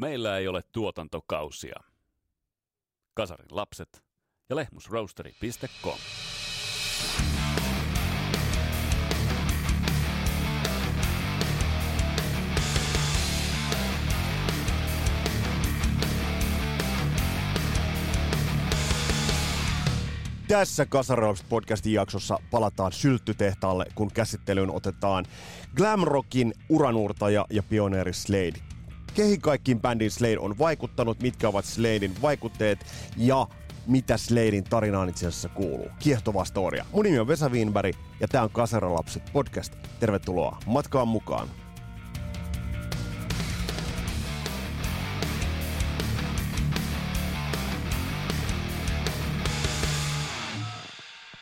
Meillä 0.00 0.38
ei 0.38 0.48
ole 0.48 0.62
tuotantokausia. 0.72 1.80
Kasarin 3.14 3.46
lapset 3.50 4.04
ja 4.48 4.56
lehmusroasteri.com. 4.56 5.98
Tässä 20.48 20.86
Kasarolps 20.86 21.44
podcastin 21.48 21.92
jaksossa 21.92 22.38
palataan 22.50 22.92
sylttytehtaalle, 22.92 23.86
kun 23.94 24.10
käsittelyyn 24.12 24.70
otetaan 24.70 25.24
glamrockin 25.76 26.54
uranuurtaja 26.68 27.46
ja 27.50 27.62
pioneeri 27.62 28.12
Slade. 28.12 28.79
Kehin 29.14 29.40
kaikkiin 29.40 29.80
bändin 29.80 30.10
Slade 30.10 30.38
on 30.38 30.58
vaikuttanut, 30.58 31.22
mitkä 31.22 31.48
ovat 31.48 31.64
Sladein 31.64 32.14
vaikutteet 32.22 32.86
ja 33.16 33.46
mitä 33.86 34.16
Sladein 34.16 34.64
tarinaan 34.64 35.08
itse 35.08 35.26
asiassa 35.26 35.48
kuuluu. 35.48 35.88
Kiehtovaa 35.98 36.44
storia. 36.44 36.86
Mun 36.92 37.04
nimi 37.04 37.18
on 37.18 37.28
Vesa 37.28 37.48
Wienberg 37.48 37.96
ja 38.20 38.28
tää 38.28 38.42
on 38.42 38.50
Kasarolapset 38.50 39.22
podcast. 39.32 39.72
Tervetuloa 40.00 40.58
matkaan 40.66 41.08
mukaan. 41.08 41.48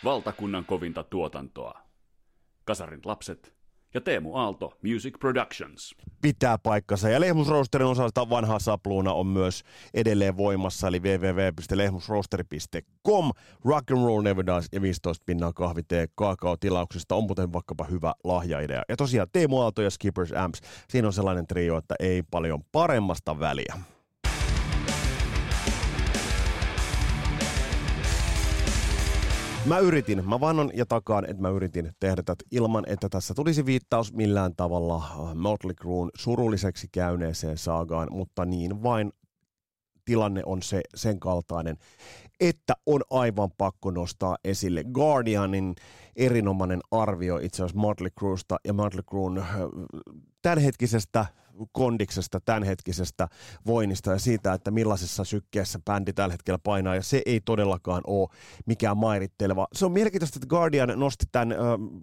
Valtakunnan 0.05 0.65
kovinta 0.65 1.03
tuotantoa. 1.03 1.81
Kasarin 2.65 3.01
lapset 3.05 3.58
ja 3.95 4.01
Teemu 4.01 4.37
Aalto 4.37 4.73
Music 4.83 5.19
Productions. 5.19 5.95
pitää 6.23 6.59
paikkansa. 6.59 7.09
Ja 7.09 7.21
Lehmusroosterin 7.21 7.89
osalta 7.89 8.31
vanha 8.31 8.59
sapluuna 8.59 9.13
on 9.13 9.27
myös 9.27 9.63
edelleen 9.95 10.37
voimassa, 10.37 10.89
eli 10.89 11.01
www.lehmusroosteri.com. 11.01 13.31
Rock 13.65 13.91
and 13.91 14.05
Roll 14.05 14.23
Never 14.23 14.47
Dies 14.47 14.69
ja 14.73 14.83
15 14.83 15.23
pinnaa 15.27 15.53
kahvitee 15.53 16.07
kaakaotilauksesta 16.15 17.15
on 17.15 17.25
muuten 17.25 17.53
vaikkapa 17.53 17.85
hyvä 17.85 18.15
lahjaidea. 18.25 18.83
Ja 18.89 18.97
tosiaan 18.97 19.29
Teemu 19.33 19.61
Aalto 19.61 19.83
ja 19.83 19.91
Skippers 19.91 20.33
Amps, 20.33 20.61
siinä 20.89 21.09
on 21.09 21.13
sellainen 21.13 21.47
trio, 21.47 21.77
että 21.77 21.95
ei 22.01 22.23
paljon 22.31 22.63
paremmasta 22.73 23.41
väliä. 23.41 23.75
Mä 29.69 29.79
yritin, 29.79 30.29
mä 30.29 30.41
vannon 30.41 30.71
ja 30.75 30.87
takaan, 30.87 31.25
että 31.25 31.43
mä 31.43 31.49
yritin 31.49 31.93
tehdä 32.01 32.23
tätä 32.23 32.45
ilman, 32.51 32.85
että 32.87 33.09
tässä 33.09 33.35
tulisi 33.35 33.67
viittaus 33.67 34.13
millään 34.13 34.53
tavalla 34.57 34.97
äh, 34.97 35.35
Motley 35.35 35.75
Crue'n 35.75 36.11
surulliseksi 36.17 36.89
käyneeseen 36.93 37.59
saagaan, 37.59 38.09
mutta 38.11 38.45
niin 38.45 38.83
vain 38.83 39.13
tilanne 40.05 40.43
on 40.47 40.63
se, 40.63 40.81
sen 40.95 41.21
kaltainen, 41.21 41.77
että 42.41 42.75
on 42.87 43.01
aivan 43.11 43.51
pakko 43.59 43.91
nostaa 43.91 44.37
esille 44.45 44.85
Guardianin 44.85 45.75
erinomainen 46.17 46.81
arvio 46.91 47.39
itse 47.39 47.63
asiassa 47.63 47.81
Motley 47.81 48.11
Cruesta 48.19 48.57
ja 48.65 48.73
Motley 48.73 49.03
Crue'n 49.03 49.39
äh, 49.39 49.49
tämänhetkisestä 50.43 51.27
kondiksesta, 51.73 52.41
tämänhetkisestä 52.41 53.29
voinnista 53.67 54.13
ja 54.13 54.19
siitä, 54.19 54.53
että 54.53 54.71
millaisessa 54.71 55.25
sykkeessä 55.25 55.79
bändi 55.85 56.13
tällä 56.13 56.33
hetkellä 56.33 56.59
painaa, 56.63 56.95
ja 56.95 57.03
se 57.03 57.23
ei 57.27 57.41
todellakaan 57.41 58.03
ole 58.07 58.29
mikään 58.67 58.97
mairitteleva. 58.97 59.67
Se 59.73 59.87
on 59.87 59.93
mielenkiintoista, 59.93 60.37
että 60.37 60.47
Guardian 60.47 60.93
nosti 60.97 61.25
tämän 61.33 61.53
ö, 61.53 61.57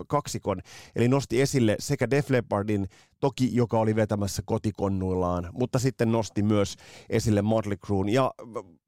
kaksikon, 0.07 0.61
eli 0.95 1.07
nosti 1.07 1.41
esille 1.41 1.75
sekä 1.79 2.09
Def 2.09 2.29
Leppardin, 2.29 2.87
toki 3.19 3.55
joka 3.55 3.79
oli 3.79 3.95
vetämässä 3.95 4.41
kotikonnuillaan, 4.45 5.49
mutta 5.53 5.79
sitten 5.79 6.11
nosti 6.11 6.43
myös 6.43 6.75
esille 7.09 7.41
Motley 7.41 7.77
Crue'n, 7.87 8.09
ja 8.09 8.31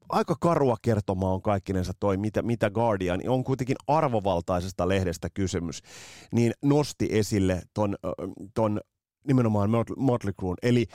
aika 0.10 0.36
karua 0.40 0.76
kertomaa 0.82 1.34
on 1.34 1.42
kaikkinensa 1.42 1.94
toi, 2.00 2.18
mitä, 2.18 2.42
mitä 2.42 2.70
Guardian, 2.70 3.22
on 3.28 3.44
kuitenkin 3.44 3.76
arvovaltaisesta 3.88 4.88
lehdestä 4.88 5.30
kysymys, 5.34 5.82
niin 6.34 6.54
nosti 6.64 7.08
esille 7.12 7.62
ton, 7.74 7.96
ton 8.54 8.82
nimenomaan 9.28 9.70
Motley 9.98 10.34
Crue'n. 10.42 10.56
Eli 10.62 10.86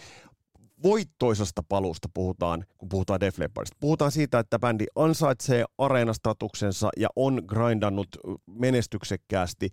voittoisesta 0.83 1.63
paluusta 1.69 2.09
puhutaan, 2.15 2.65
kun 2.79 2.89
puhutaan 2.89 3.21
Def 3.21 3.39
Leppardista. 3.39 3.77
Puhutaan 3.81 4.13
siitä, 4.13 4.39
että 4.39 4.59
bändi 4.59 4.85
ansaitsee 4.95 5.65
areenastatuksensa 5.79 6.89
ja 6.97 7.09
on 7.17 7.43
grindannut 7.47 8.09
menestyksekkäästi 8.47 9.71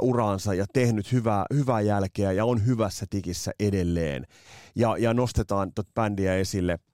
uraansa 0.00 0.54
ja 0.54 0.66
tehnyt 0.72 1.12
hyvää, 1.12 1.44
hyvää 1.54 1.80
jälkeä 1.80 2.32
ja 2.32 2.44
on 2.44 2.66
hyvässä 2.66 3.06
tikissä 3.10 3.52
edelleen. 3.60 4.26
Ja, 4.76 4.96
ja 4.96 5.14
nostetaan 5.14 5.72
tot 5.74 5.86
bändiä 5.94 6.36
esille– 6.36 6.78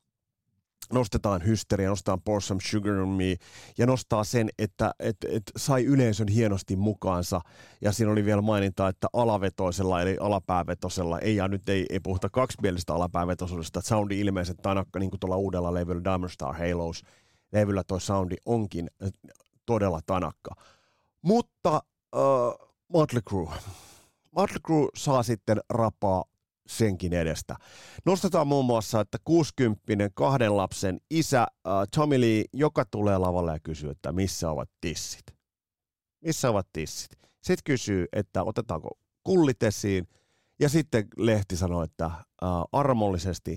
nostetaan 0.92 1.46
hysteria, 1.46 1.88
nostetaan 1.88 2.22
Pour 2.22 2.42
Some 2.42 2.60
Sugar 2.64 2.92
on 2.92 3.08
Me 3.08 3.36
ja 3.78 3.86
nostaa 3.86 4.24
sen, 4.24 4.48
että 4.58 4.94
et, 4.98 5.16
et 5.28 5.42
sai 5.56 5.84
yleisön 5.84 6.28
hienosti 6.28 6.76
mukaansa 6.76 7.40
ja 7.80 7.92
siinä 7.92 8.12
oli 8.12 8.24
vielä 8.24 8.42
maininta, 8.42 8.88
että 8.88 9.06
alavetoisella 9.12 10.02
eli 10.02 10.16
alapäävetosella, 10.20 11.18
ei 11.18 11.36
ja 11.36 11.48
nyt 11.48 11.68
ei, 11.68 11.86
ei 11.90 12.00
puhuta 12.00 12.28
kaksimielistä 12.30 12.94
alapäävetoisuudesta, 12.94 13.78
että 13.78 13.88
soundi 13.88 14.20
ilmeisen 14.20 14.56
tanakka 14.56 14.98
niin 14.98 15.10
kuin 15.10 15.20
tuolla 15.20 15.36
uudella 15.36 15.74
levyllä 15.74 16.04
Diamond 16.04 16.30
Star 16.30 16.54
Halos 16.54 17.02
levyllä 17.52 17.84
toi 17.84 18.00
soundi 18.00 18.36
onkin 18.46 18.90
todella 19.66 20.00
tanakka. 20.06 20.54
Mutta 21.22 21.82
uh, 22.16 22.68
Motley 22.88 23.22
Crue. 23.22 23.54
Motley 24.30 24.60
Crue 24.66 24.88
saa 24.96 25.22
sitten 25.22 25.60
rapaa 25.70 26.24
senkin 26.68 27.12
edestä. 27.12 27.56
Nostetaan 28.06 28.46
muun 28.46 28.64
muassa, 28.64 29.00
että 29.00 29.18
60 29.24 30.10
kahden 30.14 30.56
lapsen 30.56 31.00
isä 31.10 31.46
uh, 31.50 31.72
Tommy 31.96 32.20
Lee, 32.20 32.44
joka 32.52 32.84
tulee 32.84 33.18
lavalle 33.18 33.52
ja 33.52 33.58
kysyy, 33.62 33.90
että 33.90 34.12
missä 34.12 34.50
ovat 34.50 34.70
tissit. 34.80 35.24
Missä 36.20 36.50
ovat 36.50 36.66
tissit? 36.72 37.10
Sitten 37.42 37.64
kysyy, 37.64 38.06
että 38.12 38.42
otetaanko 38.42 38.90
kullit 39.24 39.62
esiin. 39.62 40.08
Ja 40.60 40.68
sitten 40.68 41.04
lehti 41.16 41.56
sanoo, 41.56 41.82
että 41.82 42.06
uh, 42.06 42.48
armollisesti 42.72 43.56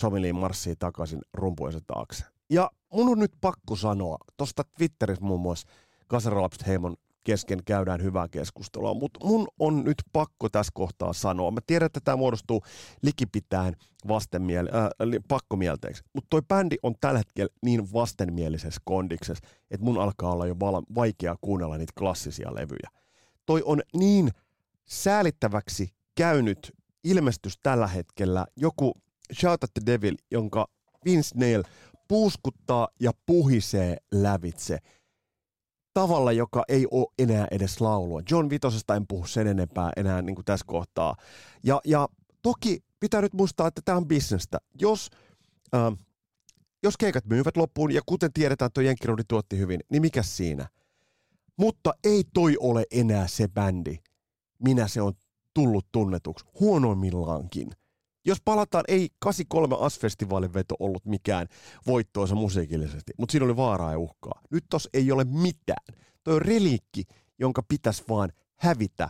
Tommy 0.00 0.22
Lee 0.22 0.32
marssii 0.32 0.76
takaisin 0.76 1.20
rumpuensa 1.32 1.80
taakse. 1.86 2.24
Ja 2.50 2.70
mun 2.92 3.08
on 3.08 3.18
nyt 3.18 3.32
pakko 3.40 3.76
sanoa, 3.76 4.16
tuosta 4.36 4.62
Twitterissä 4.78 5.24
muun 5.24 5.40
muassa 5.40 5.68
Kasarolapset 6.06 6.66
Heimon 6.66 6.96
kesken 7.24 7.58
käydään 7.64 8.02
hyvää 8.02 8.28
keskustelua, 8.28 8.94
mutta 8.94 9.20
mun 9.24 9.48
on 9.58 9.84
nyt 9.84 10.02
pakko 10.12 10.48
tässä 10.48 10.70
kohtaa 10.74 11.12
sanoa. 11.12 11.50
Mä 11.50 11.60
tiedän, 11.66 11.86
että 11.86 12.00
tämä 12.04 12.16
muodostuu 12.16 12.62
likipitään 13.02 13.74
vastenmiel- 14.08 14.74
äh, 14.74 14.88
pakkomielteeksi, 15.28 16.02
mutta 16.12 16.26
toi 16.30 16.42
bändi 16.42 16.76
on 16.82 16.94
tällä 17.00 17.18
hetkellä 17.18 17.54
niin 17.62 17.92
vastenmielisessä 17.92 18.80
kondiksessa, 18.84 19.48
että 19.70 19.84
mun 19.84 19.98
alkaa 20.00 20.32
olla 20.32 20.46
jo 20.46 20.54
vala- 20.60 20.94
vaikea 20.94 21.36
kuunnella 21.40 21.78
niitä 21.78 21.92
klassisia 21.98 22.54
levyjä. 22.54 22.90
Toi 23.46 23.62
on 23.64 23.82
niin 23.96 24.30
säälittäväksi 24.84 25.88
käynyt 26.14 26.72
ilmestys 27.04 27.58
tällä 27.62 27.86
hetkellä, 27.86 28.46
joku 28.56 28.92
Shout 29.40 29.64
at 29.64 29.70
the 29.74 29.92
Devil, 29.92 30.14
jonka 30.30 30.66
Vince 31.04 31.38
Neil 31.38 31.62
puuskuttaa 32.08 32.88
ja 33.00 33.12
puhisee 33.26 33.96
lävitse– 34.12 34.78
tavalla, 35.94 36.32
joka 36.32 36.62
ei 36.68 36.86
ole 36.90 37.06
enää 37.18 37.46
edes 37.50 37.80
laulua. 37.80 38.22
John 38.30 38.50
Vitosesta 38.50 38.96
en 38.96 39.06
puhu 39.06 39.26
sen 39.26 39.46
enempää 39.46 39.90
enää 39.96 40.22
niin 40.22 40.34
kuin 40.34 40.44
tässä 40.44 40.66
kohtaa. 40.66 41.16
Ja, 41.62 41.80
ja 41.84 42.08
toki 42.42 42.84
pitää 43.00 43.20
nyt 43.20 43.32
muistaa, 43.32 43.66
että 43.66 43.80
tämä 43.84 43.98
on 43.98 44.08
bisnestä. 44.08 44.58
Jos, 44.80 45.10
äh, 45.74 45.98
jos 46.82 46.96
keikat 46.96 47.26
myyvät 47.26 47.56
loppuun, 47.56 47.92
ja 47.92 48.00
kuten 48.06 48.32
tiedetään, 48.32 48.66
että 48.66 48.82
Jenkkiruudi 48.82 49.22
tuotti 49.28 49.58
hyvin, 49.58 49.80
niin 49.88 50.02
mikä 50.02 50.22
siinä? 50.22 50.68
Mutta 51.56 51.94
ei 52.04 52.24
toi 52.34 52.56
ole 52.60 52.84
enää 52.90 53.26
se 53.26 53.48
bändi, 53.48 53.98
minä 54.58 54.88
se 54.88 55.02
on 55.02 55.12
tullut 55.54 55.86
tunnetuksi, 55.92 56.44
huonoimmillaankin– 56.60 57.70
jos 58.24 58.38
palataan, 58.44 58.84
ei 58.88 59.08
83 59.18 59.76
AS-festivaalin 59.80 60.54
veto 60.54 60.74
ollut 60.78 61.04
mikään 61.04 61.46
voittoisa 61.86 62.34
musiikillisesti, 62.34 63.12
mutta 63.18 63.32
siinä 63.32 63.44
oli 63.44 63.56
vaaraa 63.56 63.92
ja 63.92 63.98
uhkaa. 63.98 64.40
Nyt 64.50 64.64
tos 64.70 64.88
ei 64.94 65.12
ole 65.12 65.24
mitään. 65.24 65.84
Toi 66.24 66.34
on 66.34 66.42
reliikki, 66.42 67.02
jonka 67.38 67.62
pitäisi 67.68 68.04
vaan 68.08 68.32
hävitä. 68.56 69.08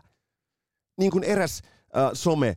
Niin 0.99 1.11
kuin 1.11 1.25
eräs 1.25 1.63
äh, 1.97 2.11
some, 2.13 2.55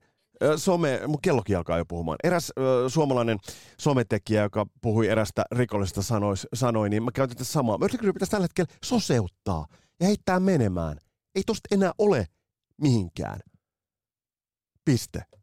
some, 0.55 1.01
mun 1.07 1.21
kellokin 1.21 1.57
alkaa 1.57 1.77
jo 1.77 1.85
puhumaan. 1.85 2.17
Eräs 2.23 2.51
äh, 2.59 2.63
suomalainen 2.87 3.37
sometekijä, 3.81 4.43
joka 4.43 4.65
puhui 4.81 5.07
erästä 5.07 5.43
rikollisesta 5.51 6.01
sanois, 6.01 6.47
sanoi, 6.53 6.89
niin 6.89 7.03
mä 7.03 7.11
käytän 7.11 7.37
tätä 7.37 7.49
samaa. 7.49 7.77
Mötley 7.77 8.01
Crüe 8.01 8.13
pitäisi 8.13 8.31
tällä 8.31 8.43
hetkellä 8.43 8.73
soseuttaa 8.85 9.67
ja 9.99 10.07
heittää 10.07 10.39
menemään. 10.39 10.97
Ei 11.35 11.43
tosta 11.45 11.67
enää 11.71 11.91
ole 11.97 12.25
mihinkään. 12.81 13.39
Piste. 14.85 15.36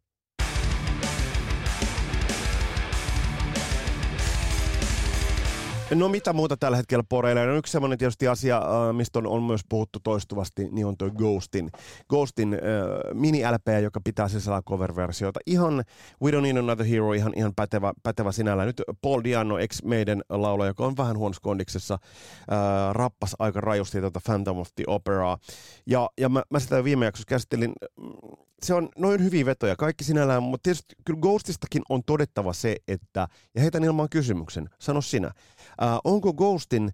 No 5.91 6.09
mitä 6.09 6.33
muuta 6.33 6.57
tällä 6.57 6.77
hetkellä 6.77 7.05
poreilla? 7.09 7.45
No 7.45 7.57
yksi 7.57 7.73
semmoinen 7.73 7.99
tietysti 7.99 8.29
asia, 8.29 8.57
äh, 8.57 8.95
mistä 8.97 9.19
on, 9.19 9.27
on 9.27 9.43
myös 9.43 9.61
puhuttu 9.69 9.99
toistuvasti, 10.01 10.69
niin 10.71 10.87
on 10.87 10.97
tuo 10.97 11.11
Ghostin, 11.11 11.71
Ghostin 12.09 12.55
äh, 12.55 12.61
mini-LP, 13.15 13.83
joka 13.83 14.01
pitää 14.05 14.29
sisällä 14.29 14.63
cover-versioita. 14.63 15.41
Ihan 15.47 15.85
We 16.23 16.31
Don't 16.31 16.41
Need 16.41 16.57
Another 16.57 16.87
Hero, 16.87 17.13
ihan, 17.13 17.33
ihan 17.37 17.53
pätevä, 17.57 17.93
pätevä 18.03 18.33
sinällään. 18.33 18.67
Nyt 18.67 18.83
Paul 19.03 19.21
Diano, 19.25 19.59
ex 19.59 19.83
meidän 19.83 20.23
laulaja, 20.29 20.71
joka 20.71 20.87
on 20.87 20.97
vähän 20.97 21.19
huonossa 21.19 21.43
kondiksessa, 21.43 21.95
äh, 21.95 22.93
rappas 22.93 23.37
aika 23.39 23.61
rajusti 23.61 24.01
tuota 24.01 24.21
Phantom 24.25 24.59
of 24.59 24.69
the 24.75 24.85
Opera. 24.87 25.39
Ja, 25.87 26.11
ja 26.21 26.29
mä, 26.29 26.43
mä 26.51 26.61
sitä 26.61 26.85
viime 26.85 27.05
jaksossa 27.05 27.29
käsittelin. 27.29 27.73
Se 28.63 28.75
on 28.75 28.89
noin 28.99 29.25
hyviä 29.25 29.47
vetoja, 29.47 29.77
kaikki 29.77 30.05
sinällään, 30.05 30.43
mutta 30.43 30.63
tietysti 30.63 30.95
kyllä 31.05 31.21
Ghostistakin 31.21 31.83
on 31.89 32.03
todettava 32.07 32.53
se, 32.53 32.77
että, 32.89 33.29
ja 33.55 33.61
heitän 33.61 33.85
ilman 33.85 34.09
kysymyksen, 34.09 34.71
sano 34.79 35.01
sinä, 35.01 35.31
Äh, 35.85 35.99
onko 36.05 36.33
Ghostin 36.33 36.91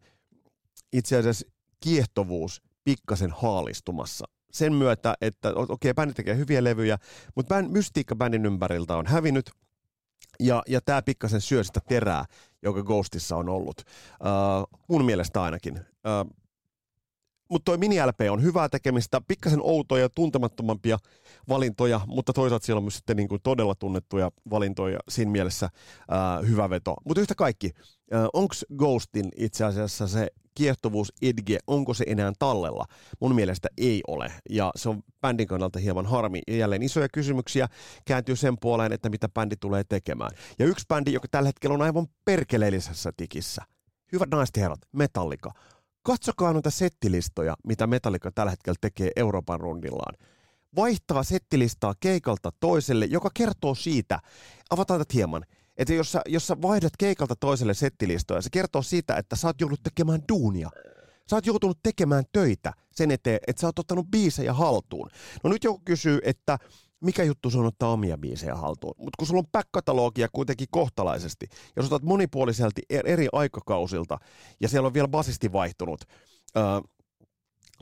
itse 0.92 1.16
asiassa 1.16 1.46
kiehtovuus 1.80 2.62
pikkasen 2.84 3.30
haalistumassa? 3.30 4.24
Sen 4.52 4.72
myötä, 4.72 5.14
että 5.20 5.48
okei, 5.48 5.64
okay, 5.68 5.94
bändi 5.94 6.14
tekee 6.14 6.36
hyviä 6.36 6.64
levyjä, 6.64 6.98
mutta 7.34 7.54
bänd, 7.54 7.68
mystiikka 7.70 8.16
bändin 8.16 8.46
ympäriltä 8.46 8.96
on 8.96 9.06
hävinnyt, 9.06 9.50
ja, 10.40 10.62
ja 10.68 10.80
tämä 10.80 11.02
pikkasen 11.02 11.40
syö 11.40 11.64
sitä 11.64 11.80
terää, 11.88 12.24
joka 12.62 12.82
Ghostissa 12.82 13.36
on 13.36 13.48
ollut. 13.48 13.80
Uh, 13.80 14.78
mun 14.88 15.04
mielestä 15.04 15.42
ainakin. 15.42 15.78
Uh, 15.78 16.40
mutta 17.50 17.64
toi 17.64 17.78
mini-LP 17.78 18.20
on 18.30 18.42
hyvää 18.42 18.68
tekemistä, 18.68 19.20
pikkasen 19.28 19.60
outoja, 19.62 20.08
tuntemattomampia 20.08 20.98
valintoja, 21.48 22.00
mutta 22.06 22.32
toisaalta 22.32 22.66
siellä 22.66 22.78
on 22.78 22.84
myös 22.84 22.96
sitten 22.96 23.16
niin 23.16 23.28
kuin 23.28 23.42
todella 23.42 23.74
tunnettuja 23.74 24.30
valintoja 24.50 24.98
siinä 25.08 25.30
mielessä 25.30 25.68
ää, 26.08 26.38
hyvä 26.38 26.70
veto. 26.70 26.94
Mutta 27.04 27.20
yhtä 27.20 27.34
kaikki, 27.34 27.70
onko 28.32 28.54
Ghostin 28.76 29.28
itse 29.36 29.64
asiassa 29.64 30.08
se 30.08 30.28
kiehtovuus 30.54 31.12
idge, 31.22 31.58
onko 31.66 31.94
se 31.94 32.04
enää 32.06 32.32
tallella? 32.38 32.84
Mun 33.20 33.34
mielestä 33.34 33.68
ei 33.78 34.00
ole, 34.08 34.32
ja 34.50 34.70
se 34.76 34.88
on 34.88 35.02
bändin 35.20 35.46
kannalta 35.46 35.78
hieman 35.78 36.06
harmi. 36.06 36.40
Ja 36.48 36.56
jälleen 36.56 36.82
isoja 36.82 37.08
kysymyksiä 37.08 37.68
kääntyy 38.04 38.36
sen 38.36 38.58
puoleen, 38.60 38.92
että 38.92 39.08
mitä 39.08 39.28
bändi 39.28 39.56
tulee 39.56 39.84
tekemään. 39.88 40.30
Ja 40.58 40.66
yksi 40.66 40.84
bändi, 40.88 41.12
joka 41.12 41.28
tällä 41.30 41.48
hetkellä 41.48 41.74
on 41.74 41.82
aivan 41.82 42.06
perkeleellisessä 42.24 43.12
tikissä. 43.16 43.62
Hyvät 44.12 44.30
naiset 44.30 44.56
ja 44.56 44.62
herrat, 44.62 44.80
Metallica 44.92 45.50
Katsokaa 46.02 46.52
noita 46.52 46.70
settilistoja, 46.70 47.54
mitä 47.66 47.86
Metallica 47.86 48.30
tällä 48.34 48.50
hetkellä 48.50 48.76
tekee 48.80 49.10
Euroopan 49.16 49.60
rundillaan. 49.60 50.14
Vaihtaa 50.76 51.22
settilistaa 51.22 51.94
keikalta 52.00 52.52
toiselle, 52.60 53.04
joka 53.04 53.30
kertoo 53.34 53.74
siitä, 53.74 54.18
avataan 54.70 55.00
tätä 55.00 55.14
hieman, 55.14 55.44
että 55.80 55.94
jos 55.94 56.12
sä, 56.12 56.22
jos 56.28 56.46
sä 56.46 56.56
vaihdat 56.62 56.92
keikalta 56.98 57.36
toiselle 57.36 57.74
settilistoja, 57.74 58.42
se 58.42 58.50
kertoo 58.50 58.82
siitä, 58.82 59.16
että 59.16 59.36
sä 59.36 59.46
oot 59.48 59.60
joudut 59.60 59.82
tekemään 59.82 60.20
duunia. 60.28 60.70
Sä 61.30 61.36
oot 61.36 61.46
joutunut 61.46 61.78
tekemään 61.82 62.24
töitä 62.32 62.72
sen 62.92 63.10
eteen, 63.10 63.38
että 63.46 63.60
sä 63.60 63.66
oot 63.66 63.78
ottanut 63.78 64.06
biisejä 64.10 64.52
haltuun. 64.52 65.10
No 65.44 65.50
nyt 65.50 65.64
joku 65.64 65.82
kysyy, 65.84 66.18
että 66.22 66.58
mikä 67.00 67.22
juttu 67.22 67.50
se 67.50 67.58
on 67.58 67.66
ottaa 67.66 67.92
omia 67.92 68.18
biisejä 68.18 68.54
haltuun. 68.54 68.94
Mutta 68.98 69.16
kun 69.18 69.26
sulla 69.26 69.38
on 69.38 69.52
back-katalogia 69.52 70.28
kuitenkin 70.32 70.66
kohtalaisesti, 70.70 71.48
jos 71.76 71.86
otat 71.86 72.02
monipuoliselti 72.02 72.82
eri 72.90 73.28
aikakausilta, 73.32 74.18
ja 74.60 74.68
siellä 74.68 74.86
on 74.86 74.94
vielä 74.94 75.08
basisti 75.08 75.52
vaihtunut, 75.52 76.04
öö, 76.56 76.62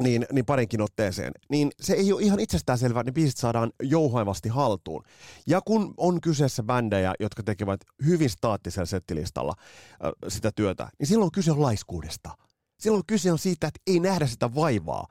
niin, 0.02 0.26
niin 0.32 0.46
parinkin 0.46 0.80
otteeseen, 0.80 1.32
niin 1.50 1.70
se 1.80 1.92
ei 1.92 2.12
ole 2.12 2.22
ihan 2.22 2.40
itsestäänselvää, 2.40 3.00
että 3.00 3.10
ne 3.10 3.14
biisit 3.14 3.36
saadaan 3.36 3.72
jouhaivasti 3.82 4.48
haltuun. 4.48 5.04
Ja 5.46 5.60
kun 5.60 5.94
on 5.96 6.20
kyseessä 6.20 6.62
bändejä, 6.62 7.14
jotka 7.20 7.42
tekevät 7.42 7.80
hyvin 8.06 8.30
staattisella 8.30 8.86
settilistalla 8.86 9.54
äh, 9.58 10.12
sitä 10.28 10.52
työtä, 10.52 10.88
niin 10.98 11.06
silloin 11.06 11.32
kyse 11.32 11.52
on 11.52 11.62
laiskuudesta. 11.62 12.30
Silloin 12.78 13.02
kyse 13.06 13.32
on 13.32 13.38
siitä, 13.38 13.66
että 13.66 13.80
ei 13.86 14.00
nähdä 14.00 14.26
sitä 14.26 14.54
vaivaa. 14.54 15.06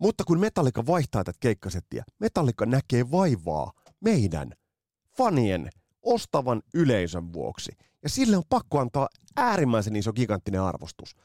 Mutta 0.00 0.24
kun 0.24 0.40
Metallica 0.40 0.86
vaihtaa 0.86 1.24
tätä 1.24 1.38
keikkasettiä, 1.40 2.04
Metallica 2.18 2.66
näkee 2.66 3.10
vaivaa 3.10 3.72
meidän 4.00 4.52
fanien 5.16 5.70
ostavan 6.02 6.62
yleisön 6.74 7.32
vuoksi. 7.32 7.72
Ja 8.02 8.08
sille 8.08 8.36
on 8.36 8.42
pakko 8.48 8.80
antaa 8.80 9.08
äärimmäisen 9.36 9.96
iso 9.96 10.12
giganttinen 10.12 10.62
arvostus. 10.62 11.16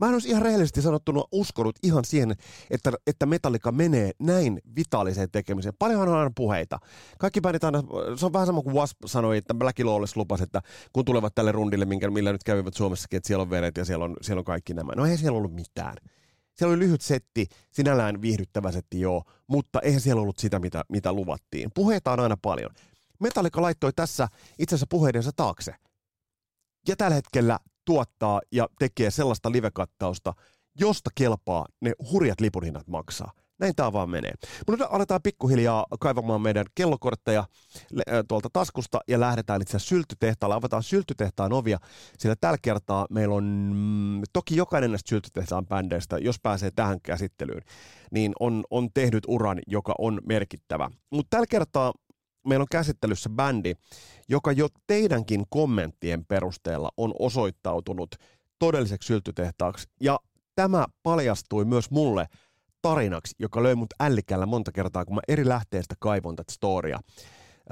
Mä 0.00 0.06
en 0.06 0.12
olisi 0.12 0.28
ihan 0.28 0.42
rehellisesti 0.42 0.82
sanottuna 0.82 1.22
uskonut 1.32 1.76
ihan 1.82 2.04
siihen, 2.04 2.34
että, 2.70 2.92
että 3.06 3.26
Metallica 3.26 3.72
menee 3.72 4.10
näin 4.18 4.60
vitaaliseen 4.76 5.30
tekemiseen. 5.32 5.74
Paljonhan 5.78 6.08
on 6.08 6.18
aina 6.18 6.30
puheita. 6.34 6.78
Kaikki 7.18 7.40
bändit 7.40 7.64
aina, 7.64 7.82
se 8.16 8.26
on 8.26 8.32
vähän 8.32 8.46
sama 8.46 8.62
kuin 8.62 8.74
Wasp 8.74 8.96
sanoi, 9.06 9.36
että 9.36 9.54
Black 9.54 9.78
Lawless 9.78 10.16
lupasi, 10.16 10.42
että 10.42 10.62
kun 10.92 11.04
tulevat 11.04 11.34
tälle 11.34 11.52
rundille, 11.52 11.84
minkä, 11.84 12.10
millä 12.10 12.32
nyt 12.32 12.44
kävivät 12.44 12.74
Suomessakin, 12.74 13.16
että 13.16 13.26
siellä 13.26 13.42
on 13.42 13.50
veret 13.50 13.76
ja 13.76 13.84
siellä 13.84 14.04
on, 14.04 14.16
siellä 14.22 14.38
on 14.38 14.44
kaikki 14.44 14.74
nämä. 14.74 14.92
No 14.96 15.06
ei 15.06 15.16
siellä 15.16 15.38
ollut 15.38 15.54
mitään. 15.54 15.96
Siellä 16.54 16.72
oli 16.72 16.78
lyhyt 16.78 17.00
setti, 17.00 17.46
sinällään 17.70 18.22
viihdyttävä 18.22 18.72
setti 18.72 19.00
joo, 19.00 19.24
mutta 19.46 19.80
eihän 19.80 20.00
siellä 20.00 20.22
ollut 20.22 20.38
sitä, 20.38 20.58
mitä, 20.58 20.84
mitä 20.88 21.12
luvattiin. 21.12 21.70
Puheita 21.74 22.12
on 22.12 22.20
aina 22.20 22.36
paljon. 22.42 22.70
Metallica 23.20 23.62
laittoi 23.62 23.92
tässä 23.92 24.28
itse 24.58 24.74
asiassa 24.74 24.86
puheidensa 24.90 25.30
taakse. 25.36 25.74
Ja 26.88 26.96
tällä 26.96 27.14
hetkellä 27.14 27.58
tuottaa 27.90 28.40
ja 28.52 28.68
tekee 28.78 29.10
sellaista 29.10 29.52
livekattausta, 29.52 30.34
josta 30.80 31.10
kelpaa 31.14 31.66
ne 31.80 31.92
hurjat 32.12 32.40
lipunhinnat 32.40 32.88
maksaa. 32.88 33.32
Näin 33.60 33.74
tämä 33.76 33.92
vaan 33.92 34.10
menee. 34.10 34.32
Mutta 34.66 34.84
nyt 34.84 34.92
aletaan 34.92 35.22
pikkuhiljaa 35.22 35.86
kaivamaan 36.00 36.40
meidän 36.40 36.64
kellokortteja 36.74 37.44
tuolta 38.28 38.48
taskusta 38.52 39.00
ja 39.08 39.20
lähdetään 39.20 39.62
itse 39.62 39.78
syltytehtaalle. 39.78 40.54
Avataan 40.56 40.82
syltytehtaan 40.82 41.52
ovia, 41.52 41.78
sillä 42.18 42.34
tällä 42.40 42.58
kertaa 42.62 43.06
meillä 43.10 43.34
on, 43.34 43.44
mm, 43.74 44.22
toki 44.32 44.56
jokainen 44.56 44.90
näistä 44.90 45.08
syltytehtaan 45.08 45.66
bändeistä, 45.66 46.18
jos 46.18 46.40
pääsee 46.42 46.70
tähän 46.70 47.00
käsittelyyn, 47.02 47.62
niin 48.10 48.32
on, 48.40 48.64
on 48.70 48.88
tehnyt 48.94 49.24
uran, 49.28 49.58
joka 49.66 49.94
on 49.98 50.20
merkittävä. 50.26 50.90
Mutta 51.10 51.30
tällä 51.30 51.46
kertaa 51.46 51.92
meillä 52.46 52.62
on 52.62 52.68
käsittelyssä 52.70 53.30
bändi, 53.30 53.74
joka 54.28 54.52
jo 54.52 54.68
teidänkin 54.86 55.44
kommenttien 55.48 56.24
perusteella 56.24 56.90
on 56.96 57.14
osoittautunut 57.18 58.14
todelliseksi 58.58 59.06
syltytehtaaksi. 59.06 59.88
Ja 60.00 60.18
tämä 60.54 60.86
paljastui 61.02 61.64
myös 61.64 61.90
mulle– 61.90 62.26
tarinaksi, 62.82 63.34
joka 63.38 63.62
löi 63.62 63.74
mut 63.74 63.94
ällikällä 64.00 64.46
monta 64.46 64.72
kertaa, 64.72 65.04
kun 65.04 65.14
mä 65.14 65.20
eri 65.28 65.48
lähteestä 65.48 65.94
kaivon 65.98 66.36
tätä 66.36 66.52
storia. 66.52 67.00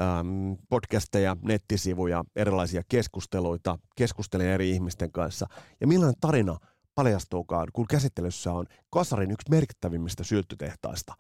Ähm, 0.01 0.53
podcasteja, 0.69 1.37
nettisivuja, 1.43 2.25
erilaisia 2.37 2.83
keskusteluita, 2.89 3.79
keskustelin 3.97 4.47
eri 4.47 4.71
ihmisten 4.71 5.13
kanssa. 5.13 5.47
Ja 5.81 5.87
millainen 5.87 6.21
tarina 6.21 6.59
paljastuukaan, 6.95 7.67
kun 7.73 7.87
käsittelyssä 7.87 8.53
on 8.53 8.67
Kasarin 8.91 9.31
yksi 9.31 9.51
merkittävimmistä 9.51 10.25
sylttytehtaista, 10.25 11.15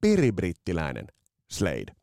peribrittiläinen 0.00 1.06
Slade. 1.50 1.99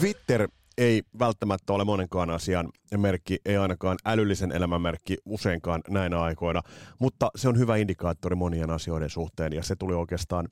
Twitter 0.00 0.48
ei 0.78 1.02
välttämättä 1.18 1.72
ole 1.72 1.84
monenkaan 1.84 2.30
asian 2.30 2.68
merkki, 2.96 3.38
ei 3.44 3.56
ainakaan 3.56 3.98
älyllisen 4.04 4.52
elämän 4.52 4.82
merkki 4.82 5.16
useinkaan 5.24 5.80
näinä 5.88 6.20
aikoina, 6.20 6.62
mutta 6.98 7.30
se 7.36 7.48
on 7.48 7.58
hyvä 7.58 7.76
indikaattori 7.76 8.36
monien 8.36 8.70
asioiden 8.70 9.10
suhteen 9.10 9.52
ja 9.52 9.62
se 9.62 9.76
tuli 9.76 9.94
oikeastaan 9.94 10.48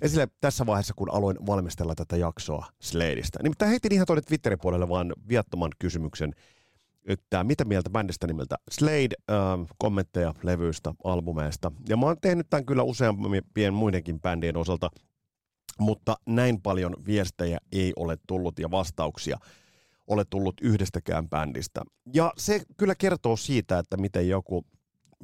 esille 0.00 0.28
tässä 0.40 0.66
vaiheessa, 0.66 0.94
kun 0.96 1.14
aloin 1.14 1.36
valmistella 1.46 1.94
tätä 1.94 2.16
jaksoa 2.16 2.66
Sladeista. 2.80 3.38
Nimittäin 3.42 3.70
heitin 3.70 3.92
ihan 3.92 4.06
tuonne 4.06 4.22
Twitterin 4.22 4.58
puolelle 4.62 4.88
vaan 4.88 5.12
viattoman 5.28 5.70
kysymyksen, 5.78 6.32
että 7.04 7.44
mitä 7.44 7.64
mieltä 7.64 7.90
bändistä 7.90 8.26
nimeltä 8.26 8.56
Slade, 8.70 9.16
äh, 9.30 9.36
kommentteja 9.78 10.34
levyistä, 10.42 10.94
albumeista. 11.04 11.72
Ja 11.88 11.96
mä 11.96 12.06
oon 12.06 12.16
tehnyt 12.20 12.46
tämän 12.50 12.66
kyllä 12.66 12.82
useampien 12.82 13.74
muidenkin 13.74 14.20
bändien 14.20 14.56
osalta– 14.56 14.90
mutta 15.78 16.16
näin 16.26 16.60
paljon 16.62 16.94
viestejä 17.06 17.58
ei 17.72 17.92
ole 17.96 18.16
tullut 18.26 18.58
ja 18.58 18.70
vastauksia 18.70 19.38
ole 20.06 20.24
tullut 20.30 20.54
yhdestäkään 20.60 21.28
bändistä. 21.28 21.80
Ja 22.14 22.32
se 22.36 22.62
kyllä 22.76 22.94
kertoo 22.94 23.36
siitä, 23.36 23.78
että 23.78 23.96
miten 23.96 24.28
joku 24.28 24.64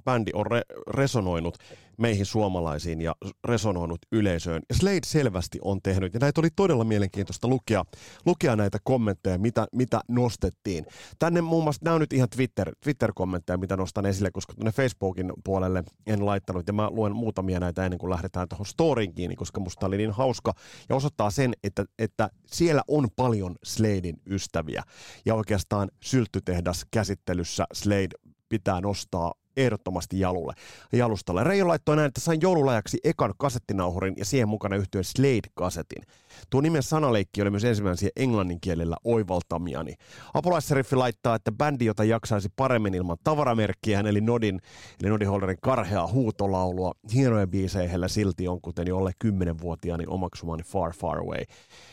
bändi 0.04 0.30
on 0.34 0.46
re- 0.46 0.82
resonoinut 0.90 1.58
meihin 1.98 2.26
suomalaisiin 2.26 3.00
ja 3.00 3.14
resonoinut 3.44 3.98
yleisöön. 4.12 4.62
Ja 4.68 4.74
Slade 4.74 5.00
selvästi 5.06 5.58
on 5.62 5.82
tehnyt, 5.82 6.14
ja 6.14 6.20
näitä 6.20 6.40
oli 6.40 6.48
todella 6.56 6.84
mielenkiintoista 6.84 7.48
lukea, 7.48 7.84
lukea 8.26 8.56
näitä 8.56 8.78
kommentteja, 8.84 9.38
mitä, 9.38 9.66
mitä 9.72 10.00
nostettiin. 10.08 10.86
Tänne 11.18 11.40
muun 11.40 11.64
muassa, 11.64 11.80
nämä 11.84 11.94
on 11.94 12.00
nyt 12.00 12.12
ihan 12.12 12.28
Twitter, 12.28 12.72
Twitter-kommentteja, 12.80 13.56
mitä 13.56 13.76
nostan 13.76 14.06
esille, 14.06 14.30
koska 14.30 14.54
tuonne 14.54 14.72
Facebookin 14.72 15.32
puolelle 15.44 15.84
en 16.06 16.26
laittanut, 16.26 16.66
ja 16.66 16.72
mä 16.72 16.90
luen 16.90 17.16
muutamia 17.16 17.60
näitä 17.60 17.84
ennen 17.84 17.98
kuin 17.98 18.10
lähdetään 18.10 18.48
tuohon 18.48 18.66
storyin 18.66 19.14
kiinni, 19.14 19.36
koska 19.36 19.60
musta 19.60 19.86
oli 19.86 19.96
niin 19.96 20.10
hauska, 20.10 20.52
ja 20.88 20.96
osoittaa 20.96 21.30
sen, 21.30 21.52
että, 21.64 21.84
että 21.98 22.30
siellä 22.46 22.82
on 22.88 23.08
paljon 23.16 23.56
Sladein 23.64 24.16
ystäviä, 24.26 24.82
ja 25.26 25.34
oikeastaan 25.34 25.90
sylttytehdas 26.02 26.86
käsittelyssä 26.90 27.64
Slade 27.72 28.08
pitää 28.48 28.80
nostaa 28.80 29.32
ehdottomasti 29.56 30.20
jalulle, 30.20 30.54
jalustalle. 30.92 31.44
Reijo 31.44 31.68
laittoi 31.68 31.96
näin, 31.96 32.08
että 32.08 32.20
sain 32.20 32.40
joululajaksi 32.40 32.99
ekan 33.04 33.34
kasettinauhurin 33.38 34.14
ja 34.16 34.25
siihen 34.25 34.49
mukana 34.49 34.76
yhtyen 34.76 35.04
Slade-kasetin. 35.04 36.02
Tuo 36.50 36.61
nimen 36.61 36.82
sanaleikki 36.82 37.42
oli 37.42 37.50
myös 37.50 37.64
ensimmäisiä 37.64 38.08
englannin 38.16 38.61
kielellä 38.61 38.96
oivaltamiani. 39.04 39.94
Apulaisseriffi 40.34 40.96
laittaa, 40.96 41.34
että 41.34 41.52
bändi, 41.52 41.84
jota 41.84 42.04
jaksaisi 42.04 42.49
paremmin 42.56 42.94
ilman 42.94 43.16
tavaramerkkiä, 43.25 44.00
eli 44.00 44.20
Nodin, 44.20 44.61
eli 45.00 45.11
Nodin 45.11 45.28
Holderin 45.28 45.58
karheaa 45.62 46.06
huutolaulua, 46.06 46.92
hienoja 47.14 47.46
biisejä 47.46 47.88
heillä 47.88 48.08
silti 48.08 48.49
on, 48.49 48.61
kuten 48.61 48.87
jo 48.87 48.99
alle 48.99 49.12
10-vuotiaani 49.25 50.04
omaksumani 50.06 50.62
Far 50.62 50.92
Far 50.92 51.18
Away. 51.18 51.44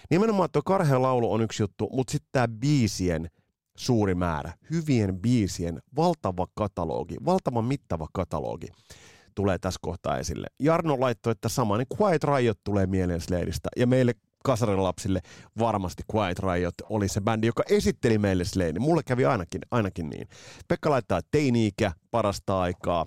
Nimenomaan 0.09 0.49
tuo 0.51 0.61
karhea 0.65 1.01
laulu 1.01 1.33
on 1.33 1.41
yksi 1.41 1.63
juttu, 1.63 1.89
mutta 1.93 2.11
sitten 2.11 2.29
tämä 2.31 2.47
biisien 2.47 3.29
suuri 3.77 4.15
määrä, 4.15 4.53
hyvien 4.69 5.19
biisien 5.19 5.79
valtava 5.95 6.47
katalogi, 6.53 7.15
valtavan 7.25 7.65
mittava 7.65 8.07
katalogi 8.13 8.67
tulee 9.35 9.57
tässä 9.57 9.79
kohtaa 9.81 10.17
esille. 10.17 10.47
Jarno 10.59 10.99
laittoi, 10.99 11.31
että 11.31 11.49
sama, 11.49 11.77
niin 11.77 11.87
Quiet 12.01 12.23
Riot 12.23 12.59
tulee 12.63 12.85
mieleen 12.85 13.21
Sladeista, 13.21 13.69
ja 13.77 13.87
meille 13.87 14.13
kasarin 14.43 14.83
lapsille 14.83 15.21
varmasti 15.59 16.03
Quiet 16.15 16.39
Riot 16.39 16.75
oli 16.89 17.07
se 17.07 17.21
bändi, 17.21 17.47
joka 17.47 17.63
esitteli 17.69 18.17
meille 18.17 18.45
Slade. 18.45 18.79
Mulle 18.79 19.03
kävi 19.03 19.25
ainakin, 19.25 19.61
ainakin 19.71 20.09
niin. 20.09 20.27
Pekka 20.67 20.89
laittaa 20.89 21.21
teini-ikä, 21.31 21.91
parasta 22.11 22.61
aikaa, 22.61 23.05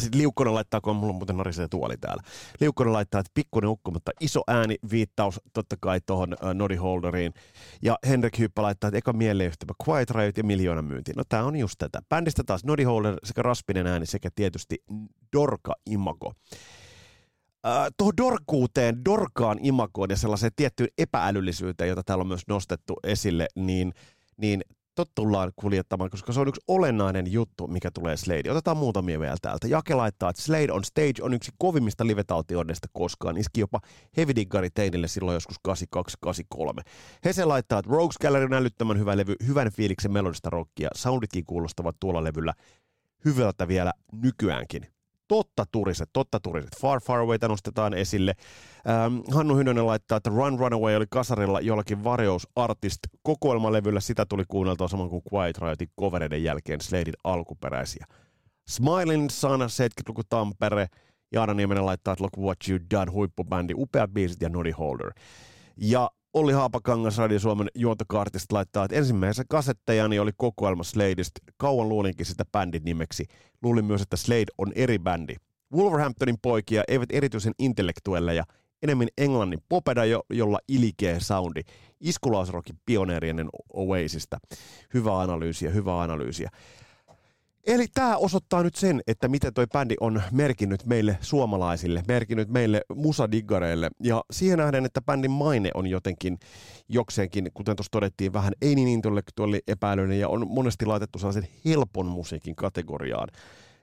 sitten 0.00 0.20
Liukkonen 0.20 0.54
laittaa, 0.54 0.80
kun 0.80 0.96
mulla 0.96 1.12
muuten 1.12 1.36
norisee 1.36 1.68
tuoli 1.68 1.96
täällä. 1.96 2.22
Liukkonen 2.60 2.92
laittaa, 2.92 3.20
että 3.20 3.30
pikkuinen 3.34 3.70
ukko, 3.70 3.90
mutta 3.90 4.10
iso 4.20 4.42
ääni 4.46 4.76
viittaus 4.90 5.40
totta 5.52 5.76
kai 5.80 6.00
tuohon 6.06 6.32
uh, 6.42 6.54
Nodi 6.54 6.76
Holderiin. 6.76 7.34
Ja 7.82 7.98
Henrik 8.08 8.38
Hyppä 8.38 8.62
laittaa, 8.62 8.88
että 8.88 8.98
eka 8.98 9.12
mieleyhtymä 9.12 9.72
Quiet 9.88 10.10
Riot 10.10 10.36
ja 10.36 10.44
miljoona 10.44 10.82
myynti. 10.82 11.12
No 11.16 11.22
tää 11.28 11.44
on 11.44 11.56
just 11.56 11.74
tätä. 11.78 12.00
Bändistä 12.08 12.42
taas 12.46 12.64
Nodi 12.64 12.82
Holder 12.82 13.16
sekä 13.24 13.42
Raspinen 13.42 13.86
ääni 13.86 14.06
sekä 14.06 14.28
tietysti 14.34 14.78
Dorka 15.36 15.74
Imago. 15.90 16.32
Uh, 17.66 17.72
tuohon 17.96 18.16
dorkuuteen, 18.16 19.04
dorkaan 19.04 19.58
imagoon 19.62 20.10
ja 20.10 20.16
sellaiseen 20.16 20.52
tiettyyn 20.56 20.88
epäälyllisyyteen, 20.98 21.88
jota 21.88 22.02
täällä 22.02 22.22
on 22.22 22.28
myös 22.28 22.42
nostettu 22.48 22.94
esille, 23.04 23.46
niin, 23.56 23.92
niin 24.36 24.62
tot 24.94 25.10
tullaan 25.14 25.52
kuljettamaan, 25.56 26.10
koska 26.10 26.32
se 26.32 26.40
on 26.40 26.48
yksi 26.48 26.60
olennainen 26.68 27.32
juttu, 27.32 27.66
mikä 27.66 27.90
tulee 27.90 28.16
Slade. 28.16 28.50
Otetaan 28.50 28.76
muutamia 28.76 29.20
vielä 29.20 29.36
täältä. 29.42 29.68
Jake 29.68 29.94
laittaa, 29.94 30.30
että 30.30 30.42
Slade 30.42 30.72
on 30.72 30.84
Stage 30.84 31.22
on 31.22 31.34
yksi 31.34 31.52
kovimmista 31.58 32.06
livetaltioinnista 32.06 32.88
koskaan. 32.92 33.36
Iski 33.36 33.60
jopa 33.60 33.80
Heavy 34.16 34.34
Diggari 34.34 34.70
teinille 34.70 35.08
silloin 35.08 35.34
joskus 35.34 35.56
82-83. 36.26 36.60
Hese 37.24 37.44
laittaa, 37.44 37.78
että 37.78 37.90
Rogues 37.90 38.18
Gallery 38.18 38.44
on 38.44 38.54
älyttömän 38.54 38.98
hyvä 38.98 39.16
levy, 39.16 39.34
hyvän 39.46 39.72
fiiliksen 39.72 40.12
melodista 40.12 40.50
rockia. 40.50 40.88
Sounditkin 40.94 41.44
kuulostavat 41.44 41.96
tuolla 42.00 42.24
levyllä 42.24 42.54
hyvältä 43.24 43.68
vielä 43.68 43.92
nykyäänkin 44.12 44.86
totta 45.28 45.64
turiset, 45.72 46.10
totta 46.12 46.40
turiset. 46.40 46.70
Far 46.80 47.00
Far 47.00 47.20
Away 47.20 47.38
nostetaan 47.48 47.94
esille. 47.94 48.34
Ähm, 48.88 49.20
Hannu 49.30 49.56
Hynönen 49.56 49.86
laittaa, 49.86 50.16
että 50.16 50.30
Run 50.30 50.58
Runaway 50.58 50.96
oli 50.96 51.06
kasarilla 51.10 51.60
jollakin 51.60 52.04
Various 52.04 52.48
Artist 52.56 52.98
kokoelmalevyllä. 53.22 54.00
Sitä 54.00 54.26
tuli 54.26 54.44
kuunneltua 54.48 54.88
saman 54.88 55.08
kuin 55.08 55.22
Quiet 55.32 55.58
Riotin 55.58 55.88
covereiden 56.00 56.44
jälkeen 56.44 56.80
Sladein 56.80 57.14
alkuperäisiä. 57.24 58.06
Smiling 58.68 59.30
Sun, 59.30 59.60
70-luku 59.60 60.22
Tampere. 60.28 60.86
Jaana 61.32 61.54
Niemenen 61.54 61.86
laittaa, 61.86 62.12
että 62.12 62.24
Look 62.24 62.38
What 62.38 62.58
You 62.68 62.78
Done, 62.90 63.12
huippubändi, 63.12 63.74
upeat 63.76 64.10
biisit 64.10 64.42
ja 64.42 64.48
Noddy 64.48 64.70
Holder. 64.70 65.12
Ja 65.76 66.10
Olli 66.34 66.52
Haapakangas 66.52 67.18
Radio 67.18 67.38
Suomen 67.38 67.68
juontokaartista 67.74 68.54
laittaa, 68.54 68.84
että 68.84 68.96
ensimmäisen 68.96 69.44
kasettejani 69.48 70.18
oli 70.18 70.30
kokoelma 70.36 70.82
Sladeista. 70.82 71.40
Kauan 71.56 71.88
luulinkin 71.88 72.26
sitä 72.26 72.44
bändin 72.52 72.84
nimeksi. 72.84 73.24
Luulin 73.62 73.84
myös, 73.84 74.02
että 74.02 74.16
Slade 74.16 74.46
on 74.58 74.72
eri 74.74 74.98
bändi. 74.98 75.34
Wolverhamptonin 75.72 76.38
poikia 76.42 76.82
eivät 76.88 77.08
erityisen 77.12 77.52
intellektuelleja, 77.58 78.44
enemmän 78.82 79.08
englannin 79.18 79.58
popeda, 79.68 80.04
jo, 80.04 80.22
jolla 80.30 80.58
ilkeä 80.68 81.20
soundi. 81.20 81.60
Iskulausrokin 82.00 82.78
pioneerien 82.86 83.48
Oasista. 83.72 84.38
Hyvä 84.94 85.20
analyysiä, 85.20 85.70
hyvä 85.70 86.02
analyysiä. 86.02 86.50
Eli 87.66 87.86
tämä 87.94 88.16
osoittaa 88.16 88.62
nyt 88.62 88.74
sen, 88.74 89.00
että 89.06 89.28
miten 89.28 89.54
toi 89.54 89.66
bändi 89.66 89.94
on 90.00 90.22
merkinnyt 90.32 90.86
meille 90.86 91.18
suomalaisille, 91.20 92.02
merkinnyt 92.08 92.48
meille 92.48 92.82
musadiggareille. 92.94 93.90
Ja 94.02 94.24
siihen 94.30 94.58
nähden, 94.58 94.84
että 94.84 95.02
bändin 95.02 95.30
maine 95.30 95.70
on 95.74 95.86
jotenkin 95.86 96.38
jokseenkin, 96.88 97.50
kuten 97.54 97.76
tuossa 97.76 97.90
todettiin, 97.90 98.32
vähän 98.32 98.52
ei 98.62 98.74
niin 98.74 98.88
intellektuaali 98.88 99.60
epäilyinen 99.66 100.20
ja 100.20 100.28
on 100.28 100.48
monesti 100.48 100.86
laitettu 100.86 101.18
sellaisen 101.18 101.48
helpon 101.64 102.06
musiikin 102.06 102.56
kategoriaan. 102.56 103.28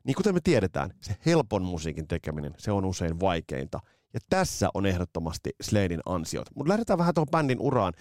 Niin 0.04 0.16
kuten 0.16 0.34
me 0.34 0.40
tiedetään, 0.44 0.90
se 1.02 1.16
helpon 1.26 1.64
musiikin 1.64 2.08
tekeminen, 2.08 2.54
se 2.58 2.72
on 2.72 2.86
usein 2.86 3.20
vaikeinta. 3.20 3.80
Ja 4.14 4.20
tässä 4.30 4.70
on 4.74 4.86
ehdottomasti 4.86 5.50
Sladein 5.62 6.02
ansiot. 6.06 6.48
Mutta 6.56 6.70
lähdetään 6.70 7.00
vähän 7.00 7.14
tuohon 7.14 7.32
bändin 7.32 7.60
uraan 7.60 7.94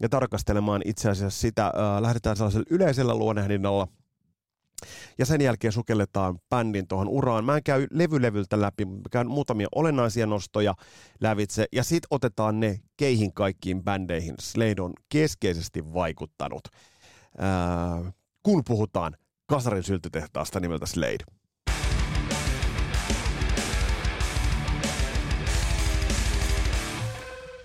ja 0.00 0.08
tarkastelemaan 0.08 0.82
itse 0.84 1.10
asiassa 1.10 1.40
sitä. 1.40 1.66
Äh, 1.66 2.02
lähdetään 2.02 2.36
sellaisella 2.36 2.66
yleisellä 2.70 3.14
luonnehdinnalla– 3.14 3.88
ja 5.18 5.26
sen 5.26 5.40
jälkeen 5.40 5.72
sukelletaan 5.72 6.38
bändin 6.50 6.88
tuohon 6.88 7.08
uraan. 7.08 7.44
Mä 7.44 7.56
en 7.56 7.62
käy 7.62 7.86
levylevyltä 7.90 8.60
läpi, 8.60 8.84
mä 8.84 9.00
käyn 9.10 9.28
muutamia 9.28 9.68
olennaisia 9.74 10.26
nostoja 10.26 10.74
lävitse, 11.20 11.66
ja 11.72 11.84
sitten 11.84 12.08
otetaan 12.10 12.60
ne 12.60 12.80
keihin 12.96 13.34
kaikkiin 13.34 13.84
bändeihin 13.84 14.34
Slade 14.40 14.82
on 14.82 14.92
keskeisesti 15.08 15.94
vaikuttanut, 15.94 16.68
ää, 17.38 18.12
kun 18.42 18.62
puhutaan 18.66 19.16
kasarin 19.46 19.82
syltytehtaasta 19.82 20.60
nimeltä 20.60 20.86
Slade. 20.86 21.24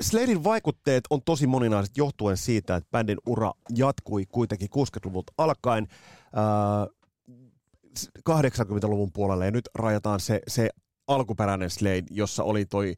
Sladein 0.01 0.43
vaikutteet 0.43 1.03
on 1.09 1.21
tosi 1.25 1.47
moninaiset 1.47 1.97
johtuen 1.97 2.37
siitä, 2.37 2.75
että 2.75 2.89
bändin 2.91 3.17
ura 3.25 3.53
jatkui 3.75 4.25
kuitenkin 4.25 4.69
60-luvulta 4.77 5.33
alkaen. 5.37 5.87
80-luvun 8.29 9.11
puolelle 9.13 9.45
ja 9.45 9.51
nyt 9.51 9.69
rajataan 9.75 10.19
se, 10.19 10.41
se 10.47 10.69
alkuperäinen 11.07 11.69
Slade, 11.69 12.03
jossa 12.09 12.43
oli 12.43 12.65
toi 12.65 12.93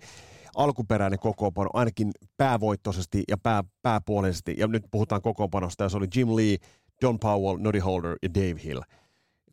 alkuperäinen 0.56 1.20
kokoonpano 1.20 1.70
ainakin 1.74 2.12
päävoittoisesti 2.38 3.24
ja 3.28 3.38
pää, 3.38 3.64
pääpuolisesti, 3.82 4.56
ja 4.58 4.68
nyt 4.68 4.84
puhutaan 4.92 5.22
kokoonpanosta, 5.22 5.84
ja 5.84 5.90
se 5.90 5.98
oli 5.98 6.08
Jim 6.16 6.36
Lee, 6.36 6.58
Don 7.02 7.20
Powell, 7.20 7.58
Noddy 7.58 7.80
Holder 7.80 8.16
ja 8.24 8.34
Dave 8.34 8.64
Hill. 8.64 8.82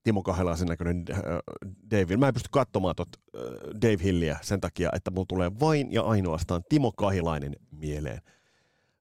Timo 0.04 0.23
Kahelaisen 0.23 0.68
näköinen 0.68 1.04
äh, 1.11 1.18
Dave 1.90 2.07
Hill. 2.09 2.16
Mä 2.16 2.28
en 2.28 2.35
pysty 2.35 2.49
katsomaan 2.52 2.95
tot, 2.97 3.09
äh, 3.37 3.42
Dave 3.83 4.04
Hilliä 4.04 4.38
sen 4.42 4.61
takia, 4.61 4.90
että 4.92 5.11
mulla 5.11 5.26
tulee 5.28 5.50
vain 5.61 5.92
ja 5.92 6.02
ainoastaan 6.02 6.62
Timo 6.68 6.92
Kahilainen 6.92 7.57
mieleen. 7.71 8.21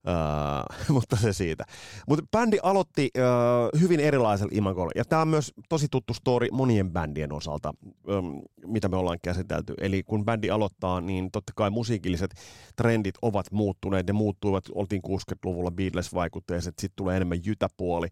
Uh, 0.07 0.75
mutta 0.95 1.15
se 1.15 1.33
siitä. 1.33 1.63
Mutta 2.07 2.25
bändi 2.31 2.57
aloitti 2.63 3.11
uh, 3.17 3.81
hyvin 3.81 3.99
erilaisella 3.99 4.51
imagolla, 4.53 4.91
ja 4.95 5.05
tämä 5.05 5.21
on 5.21 5.27
myös 5.27 5.53
tosi 5.69 5.87
tuttu 5.91 6.13
story 6.13 6.47
monien 6.51 6.91
bändien 6.91 7.33
osalta, 7.33 7.73
um, 8.09 8.41
mitä 8.65 8.87
me 8.87 8.97
ollaan 8.97 9.19
käsitelty. 9.23 9.73
Eli 9.81 10.03
kun 10.03 10.25
bändi 10.25 10.49
aloittaa, 10.49 11.01
niin 11.01 11.31
totta 11.31 11.53
kai 11.55 11.69
musiikilliset 11.69 12.31
trendit 12.75 13.15
ovat 13.21 13.51
muuttuneet, 13.51 14.07
ne 14.07 14.13
muuttuivat, 14.13 14.63
oltiin 14.75 15.01
60-luvulla 15.07 15.71
Beatles-vaikutteiset, 15.71 16.73
sitten 16.79 16.95
tulee 16.95 17.15
enemmän 17.15 17.45
jytäpuoli, 17.45 18.07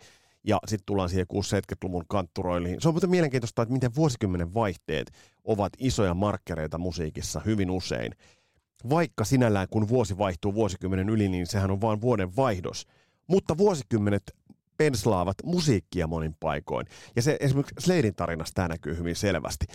ja 0.48 0.60
sitten 0.68 0.86
tullaan 0.86 1.10
siihen 1.10 1.26
60-70-luvun 1.34 2.04
kantturoihin. 2.08 2.82
Se 2.82 2.88
on 2.88 2.94
muuten 2.94 3.10
mielenkiintoista, 3.10 3.62
että 3.62 3.74
miten 3.74 3.96
vuosikymmenen 3.96 4.54
vaihteet 4.54 5.12
ovat 5.44 5.74
isoja 5.78 6.14
markkereita 6.14 6.78
musiikissa 6.78 7.42
hyvin 7.46 7.72
usein 7.72 8.12
vaikka 8.90 9.24
sinällään 9.24 9.68
kun 9.70 9.88
vuosi 9.88 10.18
vaihtuu 10.18 10.54
vuosikymmenen 10.54 11.10
yli, 11.10 11.30
niin 11.30 11.48
sehän 11.48 11.72
on 11.72 11.82
vain 11.82 12.02
vuoden 12.02 12.36
vaihdos. 12.36 12.88
Mutta 13.28 13.58
vuosikymmenet 13.58 14.36
penslaavat 14.78 15.38
musiikkia 15.44 16.08
monin 16.08 16.36
paikoin. 16.40 16.88
Ja 17.16 17.22
se 17.22 17.38
esimerkiksi 17.40 17.76
Sladein 17.80 18.16
tarinassa 18.16 18.54
tämä 18.54 18.68
näkyy 18.68 18.98
hyvin 18.98 19.16
selvästi. 19.16 19.66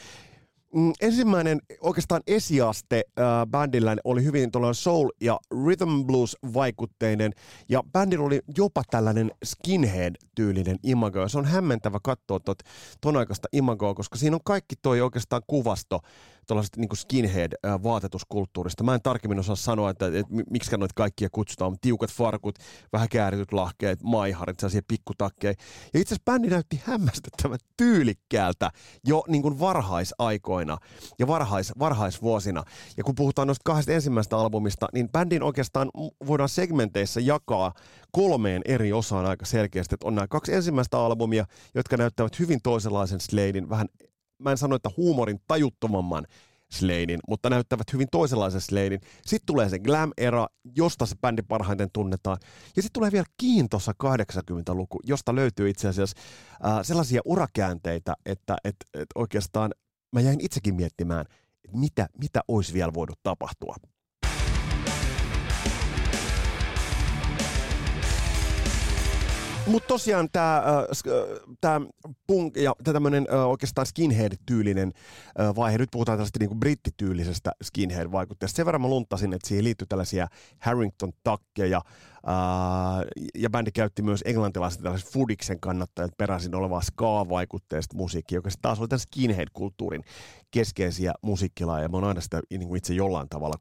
Mm, 0.74 0.92
ensimmäinen 1.00 1.60
oikeastaan 1.80 2.22
esiaste 2.26 3.04
äh, 3.18 3.24
bändillä 3.50 3.96
oli 4.04 4.24
hyvin 4.24 4.50
soul- 4.72 5.10
ja 5.20 5.38
rhythm 5.64 6.06
blues-vaikutteinen, 6.06 7.32
ja 7.68 7.82
bändillä 7.92 8.24
oli 8.24 8.40
jopa 8.56 8.82
tällainen 8.90 9.30
skinhead-tyylinen 9.44 10.76
imago, 10.82 11.28
se 11.28 11.38
on 11.38 11.44
hämmentävä 11.44 11.98
katsoa 12.02 12.40
tot, 12.40 12.58
ton 13.00 13.16
aikaista 13.16 13.48
imagoa, 13.52 13.94
koska 13.94 14.18
siinä 14.18 14.36
on 14.36 14.40
kaikki 14.44 14.74
toi 14.82 15.00
oikeastaan 15.00 15.42
kuvasto 15.46 16.00
tuollaisesta 16.50 16.80
niin 16.80 16.96
skinhead-vaatetuskulttuurista. 16.96 18.84
Mä 18.84 18.94
en 18.94 19.02
tarkemmin 19.02 19.38
osaa 19.38 19.56
sanoa, 19.56 19.90
että, 19.90 20.06
että 20.06 20.34
miksi 20.50 20.76
noita 20.76 20.94
kaikkia 20.96 21.28
kutsutaan, 21.32 21.76
tiukat 21.80 22.12
farkut, 22.12 22.58
vähän 22.92 23.08
käärityt 23.08 23.52
lahkeet, 23.52 24.02
maiharit, 24.02 24.60
sellaisia 24.60 24.80
pikkutakkeja. 24.88 25.54
Ja 25.94 26.00
itse 26.00 26.14
asiassa 26.14 26.32
bändi 26.32 26.48
näytti 26.48 26.82
hämmästyttävän 26.84 27.58
tyylikkäältä 27.76 28.70
jo 29.06 29.24
niin 29.28 29.42
kuin 29.42 29.60
varhaisaikoina 29.60 30.78
ja 31.18 31.26
varhais, 31.26 31.72
varhaisvuosina. 31.78 32.64
Ja 32.96 33.04
kun 33.04 33.14
puhutaan 33.14 33.46
noista 33.46 33.62
kahdesta 33.64 33.92
ensimmäisestä 33.92 34.36
albumista, 34.36 34.86
niin 34.92 35.08
bändin 35.08 35.42
oikeastaan 35.42 35.90
voidaan 36.26 36.48
segmenteissä 36.48 37.20
jakaa 37.20 37.72
kolmeen 38.12 38.62
eri 38.64 38.92
osaan 38.92 39.26
aika 39.26 39.46
selkeästi. 39.46 39.94
Että 39.94 40.06
on 40.06 40.14
nämä 40.14 40.26
kaksi 40.28 40.54
ensimmäistä 40.54 40.98
albumia, 40.98 41.46
jotka 41.74 41.96
näyttävät 41.96 42.38
hyvin 42.38 42.60
toisenlaisen 42.62 43.20
Sladein, 43.20 43.68
vähän 43.68 43.88
mä 44.40 44.50
en 44.50 44.58
sano, 44.58 44.76
että 44.76 44.90
huumorin 44.96 45.40
tajuttomamman 45.46 46.26
Sladein, 46.70 47.20
mutta 47.28 47.50
näyttävät 47.50 47.92
hyvin 47.92 48.08
toisenlaisen 48.12 48.60
Sladein. 48.60 49.00
Sitten 49.26 49.46
tulee 49.46 49.68
se 49.68 49.78
glam-era, 49.78 50.46
josta 50.76 51.06
se 51.06 51.16
bändi 51.20 51.42
parhaiten 51.42 51.88
tunnetaan. 51.92 52.38
Ja 52.76 52.82
sitten 52.82 52.92
tulee 52.92 53.12
vielä 53.12 53.26
kiintossa 53.36 53.92
80-luku, 54.04 55.00
josta 55.04 55.34
löytyy 55.34 55.68
itse 55.68 55.88
asiassa 55.88 56.16
äh, 56.64 56.78
sellaisia 56.82 57.20
urakäänteitä, 57.24 58.14
että 58.26 58.56
et, 58.64 58.76
et 58.94 59.08
oikeastaan 59.14 59.70
mä 60.12 60.20
jäin 60.20 60.40
itsekin 60.40 60.74
miettimään, 60.74 61.26
että 61.64 61.78
mitä, 61.78 62.06
mitä 62.20 62.40
olisi 62.48 62.74
vielä 62.74 62.94
voinut 62.94 63.18
tapahtua. 63.22 63.76
Mutta 69.66 69.88
tosiaan 69.88 70.28
tämä 70.32 70.56
äh, 70.56 70.64
tää 71.60 71.80
punk 72.26 72.56
ja 72.56 72.74
tämmöinen 72.84 73.26
äh, 73.32 73.48
oikeastaan 73.48 73.86
skinhead-tyylinen 73.86 74.92
äh, 75.40 75.56
vaihe, 75.56 75.78
nyt 75.78 75.90
puhutaan 75.92 76.18
tällaista 76.18 76.38
niinku 76.38 76.54
brittityylisestä 76.54 77.52
skinhead-vaikutteesta. 77.62 78.56
Sen 78.56 78.66
verran 78.66 78.82
mä 78.82 78.88
luntasin, 78.88 79.32
että 79.32 79.48
siihen 79.48 79.64
liittyy 79.64 79.86
tällaisia 79.86 80.28
Harrington-takkeja, 80.58 81.80
ja 83.34 83.50
bändi 83.50 83.72
käytti 83.72 84.02
myös 84.02 84.22
englantilaisen 84.26 84.82
tällaisen 84.82 85.12
Fudiksen 85.12 85.60
kannattajat 85.60 86.16
peräisin 86.18 86.54
olevaa 86.54 86.80
ska-vaikutteista 86.80 87.96
musiikkia, 87.96 88.36
joka 88.36 88.50
taas 88.62 88.80
oli 88.80 88.88
tämän 88.88 89.00
skinhead-kulttuurin 89.00 90.04
keskeisiä 90.50 91.12
musiikkilaajia. 91.22 91.88
Mä 91.88 91.96
oon 91.96 92.04
aina 92.04 92.20
sitä 92.20 92.40
niin 92.50 92.68
kuin 92.68 92.78
itse 92.78 92.94
jollain 92.94 93.28
tavalla 93.28 93.56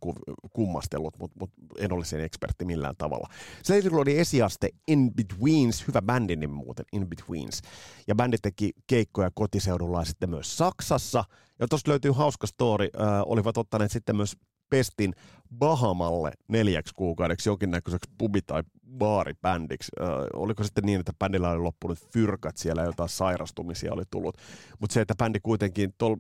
kummastellut, 0.54 1.20
mutta 1.20 1.38
mut 1.40 1.52
en 1.78 1.94
ole 1.94 2.06
sen 2.06 2.24
ekspertti 2.24 2.66
millään 2.66 2.96
tavalla. 2.98 3.28
Slaterilla 3.64 4.02
oli 4.02 4.20
esiaste 4.20 4.70
In 4.88 5.14
Betweens, 5.16 5.88
hyvä 5.88 6.02
bändi 6.02 6.36
nimi 6.36 6.54
muuten, 6.54 6.86
In 6.94 7.08
Betweens. 7.08 7.62
Ja 8.08 8.16
bändi 8.16 8.38
teki 8.42 8.72
keikkoja 8.88 9.32
kotiseudulla 9.34 10.00
ja 10.02 10.06
sitten 10.06 10.30
myös 10.30 10.58
Saksassa. 10.58 11.24
Ja 11.60 11.68
tuosta 11.68 11.92
löytyy 11.92 12.12
hauska 12.12 12.48
story. 12.48 12.88
Äh, 13.02 13.08
olivat 13.26 13.58
ottaneet 13.58 13.92
sitten 13.92 14.16
myös 14.16 14.38
pestin 14.70 15.14
Bahamalle 15.60 16.32
neljäksi 16.48 16.94
kuukaudeksi 16.96 17.50
jonkinnäköiseksi 17.50 18.12
pubi- 18.18 18.42
tai 18.48 18.64
baaribändiksi. 18.98 19.92
Äh, 20.02 20.08
oliko 20.34 20.64
sitten 20.64 20.84
niin, 20.84 21.00
että 21.00 21.14
bändillä 21.20 21.50
oli 21.50 21.60
loppunut 21.60 22.00
fyrkat 22.14 22.58
siellä, 22.58 22.84
jotain 22.84 23.10
sairastumisia 23.10 23.94
oli 23.94 24.04
tullut. 24.10 24.38
Mutta 24.80 24.94
se, 24.94 25.02
että 25.02 25.16
bändi 25.16 25.40
kuitenkin 25.40 25.94
tol, 25.98 26.16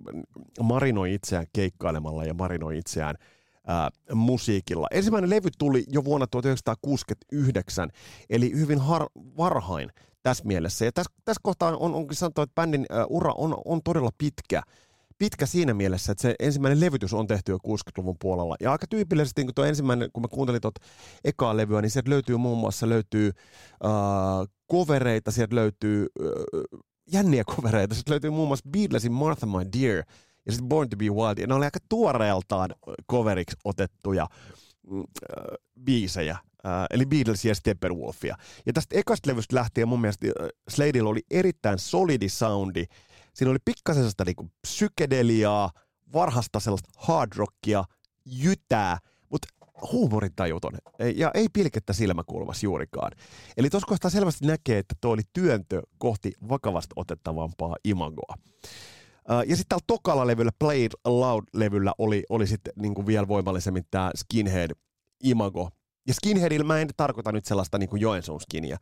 marinoi 0.64 1.14
itseään 1.14 1.46
keikkailemalla 1.54 2.26
ja 2.26 2.34
marinoi 2.34 2.78
itseään 2.78 3.16
ää, 3.68 3.90
musiikilla. 4.14 4.88
Ensimmäinen 4.92 5.30
levy 5.30 5.50
tuli 5.58 5.84
jo 5.88 6.04
vuonna 6.04 6.28
1969, 6.28 7.90
eli 8.30 8.52
hyvin 8.56 8.80
har- 8.80 9.10
varhain 9.38 9.90
tässä 10.24 10.44
mielessä. 10.46 10.86
Ja 10.86 10.92
tässä, 10.92 11.12
tässä 11.26 11.40
kohtaa 11.44 11.78
on, 11.78 11.96
onkin 11.96 12.18
sanottu, 12.18 12.42
että 12.42 12.56
bändin 12.56 12.86
ää, 12.90 13.06
ura 13.06 13.34
on, 13.38 13.58
on 13.66 13.82
todella 13.84 14.10
pitkä 14.18 14.62
pitkä 15.20 15.46
siinä 15.46 15.74
mielessä, 15.74 16.12
että 16.12 16.22
se 16.22 16.36
ensimmäinen 16.40 16.80
levytys 16.80 17.14
on 17.14 17.28
tehty 17.28 17.52
jo 17.52 17.58
60-luvun 17.58 18.16
puolella. 18.22 18.56
Ja 18.60 18.72
aika 18.72 18.88
tyypillisesti, 18.88 19.44
kun 19.44 19.54
tuo 19.54 19.66
ensimmäinen, 19.66 20.10
kun 20.14 20.22
mä 20.22 20.28
kuuntelin 20.28 20.62
tuota 20.62 20.82
ekaa 21.24 21.58
levyä, 21.58 21.82
niin 21.82 21.90
sieltä 21.90 22.10
löytyy 22.10 22.38
muun 22.38 22.58
muassa 22.58 22.90
löytyy 22.90 23.32
äh, 23.86 23.92
kovereita, 24.68 25.32
sieltä 25.32 25.56
löytyy 25.56 26.08
äh, 26.22 26.80
jänniä 27.12 27.44
kovereita, 27.44 27.96
sieltä 27.96 28.12
löytyy 28.12 28.30
muun 28.30 28.48
muassa 28.48 28.70
Beatlesin 28.70 29.12
Martha 29.12 29.48
My 29.48 29.66
Dear 29.80 30.04
ja 30.46 30.52
sitten 30.52 30.70
Born 30.70 30.90
to 30.90 30.98
be 30.98 31.06
Wild. 31.06 31.38
Ja 31.38 31.48
ne 31.48 31.54
oli 31.54 31.66
aika 31.66 31.80
tuoreeltaan 31.90 32.70
coveriksi 33.12 33.56
otettuja 33.64 34.24
äh, 34.24 35.04
biisejä. 35.84 36.38
Uh, 36.66 36.72
eli 36.90 37.06
Beatles 37.06 37.46
ja 37.46 37.56
Steppenwolfia. 37.56 38.36
Ja 38.66 38.74
tästä 38.74 39.00
ekasta 39.00 39.30
levystä 39.30 39.56
lähtien 39.56 39.88
mun 39.88 40.02
mielestä 40.02 40.28
uh, 40.28 40.48
Sladella 40.70 41.10
oli 41.10 41.22
erittäin 41.32 41.80
solidi 41.80 42.30
soundi, 42.30 42.86
Siinä 43.34 43.52
oli 43.52 43.60
pikkasen 43.66 44.02
sellaista 44.02 44.26
niinku 44.26 44.52
psykedeliaa, 44.62 45.72
varhasta 46.14 46.60
sellaista 46.60 46.90
hard 46.98 47.32
rockia, 47.36 47.84
jytää, 48.26 48.98
mutta 49.30 49.48
huumorintajuton 49.92 50.74
ja 51.16 51.32
ei 51.34 51.48
pilkettä 51.54 51.94
silmäkulmassa 51.94 52.66
juurikaan. 52.66 53.12
Eli 53.58 53.70
tuossa 53.70 53.88
kohtaa 53.88 54.12
selvästi 54.12 54.48
näkee, 54.48 54.78
että 54.78 54.96
tuo 55.02 55.12
oli 55.12 55.22
työntö 55.34 55.82
kohti 55.98 56.32
vakavasti 56.50 56.94
otettavampaa 56.96 57.76
imagoa. 57.84 58.36
Ja 59.30 59.56
sitten 59.56 59.66
täällä 59.70 59.84
tokalla 59.88 60.28
levyllä, 60.28 60.52
Play 60.60 60.86
It 60.86 60.94
Loud-levyllä 61.06 61.94
oli, 61.98 62.24
oli 62.30 62.48
sitten 62.48 62.74
niinku 62.76 63.08
vielä 63.08 63.28
voimallisemmin 63.28 63.84
tämä 63.92 64.12
Skinhead 64.16 64.72
imago, 65.24 65.70
ja 66.10 66.14
skinheadillä 66.14 66.66
mä 66.66 66.80
en 66.80 66.90
tarkoita 66.98 67.32
nyt 67.32 67.46
sellaista 67.46 67.78
niin 67.78 67.90
kuin 67.90 68.02
Joensuun 68.02 68.42
skinia, 68.42 68.78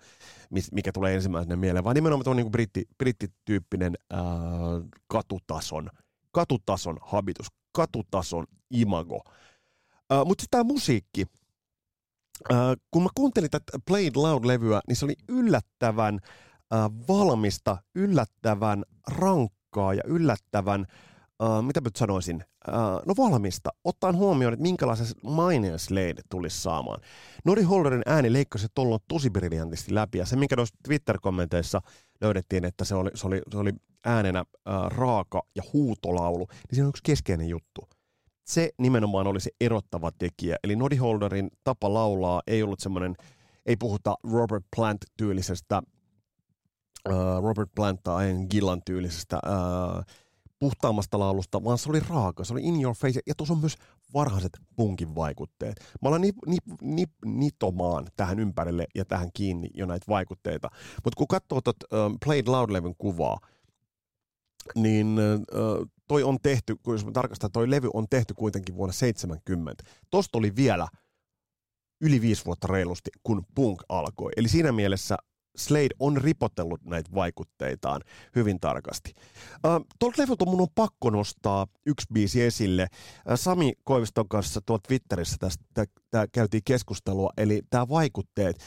mikä 0.72 0.92
tulee 0.92 1.16
ensimmäisenä 1.16 1.56
mieleen, 1.56 1.84
vaan 1.84 1.96
nimenomaan 1.96 2.24
tuo 2.24 2.34
niin 2.34 2.52
britti, 2.52 2.86
brittityyppinen 2.98 3.94
ää, 4.12 4.22
katutason, 5.08 5.90
katutason 6.32 6.98
habitus, 7.02 7.48
katutason 7.72 8.46
imago. 8.72 9.24
Mutta 10.26 10.42
sitten 10.42 10.48
tämä 10.52 10.64
musiikki, 10.64 11.26
ää, 12.50 12.76
kun 12.92 13.04
mä 13.04 13.10
kuuntelin 13.16 13.50
tätä 13.50 13.80
Played 13.88 14.16
Loud-levyä, 14.16 14.80
niin 14.88 14.96
se 14.96 15.06
oli 15.06 15.16
yllättävän 15.30 16.20
ää, 16.72 16.90
valmista, 17.08 17.78
yllättävän 17.96 18.84
rankkaa 19.08 19.94
ja 19.94 20.02
yllättävän 20.06 20.86
uh, 21.44 21.62
mitä 21.62 21.82
nyt 21.84 21.96
sanoisin, 21.96 22.44
uh, 22.68 22.74
no 23.06 23.14
valmista, 23.18 23.70
ottaen 23.84 24.16
huomioon, 24.16 24.54
että 24.54 24.64
minkälaisen 24.64 25.08
maineen 25.24 25.80
Slade 25.80 26.22
tulisi 26.30 26.62
saamaan. 26.62 27.02
Nori 27.46 27.64
Holderin 27.64 28.02
ääni 28.06 28.34
leikkasi 28.34 28.68
tuolloin 28.76 29.02
tosi 29.08 29.30
briljantisti 29.30 29.96
läpi, 29.96 30.18
ja 30.18 30.26
se, 30.26 30.36
minkä 30.36 30.56
noissa 30.56 30.76
Twitter-kommenteissa 30.84 31.82
löydettiin, 32.22 32.66
että 32.66 32.86
se 32.86 32.96
oli, 32.96 33.10
se 33.14 33.28
oli, 33.28 33.42
se 33.52 33.58
oli 33.58 33.74
äänenä 34.06 34.42
uh, 34.42 34.92
raaka 34.98 35.44
ja 35.56 35.64
huutolaulu, 35.74 36.48
niin 36.50 36.76
siinä 36.76 36.86
on 36.86 36.90
yksi 36.90 37.04
keskeinen 37.04 37.48
juttu. 37.50 37.90
Se 38.46 38.70
nimenomaan 38.78 39.28
oli 39.28 39.40
se 39.40 39.52
erottava 39.62 40.12
tekijä, 40.18 40.56
eli 40.64 40.76
Noddy 40.76 40.96
Holderin 40.96 41.50
tapa 41.64 41.94
laulaa 41.94 42.42
ei 42.48 42.64
ollut 42.64 42.80
semmoinen, 42.80 43.16
ei 43.66 43.76
puhuta 43.76 44.16
Robert 44.32 44.66
Plant-tyylisestä, 44.76 45.82
uh, 47.10 47.44
Robert 47.44 47.70
Plant 47.76 48.04
tai 48.04 48.34
Gillan 48.50 48.82
tyylisestä 48.86 49.40
uh, 49.46 50.04
puhtaammasta 50.60 51.20
laulusta, 51.20 51.64
vaan 51.64 51.78
se 51.78 51.90
oli 51.90 52.00
raaka, 52.00 52.44
se 52.44 52.54
oli 52.54 52.62
in 52.64 52.82
your 52.82 52.96
face, 52.96 53.20
ja 53.28 53.36
tuossa 53.36 53.54
on 53.54 53.60
myös 53.60 53.76
varhaiset 54.14 54.60
punkin 54.76 55.16
vaikutteet. 55.16 55.76
Mä 56.02 56.10
olen 56.10 56.22
nip, 56.22 56.36
nip, 56.46 56.64
nip, 56.82 57.12
nitomaan 57.26 58.08
tähän 58.16 58.40
ympärille 58.40 58.88
ja 58.96 59.06
tähän 59.06 59.30
kiinni 59.34 59.70
jo 59.74 59.86
näitä 59.86 60.06
vaikutteita. 60.10 60.70
Mutta 61.04 61.18
kun 61.18 61.28
katsoo 61.28 61.62
tuot 61.62 61.84
um, 61.84 62.18
Played 62.26 62.48
Loud-levyn 62.48 62.96
kuvaa, 62.98 63.40
niin 64.76 65.18
uh, 65.18 65.88
toi 66.08 66.24
on 66.24 66.38
tehty, 66.44 66.76
kun 66.84 66.94
jos 66.94 67.06
mä 67.06 67.12
tarkastan, 67.12 67.52
toi 67.52 67.70
levy 67.70 67.90
on 67.94 68.08
tehty 68.10 68.34
kuitenkin 68.34 68.76
vuonna 68.76 68.94
70. 68.94 69.84
Tosta 70.10 70.38
oli 70.38 70.56
vielä 70.56 70.88
yli 72.02 72.22
viisi 72.22 72.46
vuotta 72.46 72.68
reilusti, 72.68 73.10
kun 73.24 73.46
punk 73.56 73.84
alkoi. 73.90 74.32
Eli 74.38 74.48
siinä 74.48 74.72
mielessä 74.72 75.18
Slade 75.58 75.96
on 76.00 76.18
ripotellut 76.18 76.86
näitä 76.86 77.10
vaikutteitaan 77.16 78.02
hyvin 78.36 78.60
tarkasti. 78.60 79.14
Äh, 79.66 79.82
tuolta 80.00 80.22
levyltä 80.22 80.46
mun 80.46 80.62
on 80.62 80.68
pakko 80.76 81.10
nostaa 81.10 81.68
yksi 81.86 82.08
biisi 82.14 82.44
esille. 82.44 82.82
Äh, 82.82 82.90
Sami 83.36 83.74
Koiviston 83.84 84.28
kanssa 84.28 84.62
tuolla 84.62 84.82
Twitterissä 84.88 85.38
tästä 85.40 85.64
tää 86.12 86.28
käytiin 86.32 86.64
keskustelua, 86.66 87.30
eli 87.38 87.62
tämä 87.70 87.90
vaikutteet. 87.90 88.58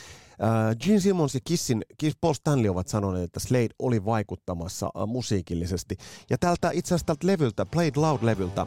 Äh, 0.43 0.77
Gene 0.77 1.01
Simmons 1.01 1.35
ja 1.35 1.41
Kissin, 1.45 1.83
Kiss 1.99 2.17
Paul 2.21 2.35
Stanley 2.35 2.71
ovat 2.71 2.89
sanoneet, 2.89 3.25
että 3.25 3.41
Slade 3.41 3.69
oli 3.79 4.05
vaikuttamassa 4.05 4.87
äh, 4.87 5.07
musiikillisesti. 5.07 5.97
Ja 6.31 6.39
tältä 6.39 6.71
itse 6.75 6.89
asiassa 6.89 7.07
tältä 7.07 7.27
levyltä, 7.27 7.67
Played 7.67 7.97
Loud-levyltä, 7.97 8.67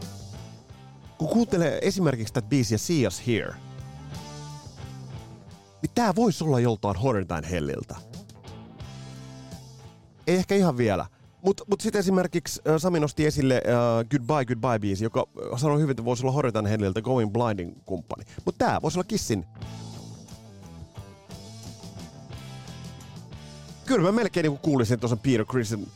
kun 1.17 1.27
kuuntelee 1.27 1.79
esimerkiksi 1.81 2.33
tätä 2.33 2.47
biisiä 2.47 2.77
See 2.77 3.07
Us 3.07 3.27
Here, 3.27 3.55
niin 5.81 5.91
tää 5.95 6.15
voisi 6.15 6.43
olla 6.43 6.59
joltain 6.59 6.95
Horror 6.95 7.25
Helliltä. 7.51 8.12
Ei 10.27 10.35
ehkä 10.35 10.55
ihan 10.55 10.77
vielä. 10.77 11.05
Mutta 11.41 11.63
mut 11.67 11.81
sitten 11.81 11.99
esimerkiksi 11.99 12.61
Sami 12.77 12.99
nosti 12.99 13.25
esille 13.25 13.55
äh, 13.55 14.09
Goodbye 14.09 14.45
Goodbye 14.45 14.79
biisi, 14.79 15.03
joka 15.03 15.27
sanoi 15.57 15.77
hyvin, 15.77 15.91
että 15.91 16.05
voisi 16.05 16.23
olla 16.23 16.31
Horritan 16.31 16.65
Helliltä 16.65 17.01
Going 17.01 17.31
Blindin 17.31 17.75
kumppani. 17.85 18.23
Mutta 18.45 18.65
tämä 18.65 18.81
voisi 18.81 18.99
olla 18.99 19.07
Kissin. 19.07 19.45
Kyllä 23.85 24.01
mä 24.01 24.11
melkein 24.11 24.43
niin 24.43 24.57
kuulisin 24.57 24.99
tuossa 24.99 25.17
Peter 25.17 25.45
Chrisin 25.45 25.87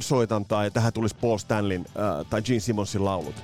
soitan 0.00 0.44
tai 0.44 0.70
tähän 0.70 0.92
tulisi 0.92 1.16
Paul 1.20 1.38
Stanlin 1.38 1.86
äh, 1.88 2.26
tai 2.30 2.42
Gene 2.42 2.60
Simmonsin 2.60 3.04
laulut. 3.04 3.34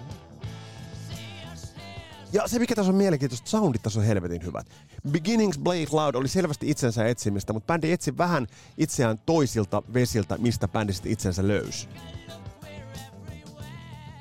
Ja 2.32 2.48
se, 2.48 2.58
mikä 2.58 2.74
tässä 2.74 2.92
on 2.92 2.96
mielenkiintoista, 2.96 3.50
soundit 3.50 3.82
tässä 3.82 4.00
on 4.00 4.06
helvetin 4.06 4.44
hyvät. 4.44 4.66
Beginnings 5.10 5.58
Blade 5.58 5.86
Loud 5.92 6.14
oli 6.14 6.28
selvästi 6.28 6.70
itsensä 6.70 7.06
etsimistä, 7.08 7.52
mutta 7.52 7.66
bändi 7.66 7.92
etsi 7.92 8.18
vähän 8.18 8.46
itseään 8.78 9.18
toisilta 9.26 9.82
vesiltä, 9.94 10.38
mistä 10.38 10.68
bändi 10.68 10.92
sitten 10.92 11.12
itsensä 11.12 11.48
löysi. 11.48 11.88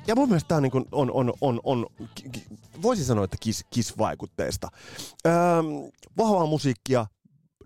Ja 0.06 0.16
mun 0.16 0.28
mielestä 0.28 0.48
tämä 0.48 0.60
niin 0.60 0.72
on, 0.92 1.10
on, 1.12 1.32
on, 1.40 1.60
on, 1.64 1.86
voisi 2.82 3.04
sanoa, 3.04 3.24
että 3.24 3.36
kiss, 3.40 3.64
kiss-vaikutteista. 3.70 4.68
Öö, 5.26 5.32
vahvaa 6.16 6.46
musiikkia, 6.46 7.06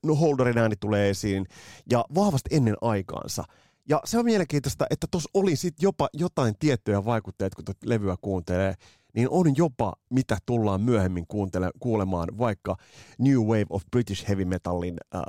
no 0.03 0.15
Holderin 0.15 0.59
ääni 0.59 0.77
tulee 0.77 1.11
esiin, 1.11 1.47
ja 1.91 2.05
vahvasti 2.15 2.49
ennen 2.57 2.77
aikaansa. 2.81 3.45
Ja 3.89 4.01
se 4.05 4.19
on 4.19 4.25
mielenkiintoista, 4.25 4.87
että 4.91 5.07
tuossa 5.11 5.31
oli 5.35 5.57
sitten 5.57 5.83
jopa 5.83 6.09
jotain 6.13 6.55
tiettyjä 6.59 7.05
vaikutteita, 7.05 7.57
kun 7.57 7.75
levyä 7.85 8.17
kuuntelee, 8.21 8.75
niin 9.15 9.29
on 9.31 9.57
jopa, 9.57 9.93
mitä 10.11 10.39
tullaan 10.47 10.81
myöhemmin 10.81 11.25
kuuntele- 11.29 11.79
kuulemaan 11.81 12.29
vaikka 12.39 12.77
New 13.19 13.39
Wave 13.39 13.67
of 13.71 13.83
British 13.91 14.29
Heavy 14.29 14.45
Metalin 14.45 14.97
äh, 15.15 15.23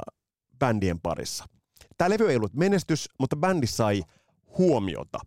bändien 0.59 0.99
parissa. 0.99 1.45
Tämä 1.97 2.09
levy 2.09 2.29
ei 2.29 2.35
ollut 2.35 2.53
menestys, 2.53 3.09
mutta 3.19 3.35
bändi 3.35 3.67
sai 3.67 4.03
huomiota. 4.57 5.19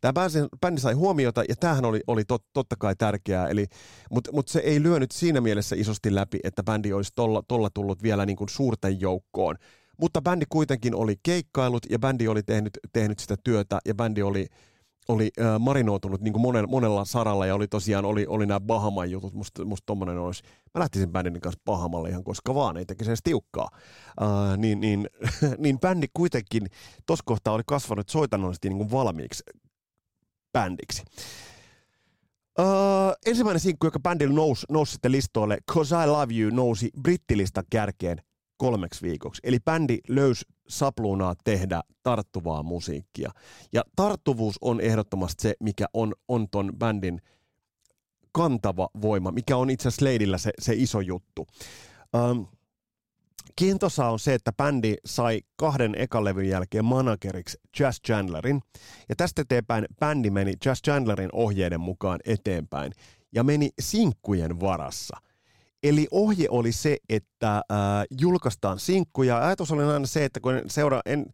Tämä 0.00 0.12
bändi, 0.12 0.38
bändi 0.60 0.80
sai 0.80 0.94
huomiota 0.94 1.44
ja 1.48 1.56
tämähän 1.56 1.84
oli, 1.84 2.00
oli 2.06 2.24
tot, 2.24 2.44
totta 2.52 2.76
kai 2.78 2.96
tärkeää, 2.96 3.48
eli, 3.48 3.66
mutta 4.10 4.32
mut 4.32 4.48
se 4.48 4.58
ei 4.58 4.82
lyönyt 4.82 5.10
siinä 5.10 5.40
mielessä 5.40 5.76
isosti 5.78 6.14
läpi, 6.14 6.38
että 6.44 6.62
bändi 6.62 6.92
olisi 6.92 7.12
tolla, 7.14 7.42
tolla 7.48 7.70
tullut 7.74 8.02
vielä 8.02 8.26
niin 8.26 8.36
kuin 8.36 8.48
suurten 8.48 9.00
joukkoon. 9.00 9.56
Mutta 10.00 10.22
bändi 10.22 10.44
kuitenkin 10.48 10.94
oli 10.94 11.14
keikkailut 11.22 11.86
ja 11.90 11.98
bändi 11.98 12.28
oli 12.28 12.42
tehnyt, 12.42 12.78
tehnyt 12.92 13.18
sitä 13.18 13.36
työtä 13.44 13.78
ja 13.84 13.94
bändi 13.94 14.22
oli, 14.22 14.46
oli 15.08 15.30
äh, 15.40 15.60
marinoitunut 15.60 16.20
niin 16.20 16.32
kuin 16.32 16.42
monella, 16.42 16.68
monella 16.68 17.04
saralla 17.04 17.46
ja 17.46 17.54
oli 17.54 17.68
tosiaan 17.68 18.04
oli, 18.04 18.26
oli 18.26 18.46
nämä 18.46 18.60
Bahaman 18.60 19.10
jutut. 19.10 19.34
Musta, 19.34 19.64
musta 19.64 19.86
tommonen 19.86 20.18
olisi, 20.18 20.42
mä 20.74 20.80
lähtisin 20.80 21.12
bändin 21.12 21.40
kanssa 21.40 21.60
Bahamalle 21.64 22.08
ihan 22.08 22.24
koska 22.24 22.54
vaan, 22.54 22.76
ei 22.76 22.86
tekisi 22.86 23.10
edes 23.10 23.22
tiukkaa. 23.24 23.68
Äh, 24.22 24.58
niin, 24.58 24.80
niin, 24.80 25.08
niin 25.58 25.80
bändi 25.80 26.06
kuitenkin 26.14 26.66
tuossa 27.06 27.22
kohtaa 27.26 27.54
oli 27.54 27.62
kasvanut 27.66 28.08
soitannollisesti 28.08 28.68
niin 28.68 28.78
kuin 28.78 28.90
valmiiksi 28.90 29.42
bändiksi. 30.52 31.02
Uh, 32.58 33.14
ensimmäinen 33.26 33.60
sinkku, 33.60 33.86
joka 33.86 34.00
bändillä 34.00 34.34
nousi, 34.34 34.66
nousi 34.70 34.92
sitten 34.92 35.12
listoille, 35.12 35.58
Cause 35.70 35.96
I 36.04 36.06
Love 36.06 36.34
You, 36.34 36.50
nousi 36.50 36.90
brittilistan 37.02 37.64
kärkeen 37.70 38.18
kolmeksi 38.56 39.02
viikoksi. 39.02 39.40
Eli 39.44 39.58
bändi 39.60 39.98
löysi 40.08 40.44
sapluunaa 40.68 41.34
tehdä 41.44 41.80
tarttuvaa 42.02 42.62
musiikkia. 42.62 43.30
Ja 43.72 43.82
tarttuvuus 43.96 44.58
on 44.60 44.80
ehdottomasti 44.80 45.42
se, 45.42 45.54
mikä 45.60 45.86
on, 45.92 46.14
on 46.28 46.48
ton 46.50 46.72
bändin 46.78 47.20
kantava 48.32 48.88
voima, 49.02 49.30
mikä 49.30 49.56
on 49.56 49.70
itse 49.70 49.88
asiassa 49.88 50.00
Sladeillä 50.00 50.38
se, 50.38 50.50
se 50.58 50.74
iso 50.74 51.00
juttu. 51.00 51.46
Um, 52.16 52.46
Kiintosaa 53.56 54.12
on 54.12 54.18
se, 54.18 54.34
että 54.34 54.52
bändi 54.52 54.94
sai 55.04 55.40
kahden 55.56 55.94
ekalevyn 55.98 56.48
jälkeen 56.48 56.84
manageriksi 56.84 57.58
Jazz 57.78 58.00
Chandlerin, 58.06 58.60
ja 59.08 59.16
tästä 59.16 59.42
eteenpäin 59.42 59.86
bändi 60.00 60.30
meni 60.30 60.54
Jazz 60.64 60.82
Chandlerin 60.82 61.28
ohjeiden 61.32 61.80
mukaan 61.80 62.20
eteenpäin, 62.24 62.92
ja 63.32 63.44
meni 63.44 63.70
sinkkujen 63.80 64.60
varassa. 64.60 65.16
Eli 65.82 66.06
ohje 66.10 66.46
oli 66.50 66.72
se, 66.72 66.96
että 67.08 67.56
äh, 67.56 67.76
julkaistaan 68.20 68.78
sinkkuja. 68.78 69.46
Ajatus 69.46 69.72
oli 69.72 69.82
aina 69.82 70.06
se, 70.06 70.24
että 70.24 70.40
kun 70.40 70.52
seura- 70.66 71.00
en, 71.06 71.26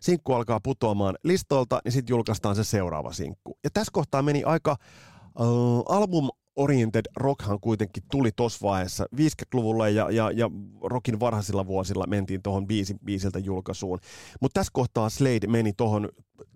sinkku 0.00 0.32
alkaa 0.32 0.60
putoamaan 0.62 1.14
listolta, 1.24 1.80
niin 1.84 1.92
sitten 1.92 2.12
julkaistaan 2.12 2.56
se 2.56 2.64
seuraava 2.64 3.12
sinkku. 3.12 3.58
Ja 3.64 3.70
tässä 3.70 3.90
kohtaa 3.92 4.22
meni 4.22 4.44
aika 4.44 4.70
äh, 4.70 5.46
album 5.88 6.28
oriented 6.56 7.02
rockhan 7.16 7.60
kuitenkin 7.60 8.02
tuli 8.10 8.30
tuossa 8.36 8.58
vaiheessa 8.62 9.06
50-luvulla 9.16 9.88
ja, 9.88 10.10
ja, 10.10 10.30
ja 10.30 10.50
rockin 10.82 11.20
varhaisilla 11.20 11.66
vuosilla 11.66 12.06
mentiin 12.06 12.42
tuohon 12.42 12.66
biisi, 12.66 12.94
biisiltä 13.04 13.38
julkaisuun. 13.38 13.98
Mutta 14.40 14.60
tässä 14.60 14.70
kohtaa 14.72 15.10
Slade 15.10 15.46
meni 15.46 15.72
tuohon, 15.72 16.08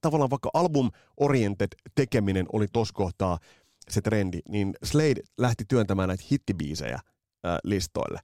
tavallaan 0.02 0.30
vaikka 0.30 0.50
album 0.54 0.90
oriented 1.16 1.68
tekeminen 1.94 2.46
oli 2.52 2.66
tuossa 2.72 2.94
kohtaa 2.94 3.38
se 3.88 4.00
trendi, 4.00 4.38
niin 4.48 4.74
Slade 4.82 5.20
lähti 5.38 5.64
työntämään 5.68 6.08
näitä 6.08 6.24
hittibiisejä 6.32 7.00
äh, 7.46 7.58
listoille. 7.64 8.20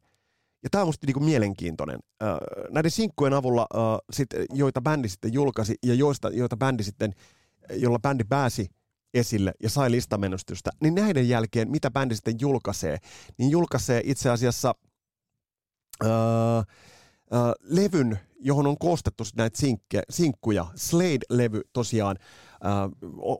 Ja 0.63 0.71
tämä 0.71 0.83
on 0.83 0.89
musta 0.89 1.07
niinku 1.07 1.21
mielenkiintoinen. 1.21 1.99
Äh, 2.23 2.29
näiden 2.71 2.91
sinkkujen 2.91 3.35
avulla, 3.35 3.67
äh, 3.75 4.47
joita 4.55 4.81
bändi 4.81 5.09
sitten 5.09 5.33
julkaisi 5.33 5.75
ja 5.83 5.95
joista, 5.95 6.31
joita 6.31 6.57
bändi 6.57 6.83
sitten, 6.83 7.13
jolla 7.71 7.99
bändi 7.99 8.25
pääsi 8.25 8.69
esille 9.15 9.53
ja 9.63 9.71
sai 9.71 9.91
listamenestystä, 9.91 10.71
niin 10.81 10.95
näiden 10.95 11.29
jälkeen, 11.29 11.71
mitä 11.71 11.91
bändi 11.91 12.15
sitten 12.15 12.37
julkaisee, 12.41 12.99
niin 13.39 13.51
julkaisee 13.51 14.01
itse 14.05 14.31
asiassa 14.31 14.75
öö, 16.05 16.11
öö, 16.11 17.41
levyn, 17.61 18.19
johon 18.41 18.67
on 18.67 18.79
koostettu 18.79 19.25
näitä 19.37 19.59
sinkke, 19.59 20.03
sinkkuja. 20.11 20.67
Slade-levy 20.75 21.61
tosiaan 21.73 22.17
öö, 22.65 22.71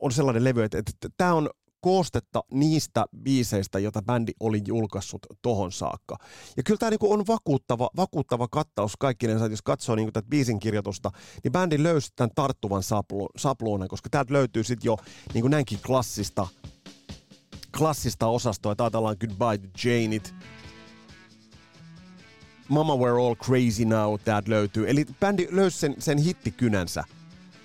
on 0.01 0.11
sellainen 0.11 0.43
levy, 0.43 0.63
että 0.63 0.81
tämä 1.17 1.33
on 1.33 1.49
koostetta 1.83 2.43
niistä 2.51 3.05
biiseistä, 3.23 3.79
joita 3.79 4.01
bändi 4.01 4.31
oli 4.39 4.61
julkaissut 4.67 5.25
tohon 5.41 5.71
saakka. 5.71 6.17
Ja 6.57 6.63
kyllä 6.63 6.77
tämä 6.77 6.89
niinku 6.89 7.13
on 7.13 7.27
vakuuttava, 7.27 7.89
vakuuttava 7.97 8.47
kattaus 8.47 8.97
kaikkinensa, 8.99 9.47
jos 9.47 9.61
katsoo 9.61 9.95
niinku 9.95 10.11
tätä 10.11 10.27
biisin 10.29 10.59
kirjoitusta, 10.59 11.11
niin 11.43 11.51
bändi 11.51 11.83
löysi 11.83 12.09
tämän 12.15 12.31
tarttuvan 12.35 12.83
saplu, 12.83 13.29
sapluunan, 13.37 13.87
koska 13.87 14.09
täältä 14.09 14.33
löytyy 14.33 14.63
sitten 14.63 14.85
jo 14.85 14.97
niinku 15.33 15.47
näinkin 15.47 15.79
klassista, 15.85 16.47
klassista 17.77 18.27
osastoa, 18.27 18.71
että 18.71 18.83
ajatellaan 18.83 19.17
Goodbye 19.19 19.57
to 19.57 19.87
Janeit, 19.87 20.33
Mama 22.69 22.93
We're 22.95 23.27
All 23.27 23.35
Crazy 23.35 23.85
Now 23.85 24.19
täältä 24.25 24.51
löytyy. 24.51 24.89
Eli 24.89 25.05
bändi 25.19 25.47
löysi 25.51 25.77
sen, 25.77 25.95
sen 25.99 26.17
hittikynänsä. 26.17 27.03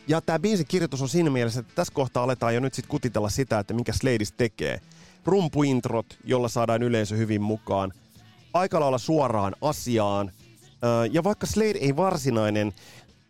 Ja 0.08 0.20
tämä 0.20 0.38
biisin 0.38 0.66
kirjoitus 0.66 1.02
on 1.02 1.08
siinä 1.08 1.30
mielessä, 1.30 1.60
että 1.60 1.72
tässä 1.74 1.94
kohtaa 1.94 2.22
aletaan 2.22 2.54
jo 2.54 2.60
nyt 2.60 2.74
sitten 2.74 2.90
kutitella 2.90 3.28
sitä, 3.28 3.58
että 3.58 3.74
minkä 3.74 3.92
Sladis 3.92 4.32
tekee. 4.32 4.80
Rumpuintrot, 5.24 6.18
jolla 6.24 6.48
saadaan 6.48 6.82
yleisö 6.82 7.16
hyvin 7.16 7.42
mukaan. 7.42 7.92
Aika 8.54 8.80
lailla 8.80 8.98
suoraan 8.98 9.56
asiaan. 9.60 10.32
Ja 11.10 11.24
vaikka 11.24 11.46
Slade 11.46 11.78
ei 11.80 11.96
varsinainen 11.96 12.72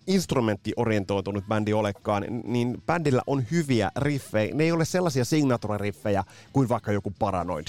instrumenttiorientoitunut 0.07 1.45
bändi 1.49 1.73
olekaan, 1.73 2.25
niin 2.45 2.83
bändillä 2.87 3.23
on 3.27 3.45
hyviä 3.51 3.91
riffejä. 3.97 4.55
Ne 4.55 4.65
ei 4.65 4.73
ole 4.73 4.85
sellaisia 4.85 5.25
signature-riffejä 5.25 6.25
kuin 6.53 6.69
vaikka 6.69 6.93
joku 6.93 7.13
Paranoid 7.19 7.67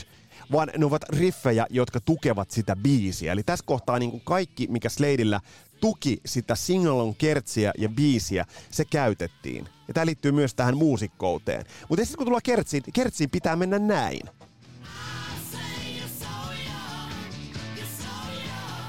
vaan 0.52 0.70
ne 0.78 0.86
ovat 0.86 1.04
riffejä, 1.10 1.68
jotka 1.70 2.00
tukevat 2.00 2.52
sitä 2.52 2.76
biisiä. 2.76 3.32
Eli 3.32 3.44
tässä 3.44 3.66
kohtaa 3.66 4.00
niin 4.00 4.12
kuin 4.12 4.22
kaikki, 4.26 4.68
mikä 4.68 4.90
Sladeillä 4.90 5.42
tuki 5.80 6.22
sitä 6.26 6.56
singalon 6.56 7.16
kertsiä 7.16 7.72
ja 7.78 7.90
biisiä, 7.90 8.46
se 8.72 8.86
käytettiin. 8.86 9.70
Ja 9.88 9.94
tämä 9.94 10.06
liittyy 10.06 10.32
myös 10.32 10.54
tähän 10.54 10.78
muusikkouteen. 10.78 11.66
Mutta 11.90 12.06
sitten 12.06 12.18
kun 12.18 12.26
tullaan 12.26 12.42
kertsiin, 12.44 12.84
kertsiin 12.94 13.30
pitää 13.30 13.56
mennä 13.56 13.80
näin. 13.80 14.22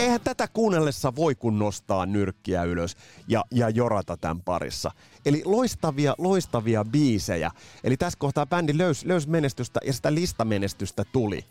Eihän 0.01 0.21
tätä 0.21 0.49
kuunnellessa 0.49 1.17
voi 1.17 1.35
kun 1.35 1.59
nostaa 1.59 2.07
nyrkkiä 2.07 2.65
ylös 2.65 2.97
ja, 3.29 3.45
ja 3.51 3.71
jorata 3.71 4.17
tämän 4.17 4.41
parissa. 4.41 4.91
Eli 5.27 5.43
loistavia, 5.45 6.15
loistavia 6.19 6.85
biisejä. 6.85 7.51
Eli 7.85 7.97
tässä 7.97 8.19
kohtaa 8.19 8.47
bändi 8.47 8.79
löysi 8.79 9.09
löys 9.09 9.27
menestystä 9.27 9.81
ja 9.85 9.93
sitä 9.93 10.15
listamenestystä 10.15 11.05
tuli. 11.13 11.45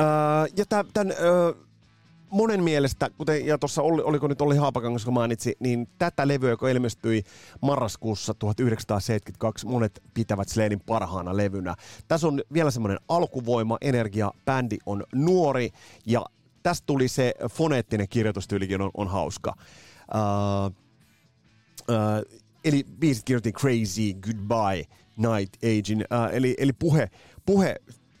Öö, 0.00 0.06
ja 0.56 0.64
tämän 0.66 1.14
öö, 1.20 1.52
monen 2.30 2.64
mielestä, 2.64 3.10
kuten 3.18 3.46
ja 3.46 3.58
tuossa 3.58 3.82
oli, 3.82 4.02
oliko 4.02 4.28
nyt 4.28 4.40
Olli 4.40 4.56
Haapakangas, 4.56 5.04
kun 5.04 5.14
mainitsi, 5.14 5.56
niin 5.60 5.88
tätä 5.98 6.28
levyä, 6.28 6.50
joka 6.50 6.68
ilmestyi 6.68 7.22
marraskuussa 7.62 8.34
1972, 8.34 9.66
monet 9.66 10.02
pitävät 10.14 10.48
Sladein 10.48 10.80
parhaana 10.80 11.36
levynä. 11.36 11.74
Tässä 12.08 12.26
on 12.26 12.42
vielä 12.52 12.70
semmoinen 12.70 12.98
alkuvoima, 13.08 13.78
energia, 13.80 14.32
bändi 14.44 14.76
on 14.86 15.04
nuori 15.14 15.70
ja 16.06 16.24
tästä 16.62 16.86
tuli 16.86 17.08
se 17.08 17.34
foneettinen 17.50 18.08
kirjoitustyylikin 18.08 18.80
on, 18.80 18.90
on 18.94 19.08
hauska. 19.08 19.54
Uh, 20.14 20.74
uh, 21.88 22.40
eli 22.64 22.84
biisit 22.98 23.24
kirjoitin 23.24 23.52
Crazy, 23.52 24.14
Goodbye, 24.20 24.84
Night 25.16 25.56
Aging, 25.56 26.00
uh, 26.00 26.34
eli, 26.34 26.54
eli 26.58 26.72
puhe, 26.72 27.10
puhe 27.46 27.76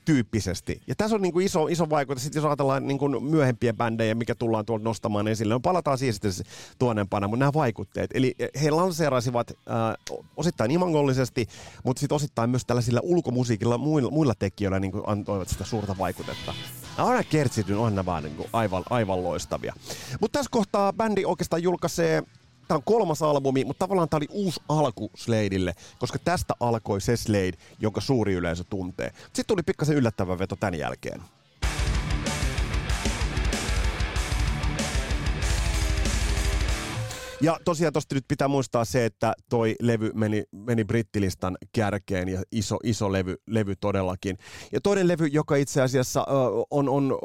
tyyppisesti. 0.06 0.80
Ja 0.86 0.94
tässä 0.94 1.16
on 1.16 1.22
niin 1.22 1.32
kuin 1.32 1.46
iso, 1.46 1.66
iso 1.66 1.90
vaikutus, 1.90 2.22
sitten 2.22 2.40
jos 2.40 2.46
ajatellaan 2.46 2.86
niin 2.86 2.98
kuin 2.98 3.24
myöhempiä 3.24 3.72
bändejä, 3.72 4.14
mikä 4.14 4.34
tullaan 4.34 4.66
tuolta 4.66 4.84
nostamaan 4.84 5.28
esille, 5.28 5.54
no 5.54 5.60
palataan 5.60 5.98
siihen 5.98 6.14
sitten 6.14 6.32
tuonnempana, 6.78 7.28
mutta 7.28 7.38
nämä 7.38 7.52
vaikutteet. 7.52 8.10
Eli 8.14 8.34
he 8.62 8.70
lanseerasivat 8.70 9.50
äh, 9.50 10.16
osittain 10.36 10.70
imangollisesti, 10.70 11.48
mutta 11.84 12.00
sitten 12.00 12.16
osittain 12.16 12.50
myös 12.50 12.64
tällaisilla 12.64 13.00
ulkomusiikilla 13.02 13.78
muilla, 13.78 14.10
muilla 14.10 14.34
tekijöillä 14.38 14.80
niin 14.80 14.92
kuin 14.92 15.04
antoivat 15.06 15.48
sitä 15.48 15.64
suurta 15.64 15.98
vaikutetta. 15.98 16.54
Aina 16.98 17.22
kertsityn 17.22 17.78
on 17.78 18.06
vaan 18.06 18.22
niin 18.22 18.36
kuin 18.36 18.48
aivan, 18.52 18.82
aivan 18.90 19.22
loistavia. 19.24 19.74
Mutta 20.20 20.38
tässä 20.38 20.50
kohtaa 20.50 20.92
bändi 20.92 21.24
oikeastaan 21.24 21.62
julkaisee 21.62 22.22
tämä 22.68 22.76
on 22.76 22.82
kolmas 22.84 23.22
albumi, 23.22 23.64
mutta 23.64 23.78
tavallaan 23.86 24.08
tämä 24.08 24.18
oli 24.18 24.28
uusi 24.30 24.60
alku 24.68 25.10
Sladeille, 25.14 25.74
koska 25.98 26.18
tästä 26.18 26.54
alkoi 26.60 27.00
se 27.00 27.16
Slade, 27.16 27.58
jonka 27.78 28.00
suuri 28.00 28.34
yleisö 28.34 28.64
tuntee. 28.70 29.12
Sitten 29.22 29.46
tuli 29.46 29.62
pikkasen 29.62 29.96
yllättävä 29.96 30.38
veto 30.38 30.56
tämän 30.56 30.74
jälkeen. 30.74 31.22
Ja 37.40 37.58
tosiaan 37.64 37.92
tosta 37.92 38.14
nyt 38.14 38.24
pitää 38.28 38.48
muistaa 38.48 38.84
se, 38.84 39.04
että 39.04 39.32
toi 39.50 39.74
levy 39.80 40.10
meni, 40.14 40.44
meni 40.52 40.84
brittilistan 40.84 41.56
kärkeen 41.72 42.28
ja 42.28 42.42
iso, 42.52 42.76
iso 42.84 43.12
levy, 43.12 43.36
levy 43.46 43.74
todellakin. 43.80 44.38
Ja 44.72 44.80
toinen 44.80 45.08
levy, 45.08 45.26
joka 45.26 45.56
itse 45.56 45.82
asiassa 45.82 46.20
uh, 46.20 46.66
on, 46.70 46.88
on 46.88 47.18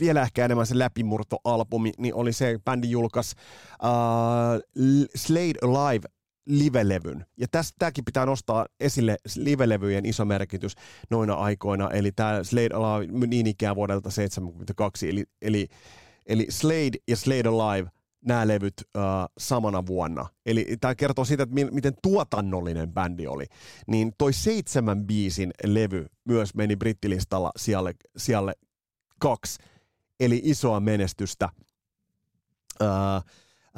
vielä 0.00 0.22
ehkä 0.22 0.44
enemmän 0.44 0.66
se 0.66 0.78
läpimurtoalbumi, 0.78 1.92
niin 1.98 2.14
oli 2.14 2.32
se, 2.32 2.58
bändi 2.64 2.90
julkaisi 2.90 3.36
uh, 3.82 5.08
Slade 5.16 5.58
Alive 5.62 6.08
livelevyn. 6.46 7.26
Ja 7.36 7.46
tämäkin 7.78 8.04
pitää 8.04 8.26
nostaa 8.26 8.66
esille 8.80 9.16
livelevyjen 9.36 10.06
iso 10.06 10.24
merkitys 10.24 10.72
noina 11.10 11.34
aikoina. 11.34 11.90
Eli 11.90 12.12
tämä 12.12 12.44
Slade 12.44 12.74
Alive 12.74 13.26
niin 13.26 13.46
ikään 13.46 13.76
vuodelta 13.76 14.02
1972. 14.02 15.08
Eli, 15.08 15.24
eli, 15.42 15.68
eli 16.26 16.46
Slade 16.50 16.98
ja 17.08 17.16
Slade 17.16 17.48
Alive 17.48 17.90
nämä 18.24 18.48
levyt 18.48 18.74
uh, 18.80 19.02
samana 19.38 19.86
vuonna. 19.86 20.26
Eli 20.46 20.76
tämä 20.80 20.94
kertoo 20.94 21.24
siitä, 21.24 21.42
että 21.42 21.54
mi- 21.54 21.70
miten 21.70 21.94
tuotannollinen 22.02 22.92
bändi 22.92 23.26
oli. 23.26 23.44
Niin 23.86 24.12
toi 24.18 24.32
seitsemän 24.32 25.06
biisin 25.06 25.50
levy 25.64 26.06
myös 26.24 26.54
meni 26.54 26.76
brittilistalla 26.76 27.50
sijalle, 27.56 27.94
sijalle 28.16 28.52
kaksi. 29.20 29.58
Eli 30.20 30.40
isoa 30.44 30.80
menestystä. 30.80 31.48
Uh, 32.80 33.24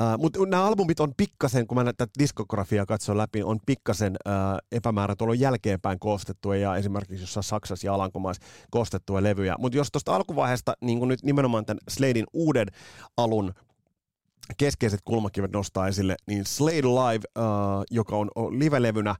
Uh, 0.01 0.19
Mutta 0.19 0.47
nämä 0.47 0.65
albumit 0.65 1.01
on 1.01 1.13
pikkasen, 1.17 1.67
kun 1.67 1.79
mä 1.79 1.85
tätä 1.85 2.07
diskografiaa 2.19 2.87
katson 2.87 3.19
läpi, 3.19 3.43
on 3.43 3.59
pikkasen 3.67 4.13
uh, 4.13 4.33
epämäärätuolon 4.73 5.41
jälkeenpäin 5.41 5.99
koostettuja 5.99 6.61
ja 6.61 6.77
esimerkiksi 6.77 7.23
jossain 7.23 7.45
Saksassa 7.45 7.87
ja 7.87 7.95
Alankomaissa 7.95 8.43
koostettuja 8.71 9.23
levyjä. 9.23 9.55
Mutta 9.59 9.79
jos 9.79 9.89
tuosta 9.93 10.17
alkuvaiheesta 10.17 10.75
niin 10.81 11.09
nyt 11.09 11.23
nimenomaan 11.23 11.65
tämän 11.67 11.79
Sladein 11.89 12.27
uuden 12.33 12.69
alun 13.17 13.55
keskeiset 14.57 15.01
kulmakivet 15.05 15.53
nostaa 15.53 15.89
esille, 15.89 16.17
niin 16.27 16.45
Slade 16.47 16.83
Live, 16.83 17.25
uh, 17.39 17.45
joka 17.91 18.17
on, 18.17 18.29
live-levynä, 18.51 19.15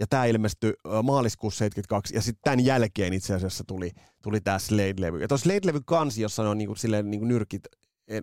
ja 0.00 0.06
tämä 0.06 0.24
ilmestyi 0.24 0.72
uh, 0.72 1.02
maaliskuussa 1.02 1.58
72, 1.58 2.14
ja 2.14 2.22
sitten 2.22 2.40
tämän 2.44 2.64
jälkeen 2.64 3.12
itse 3.12 3.34
asiassa 3.34 3.64
tuli, 3.66 3.90
tuli 4.22 4.40
tämä 4.40 4.58
Slade-levy. 4.58 5.20
Ja 5.20 5.28
tuossa 5.28 5.50
Slade-levy 5.50 5.80
kansi, 5.86 6.22
jossa 6.22 6.50
on 6.50 6.58
niinku, 6.58 6.74
silleen, 6.74 7.10
niinku 7.10 7.26
nyrkit 7.26 7.62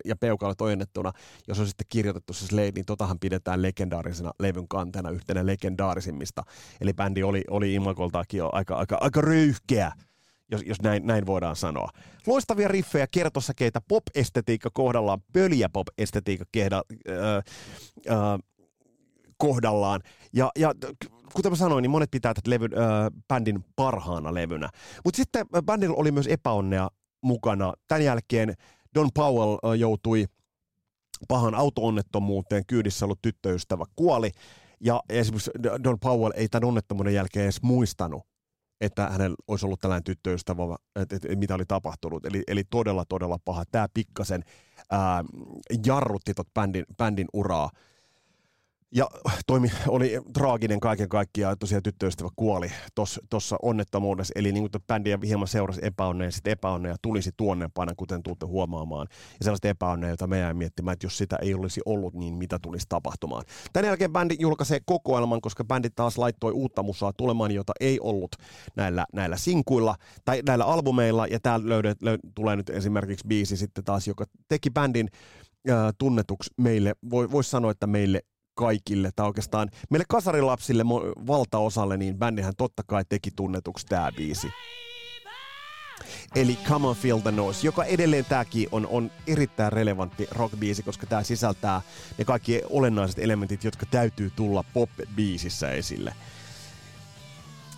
ja 0.05 0.15
peukalot 0.15 0.61
ojennettuna, 0.61 1.11
jos 1.47 1.59
on 1.59 1.67
sitten 1.67 1.85
kirjoitettu 1.89 2.33
se 2.33 2.45
Slade, 2.45 2.71
niin 2.75 2.85
totahan 2.85 3.19
pidetään 3.19 3.61
legendaarisena 3.61 4.31
levyn 4.39 4.67
kantena, 4.67 5.09
yhtenä 5.09 5.45
legendaarisimmista. 5.45 6.43
Eli 6.81 6.93
bändi 6.93 7.23
oli, 7.23 7.43
oli 7.49 7.73
imakoltaakin 7.73 8.37
jo 8.37 8.49
aika, 8.53 8.75
aika, 8.75 8.97
aika 9.01 9.21
röyhkeä 9.21 9.91
jos, 10.51 10.61
jos 10.65 10.81
näin, 10.81 11.07
näin 11.07 11.25
voidaan 11.25 11.55
sanoa. 11.55 11.89
Loistavia 12.27 12.67
riffejä, 12.67 13.07
kertosäkeitä, 13.11 13.81
pop-estetiikka 13.87 14.69
kohdallaan, 14.73 15.21
pöliä 15.33 15.69
pop-estetiikka 15.69 16.45
kehda, 16.51 16.81
äh, 17.09 17.15
äh, 18.09 18.39
kohdallaan. 19.37 20.01
Ja, 20.33 20.51
ja 20.59 20.73
kuten 21.33 21.51
mä 21.51 21.55
sanoin, 21.55 21.81
niin 21.81 21.91
monet 21.91 22.11
pitää 22.11 22.33
tätä 22.33 22.49
levyn, 22.49 22.71
äh, 22.73 23.11
bändin 23.27 23.65
parhaana 23.75 24.33
levynä. 24.33 24.69
Mutta 25.05 25.17
sitten 25.17 25.45
bändillä 25.65 25.95
oli 25.95 26.11
myös 26.11 26.27
epäonnea 26.27 26.89
mukana. 27.21 27.73
Tämän 27.87 28.03
jälkeen 28.03 28.53
Don 28.95 29.09
Powell 29.13 29.53
äh, 29.53 29.79
joutui 29.79 30.25
pahan 31.27 31.55
auto-onnettomuuteen, 31.55 32.65
kyydissä 32.67 33.05
ollut 33.05 33.21
tyttöystävä 33.21 33.85
kuoli. 33.95 34.31
Ja 34.79 35.01
esimerkiksi 35.09 35.51
Don 35.83 35.99
Powell 35.99 36.31
ei 36.35 36.47
tämän 36.47 36.67
onnettomuuden 36.67 37.13
jälkeen 37.13 37.43
edes 37.43 37.61
muistanut, 37.61 38.23
että 38.81 39.09
hänellä 39.09 39.35
olisi 39.47 39.65
ollut 39.65 39.81
tällainen 39.81 40.03
tyttöystävä, 40.03 40.63
että, 40.95 41.01
että, 41.01 41.15
että 41.15 41.39
mitä 41.39 41.55
oli 41.55 41.65
tapahtunut. 41.67 42.25
Eli, 42.25 42.43
eli 42.47 42.63
todella, 42.63 43.05
todella 43.05 43.37
paha. 43.45 43.63
Tämä 43.71 43.87
pikkasen 43.93 44.43
ää, 44.91 45.23
jarrutti 45.85 46.33
tot 46.33 46.53
bändin, 46.53 46.85
bändin 46.97 47.27
uraa. 47.33 47.69
Ja 48.95 49.09
toimi, 49.47 49.71
oli 49.87 50.21
traaginen 50.33 50.79
kaiken 50.79 51.09
kaikkiaan, 51.09 51.57
tosiaan 51.59 51.83
tyttöystävä 51.83 52.29
kuoli 52.35 52.71
tuossa 53.29 53.57
onnettomuudessa. 53.61 54.31
Eli 54.35 54.51
niin 54.51 54.71
kuin 54.71 54.83
bändiä 54.87 55.19
hieman 55.25 55.47
seurasi 55.47 55.79
epäonnea, 55.83 56.31
sitten 56.31 56.51
epäonnea 56.51 56.95
tulisi 57.01 57.31
tuonnepana, 57.37 57.93
kuten 57.97 58.23
tuutte 58.23 58.45
huomaamaan. 58.45 59.07
Ja 59.11 59.43
sellaista 59.43 59.67
epäonnea, 59.67 60.09
jota 60.09 60.27
me 60.27 60.39
jäin 60.39 60.57
miettimään, 60.57 60.93
että 60.93 61.05
jos 61.05 61.17
sitä 61.17 61.37
ei 61.41 61.53
olisi 61.53 61.81
ollut, 61.85 62.13
niin 62.13 62.33
mitä 62.33 62.59
tulisi 62.61 62.85
tapahtumaan. 62.89 63.43
Tämän 63.73 63.87
jälkeen 63.87 64.11
bändi 64.11 64.35
julkaisee 64.39 64.79
kokoelman, 64.85 65.41
koska 65.41 65.63
bändi 65.63 65.89
taas 65.89 66.17
laittoi 66.17 66.51
uutta 66.51 66.83
musaa 66.83 67.13
tulemaan, 67.13 67.51
jota 67.51 67.73
ei 67.79 67.99
ollut 67.99 68.35
näillä, 68.75 69.05
näillä 69.13 69.37
sinkuilla 69.37 69.95
tai 70.25 70.41
näillä 70.47 70.65
albumeilla. 70.65 71.27
Ja 71.27 71.39
täällä 71.39 71.69
löydät, 71.69 72.01
löydät, 72.01 72.21
tulee 72.35 72.55
nyt 72.55 72.69
esimerkiksi 72.69 73.27
biisi 73.27 73.57
sitten 73.57 73.83
taas, 73.83 74.07
joka 74.07 74.25
teki 74.47 74.69
bändin 74.69 75.07
tunnetuksi 75.97 76.49
meille, 76.57 76.93
voisi 77.11 77.49
sanoa, 77.49 77.71
että 77.71 77.87
meille 77.87 78.21
kaikille, 78.55 79.11
tai 79.15 79.27
oikeastaan 79.27 79.69
meille 79.89 80.05
kasarilapsille 80.09 80.85
valtaosalle, 81.27 81.97
niin 81.97 82.17
bändihän 82.17 82.53
totta 82.57 82.83
kai 82.87 83.05
teki 83.09 83.31
tunnetuksi 83.35 83.85
tämä 83.85 84.11
biisi. 84.17 84.47
Eli 86.35 86.57
Come 86.67 86.87
on 86.87 86.95
Feel 86.95 87.19
the 87.19 87.31
Noise, 87.31 87.67
joka 87.67 87.83
edelleen 87.83 88.25
tämäkin 88.25 88.67
on, 88.71 88.87
on 88.87 89.11
erittäin 89.27 89.73
relevantti 89.73 90.27
rockbiisi, 90.31 90.83
koska 90.83 91.05
tämä 91.05 91.23
sisältää 91.23 91.81
ne 92.17 92.25
kaikki 92.25 92.61
olennaiset 92.69 93.19
elementit, 93.19 93.63
jotka 93.63 93.85
täytyy 93.85 94.31
tulla 94.35 94.63
pop-biisissä 94.73 95.71
esille. 95.71 96.13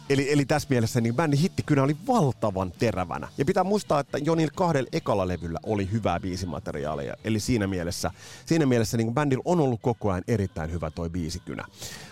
Eli, 0.09 0.31
eli 0.31 0.45
tässä 0.45 0.67
mielessä 0.69 1.01
niin 1.01 1.15
bändin 1.15 1.39
hittikynä 1.39 1.83
oli 1.83 1.97
valtavan 2.07 2.73
terävänä. 2.79 3.27
Ja 3.37 3.45
pitää 3.45 3.63
muistaa, 3.63 3.99
että 3.99 4.17
jo 4.17 4.35
niillä 4.35 4.53
kahdella 4.55 4.89
ekalla 4.93 5.27
levyllä 5.27 5.59
oli 5.63 5.91
hyvää 5.91 6.19
biisimateriaalia. 6.19 7.15
Eli 7.23 7.39
siinä 7.39 7.67
mielessä, 7.67 8.11
siinä 8.45 8.65
mielessä 8.65 8.97
niin 8.97 9.13
bändillä 9.13 9.41
on 9.45 9.59
ollut 9.59 9.79
koko 9.81 10.11
ajan 10.11 10.23
erittäin 10.27 10.71
hyvä 10.71 10.91
toi 10.91 11.09
biisikynä. 11.09 11.65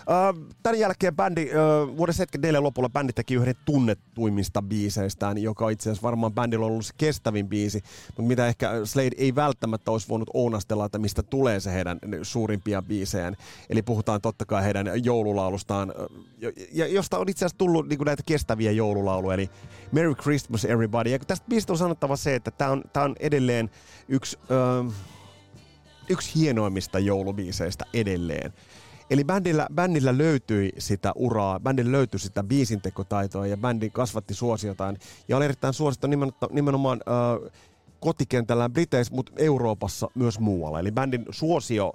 Uh, 0.06 0.46
tämän 0.62 0.78
jälkeen 0.78 1.16
bändi, 1.16 1.44
uh, 1.44 1.96
vuoden 1.96 2.14
74 2.14 2.62
lopulla 2.62 2.88
bändi 2.88 3.12
teki 3.12 3.34
yhden 3.34 3.54
tunnettuimmista 3.64 4.62
biiseistään, 4.62 5.38
joka 5.38 5.70
itse 5.70 5.90
asiassa 5.90 6.02
varmaan 6.02 6.32
bändillä 6.32 6.66
on 6.66 6.72
ollut 6.72 6.86
se 6.86 6.94
kestävin 6.96 7.48
biisi, 7.48 7.82
mutta 8.06 8.22
mitä 8.22 8.46
ehkä 8.46 8.70
Slade 8.84 9.10
ei 9.16 9.34
välttämättä 9.34 9.90
olisi 9.90 10.08
voinut 10.08 10.30
ounastella, 10.34 10.84
että 10.84 10.98
mistä 10.98 11.22
tulee 11.22 11.60
se 11.60 11.72
heidän 11.72 11.98
suurimpia 12.22 12.82
biisejään. 12.82 13.36
Eli 13.70 13.82
puhutaan 13.82 14.20
totta 14.20 14.44
kai 14.44 14.64
heidän 14.64 15.04
joululaulustaan, 15.04 15.92
josta 16.90 17.18
on 17.18 17.28
itse 17.28 17.44
asiassa 17.44 17.58
tullut 17.58 17.88
niin 17.88 17.98
kuin 17.98 18.06
näitä 18.06 18.22
kestäviä 18.26 18.70
joululauluja, 18.70 19.34
eli 19.34 19.50
Merry 19.92 20.14
Christmas 20.14 20.64
Everybody. 20.64 21.10
Ja 21.10 21.18
tästä 21.18 21.46
biisistä 21.48 21.72
on 21.72 21.78
sanottava 21.78 22.16
se, 22.16 22.34
että 22.34 22.50
tämä 22.50 22.70
on, 22.70 22.82
on 22.96 23.16
edelleen 23.20 23.70
yksi, 24.08 24.38
öö, 24.50 24.84
yksi 26.08 26.34
hienoimmista 26.34 26.98
joulubiiseistä 26.98 27.84
edelleen. 27.94 28.52
Eli 29.10 29.24
bändillä, 29.24 29.66
bändillä 29.74 30.18
löytyi 30.18 30.72
sitä 30.78 31.12
uraa, 31.14 31.60
bändillä 31.60 31.92
löytyi 31.92 32.20
sitä 32.20 32.42
biisintekotaitoa 32.42 33.46
ja 33.46 33.56
bändi 33.56 33.90
kasvatti 33.90 34.34
suosiotaan. 34.34 34.96
Ja 35.28 35.36
oli 35.36 35.44
erittäin 35.44 35.74
suosittu 35.74 36.06
nimenomaan, 36.06 36.50
nimenomaan 36.54 37.00
öö, 37.08 37.50
kotikentällä 38.00 38.68
Briteissä, 38.68 39.14
mutta 39.14 39.32
Euroopassa 39.36 40.08
myös 40.14 40.40
muualla. 40.40 40.80
Eli 40.80 40.92
bändin 40.92 41.24
suosio 41.30 41.92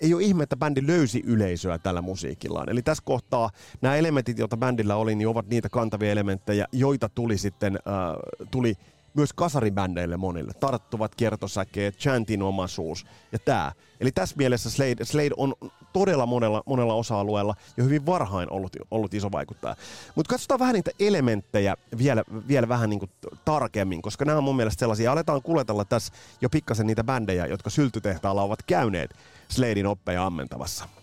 ei 0.00 0.14
ole 0.14 0.22
ihme, 0.22 0.42
että 0.42 0.56
bändi 0.56 0.86
löysi 0.86 1.22
yleisöä 1.26 1.78
tällä 1.78 2.02
musiikillaan. 2.02 2.68
Eli 2.68 2.82
tässä 2.82 3.02
kohtaa 3.06 3.50
nämä 3.80 3.96
elementit, 3.96 4.38
joita 4.38 4.56
bändillä 4.56 4.96
oli, 4.96 5.14
niin 5.14 5.28
ovat 5.28 5.48
niitä 5.48 5.68
kantavia 5.68 6.10
elementtejä, 6.10 6.66
joita 6.72 7.08
tuli 7.08 7.38
sitten, 7.38 7.76
äh, 7.76 8.48
tuli 8.50 8.74
myös 9.14 9.32
kasaribändeille 9.32 10.16
monille. 10.16 10.52
Tarttuvat 10.60 11.14
kiertosäkeet, 11.14 11.96
chantin 11.96 12.42
omaisuus 12.42 13.06
ja 13.32 13.38
tämä. 13.38 13.72
Eli 14.00 14.12
tässä 14.12 14.36
mielessä 14.38 14.70
Slade, 14.70 15.04
Slade 15.04 15.30
on 15.36 15.54
todella 15.98 16.26
monella, 16.26 16.62
monella 16.66 16.94
osa-alueella 16.94 17.54
jo 17.76 17.84
hyvin 17.84 18.06
varhain 18.06 18.52
ollut, 18.52 18.76
ollut 18.90 19.14
iso 19.14 19.32
vaikuttaja. 19.32 19.76
Mutta 20.14 20.30
katsotaan 20.30 20.60
vähän 20.60 20.74
niitä 20.74 20.90
elementtejä 21.00 21.76
vielä, 21.98 22.24
vielä 22.48 22.68
vähän 22.68 22.90
niin 22.90 22.98
kuin 22.98 23.10
tarkemmin, 23.44 24.02
koska 24.02 24.24
nämä 24.24 24.38
on 24.38 24.44
mun 24.44 24.56
mielestä 24.56 24.80
sellaisia. 24.80 25.12
Aletaan 25.12 25.42
kuletella 25.42 25.84
tässä 25.84 26.12
jo 26.40 26.50
pikkasen 26.50 26.86
niitä 26.86 27.04
bändejä, 27.04 27.46
jotka 27.46 27.70
syltytehtaalla 27.70 28.42
ovat 28.42 28.58
käyneet 28.66 29.10
Sladein 29.48 29.86
oppeja 29.86 30.26
ammentavassa. 30.26 30.95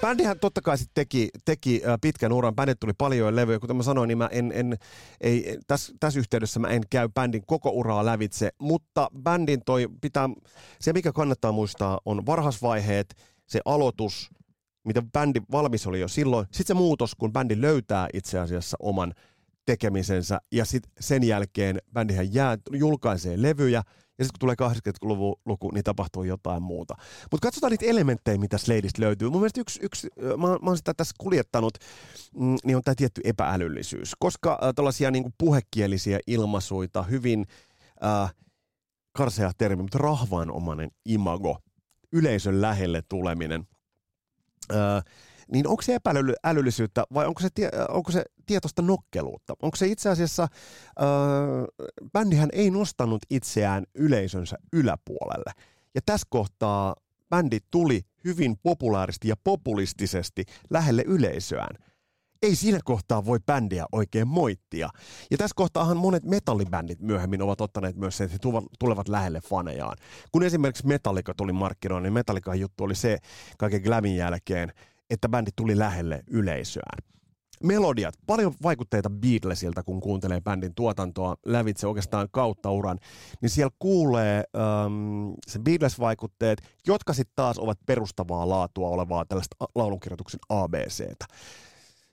Bändihän 0.00 0.38
totta 0.40 0.60
kai 0.60 0.78
sit 0.78 0.90
teki, 0.94 1.28
teki 1.44 1.82
pitkän 2.00 2.32
uran, 2.32 2.54
bändit 2.54 2.80
tuli 2.80 2.92
paljon 2.98 3.36
levyjä, 3.36 3.58
kuten 3.58 3.76
mä 3.76 3.82
sanoin, 3.82 4.08
niin 4.08 4.18
mä 4.18 4.28
en, 4.32 4.52
en, 4.54 4.78
ei, 5.20 5.58
tässä, 5.66 5.92
tässä 6.00 6.20
yhteydessä 6.20 6.60
mä 6.60 6.68
en 6.68 6.82
käy 6.90 7.08
bändin 7.14 7.46
koko 7.46 7.70
uraa 7.70 8.04
lävitse, 8.04 8.50
mutta 8.60 9.08
bändin 9.22 9.60
toi 9.66 9.88
pitää, 10.00 10.28
se 10.80 10.92
mikä 10.92 11.12
kannattaa 11.12 11.52
muistaa 11.52 12.00
on 12.04 12.26
varhaisvaiheet, 12.26 13.14
se 13.46 13.60
aloitus, 13.64 14.30
mitä 14.84 15.02
bändi 15.12 15.40
valmis 15.52 15.86
oli 15.86 16.00
jo 16.00 16.08
silloin, 16.08 16.46
sitten 16.46 16.66
se 16.66 16.74
muutos, 16.74 17.14
kun 17.14 17.32
bändi 17.32 17.60
löytää 17.60 18.08
itse 18.14 18.38
asiassa 18.38 18.76
oman 18.80 19.14
tekemisensä 19.66 20.40
ja 20.52 20.64
sitten 20.64 20.92
sen 21.00 21.24
jälkeen 21.24 21.78
bändihän 21.92 22.34
jää, 22.34 22.58
julkaisee 22.72 23.42
levyjä 23.42 23.82
ja 24.18 24.24
sitten 24.24 24.38
kun 24.40 24.56
tulee 24.56 24.70
80-luvun 24.70 25.36
luku, 25.46 25.70
niin 25.70 25.84
tapahtuu 25.84 26.24
jotain 26.24 26.62
muuta. 26.62 26.94
Mutta 27.30 27.46
katsotaan 27.46 27.70
niitä 27.70 27.86
elementtejä, 27.86 28.38
mitä 28.38 28.58
Sladeista 28.58 29.02
löytyy. 29.02 29.30
Mun 29.30 29.40
mielestä 29.40 29.60
yksi, 29.60 29.80
yksi 29.82 30.08
mä, 30.36 30.46
mä 30.46 30.58
oon 30.62 30.76
sitä 30.76 30.94
tässä 30.94 31.14
kuljettanut, 31.18 31.78
mm, 32.34 32.56
niin 32.64 32.76
on 32.76 32.82
tämä 32.82 32.94
tietty 32.94 33.20
epäälyllisyys. 33.24 34.12
Koska 34.18 34.58
äh, 34.62 34.74
tällaisia 34.74 35.10
niin 35.10 35.34
puhekielisiä 35.38 36.18
ilmaisuita, 36.26 37.02
hyvin 37.02 37.46
äh, 38.04 38.34
karsea 39.12 39.52
termi, 39.58 39.82
mutta 39.82 39.98
rahvaanomainen 39.98 40.90
imago, 41.04 41.58
yleisön 42.12 42.60
lähelle 42.60 43.02
tuleminen, 43.08 43.66
äh, 44.72 45.04
niin 45.52 45.68
onko 45.68 45.82
se 45.82 45.94
epäälyllisyyttä 45.94 47.04
vai 47.14 47.26
onko 47.26 47.40
se, 47.40 47.48
tie, 47.54 47.70
onko 47.88 48.12
se 48.12 48.24
tietoista 48.46 48.82
nokkeluutta? 48.82 49.54
Onko 49.62 49.76
se 49.76 49.86
itse 49.86 50.08
asiassa, 50.08 50.42
äh, 50.42 50.48
bändihän 52.12 52.48
ei 52.52 52.70
nostanut 52.70 53.22
itseään 53.30 53.84
yleisönsä 53.94 54.56
yläpuolelle. 54.72 55.52
Ja 55.94 56.00
tässä 56.06 56.26
kohtaa 56.30 56.94
bändi 57.30 57.58
tuli 57.70 58.00
hyvin 58.24 58.56
populaaristi 58.62 59.28
ja 59.28 59.36
populistisesti 59.44 60.44
lähelle 60.70 61.02
yleisöään 61.06 61.88
ei 62.42 62.56
siinä 62.56 62.80
kohtaa 62.84 63.24
voi 63.24 63.38
bändiä 63.46 63.86
oikein 63.92 64.28
moittia. 64.28 64.88
Ja 65.30 65.38
tässä 65.38 65.54
kohtaahan 65.56 65.96
monet 65.96 66.24
metallibändit 66.24 67.00
myöhemmin 67.00 67.42
ovat 67.42 67.60
ottaneet 67.60 67.96
myös 67.96 68.16
sen, 68.16 68.24
että 68.24 68.48
he 68.48 68.62
tulevat 68.78 69.08
lähelle 69.08 69.40
fanejaan. 69.40 69.96
Kun 70.32 70.42
esimerkiksi 70.42 70.86
Metallica 70.86 71.34
tuli 71.34 71.52
markkinoille, 71.52 72.06
niin 72.06 72.12
Metallican 72.12 72.60
juttu 72.60 72.84
oli 72.84 72.94
se 72.94 73.18
kaiken 73.58 73.82
glamin 73.82 74.16
jälkeen, 74.16 74.72
että 75.10 75.28
bändi 75.28 75.50
tuli 75.56 75.78
lähelle 75.78 76.22
yleisöään. 76.30 76.98
Melodiat, 77.62 78.14
paljon 78.26 78.54
vaikutteita 78.62 79.10
Beatlesilta, 79.10 79.82
kun 79.82 80.00
kuuntelee 80.00 80.40
bändin 80.40 80.74
tuotantoa 80.74 81.36
lävitse 81.46 81.86
oikeastaan 81.86 82.28
kautta 82.30 82.70
uran, 82.70 82.98
niin 83.42 83.50
siellä 83.50 83.70
kuulee 83.78 84.44
um, 84.86 85.34
se 85.46 85.58
Beatles-vaikutteet, 85.58 86.62
jotka 86.86 87.12
sitten 87.12 87.32
taas 87.36 87.58
ovat 87.58 87.78
perustavaa 87.86 88.48
laatua 88.48 88.88
olevaa 88.88 89.24
tällaista 89.24 89.56
laulunkirjoituksen 89.74 90.40
ABCtä. 90.48 91.24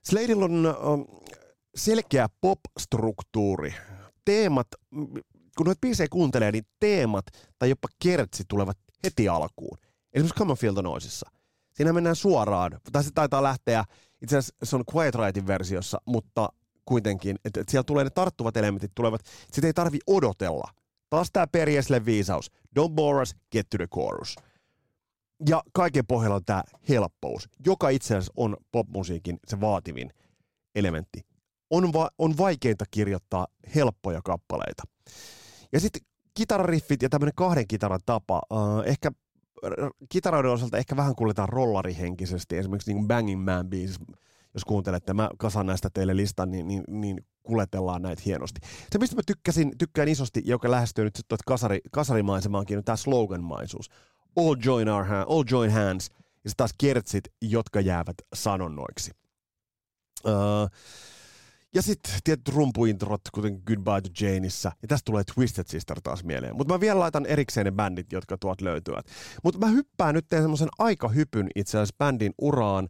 Sladeilla 0.03 0.75
on 0.79 1.05
selkeä 1.75 2.29
pop-struktuuri. 2.41 3.73
Teemat, 4.25 4.67
kun 5.58 5.65
noita 5.65 5.79
biisejä 5.81 6.08
kuuntelee, 6.12 6.51
niin 6.51 6.67
teemat 6.79 7.25
tai 7.60 7.69
jopa 7.69 7.88
kertsi 8.03 8.43
tulevat 8.47 8.77
heti 9.03 9.29
alkuun. 9.29 9.77
Esimerkiksi 10.13 10.39
Common 10.39 10.58
Field 10.58 10.81
Noisissa. 10.81 11.29
Siinä 11.76 11.94
mennään 11.94 12.16
suoraan, 12.16 12.80
tai 12.92 13.04
se 13.04 13.10
taitaa 13.14 13.44
lähteä, 13.44 13.86
itse 14.22 14.38
asiassa 14.38 14.56
se 14.64 14.76
on 14.76 14.84
Quiet 14.96 15.16
Rightin 15.16 15.48
versiossa, 15.48 16.02
mutta 16.06 16.50
kuitenkin, 16.86 17.36
että, 17.46 17.62
että 17.62 17.72
siellä 17.72 17.84
tulee 17.84 18.04
ne 18.04 18.10
tarttuvat 18.10 18.58
elementit 18.58 18.92
tulevat, 18.96 19.22
sitä 19.52 19.68
ei 19.68 19.74
tarvi 19.74 20.00
odotella. 20.08 20.72
Taas 21.10 21.32
tämä 21.34 21.48
perjesle 21.48 22.06
viisaus. 22.06 22.52
Don't 22.80 22.94
bore 22.96 23.22
us, 23.22 23.36
get 23.52 23.70
to 23.70 23.78
the 23.78 23.88
chorus. 23.88 24.36
Ja 25.48 25.64
kaiken 25.74 26.06
pohjalla 26.08 26.36
on 26.36 26.46
tämä 26.46 26.64
helppous, 26.90 27.50
joka 27.66 27.90
itse 27.90 28.16
asiassa 28.16 28.34
on 28.36 28.58
popmusiikin 28.72 29.40
se 29.48 29.62
vaativin 29.62 30.14
elementti. 30.76 31.22
On, 31.70 31.94
va- 31.94 32.10
on 32.18 32.38
vaikeinta 32.38 32.86
kirjoittaa 32.92 33.48
helppoja 33.76 34.22
kappaleita. 34.24 34.84
Ja 35.74 35.80
sitten 35.80 36.02
kitarariffit 36.34 37.02
ja 37.02 37.10
tämmöinen 37.10 37.36
kahden 37.36 37.68
kitaran 37.68 38.00
tapa, 38.06 38.42
uh, 38.50 38.84
ehkä 38.86 39.12
kitaroiden 40.10 40.52
osalta 40.52 40.78
ehkä 40.78 40.96
vähän 40.98 41.15
kuljetaan 41.15 41.50
rollarihenkisesti, 41.50 42.58
esimerkiksi 42.58 42.94
niin 42.94 43.08
Banging 43.08 43.46
Man 43.46 43.68
biisi, 43.68 44.00
jos 44.54 44.65
kuuntelette, 44.65 45.13
mä 45.13 45.30
kasan 45.38 45.65
näistä 45.65 45.89
teille 45.94 46.15
listan, 46.15 46.52
niin, 46.52 46.68
niin, 46.68 46.84
niin 46.88 47.26
kuletellaan 47.44 48.02
näitä 48.02 48.22
hienosti. 48.26 48.60
Se, 48.91 49.00
mistä 49.00 49.15
mä 49.15 49.22
tykkäsin, 49.26 49.78
tykkään 49.78 50.08
isosti, 50.08 50.41
joka 50.46 50.72
lähestyy 50.72 51.04
nyt 51.04 51.15
sitten 51.15 51.38
kasari, 51.46 51.80
kasarimaisemaankin, 51.91 52.78
on 52.78 52.84
tämä 52.84 52.96
sloganmaisuus 52.96 53.89
all 54.36 54.56
join, 54.65 54.89
our 54.89 55.06
hand, 55.06 55.26
all 55.30 55.44
join 55.52 55.72
hands, 55.72 56.10
ja 56.44 56.50
sitten 56.50 56.58
taas 56.58 56.74
kertsit, 56.78 57.24
jotka 57.41 57.82
jäävät 57.82 58.15
sanonnoiksi. 58.34 59.12
Uh, 60.26 60.70
ja 61.76 61.82
sitten 61.82 62.14
tietyt 62.24 62.56
rumpuintrot, 62.56 63.22
kuten 63.34 63.62
Goodbye 63.68 64.02
to 64.02 64.26
Janeissa. 64.26 64.72
Ja 64.82 64.88
tästä 64.88 65.06
tulee 65.06 65.24
Twisted 65.36 65.66
Sister 65.68 66.02
taas 66.02 66.24
mieleen. 66.24 66.56
Mutta 66.56 66.74
mä 66.74 66.80
vielä 66.80 67.00
laitan 67.00 67.26
erikseen 67.26 67.66
ne 67.66 67.72
bändit, 67.72 68.12
jotka 68.12 68.38
tuot 68.38 68.62
löytyvät. 68.62 69.06
Mutta 69.44 69.60
mä 69.60 69.68
hyppään 69.68 70.16
nyt 70.16 70.26
semmoisen 70.30 70.70
aikahypyn 70.80 71.48
itse 71.56 71.78
asiassa 71.78 71.96
bändin 71.98 72.34
uraan. 72.42 72.90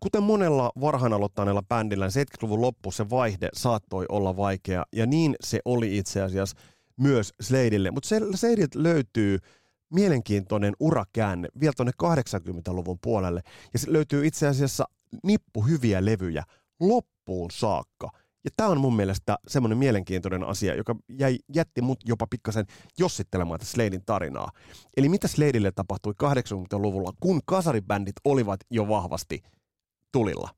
Kuten 0.00 0.22
monella 0.22 0.72
varhain 0.80 1.12
aloittaneella 1.12 1.62
bändillä, 1.62 2.06
70-luvun 2.06 2.60
loppu 2.60 2.90
se 2.90 3.10
vaihde 3.10 3.48
saattoi 3.54 4.06
olla 4.08 4.36
vaikea. 4.36 4.84
Ja 4.92 5.06
niin 5.06 5.36
se 5.44 5.60
oli 5.64 5.98
itse 5.98 6.22
asiassa 6.22 6.56
myös 6.96 7.34
Sladeille. 7.40 7.90
Mutta 7.90 8.08
Sladeilta 8.34 8.82
löytyy 8.82 9.38
mielenkiintoinen 9.94 10.74
urakäänne 10.80 11.48
vielä 11.60 11.72
tuonne 11.76 11.92
80-luvun 12.02 12.98
puolelle. 13.02 13.40
Ja 13.72 13.78
se 13.78 13.92
löytyy 13.92 14.26
itse 14.26 14.46
asiassa 14.46 14.84
nippu 15.24 15.62
hyviä 15.62 16.04
levyjä 16.04 16.44
loppuun 17.28 17.50
saakka. 17.50 18.10
Ja 18.44 18.50
tämä 18.56 18.68
on 18.68 18.80
mun 18.80 18.96
mielestä 18.96 19.38
semmoinen 19.48 19.78
mielenkiintoinen 19.78 20.44
asia, 20.44 20.74
joka 20.74 20.96
jäi, 21.18 21.38
jätti 21.54 21.82
mut 21.82 21.98
jopa 22.04 22.26
pikkasen 22.30 22.66
jossittelemaan 22.98 23.60
tätä 23.60 23.70
Sladein 23.70 24.04
tarinaa. 24.06 24.50
Eli 24.96 25.08
mitä 25.08 25.28
Sladeille 25.28 25.72
tapahtui 25.72 26.14
80-luvulla, 26.22 27.12
kun 27.20 27.40
kasaribändit 27.46 28.16
olivat 28.24 28.60
jo 28.70 28.88
vahvasti 28.88 29.42
tulilla? 30.12 30.48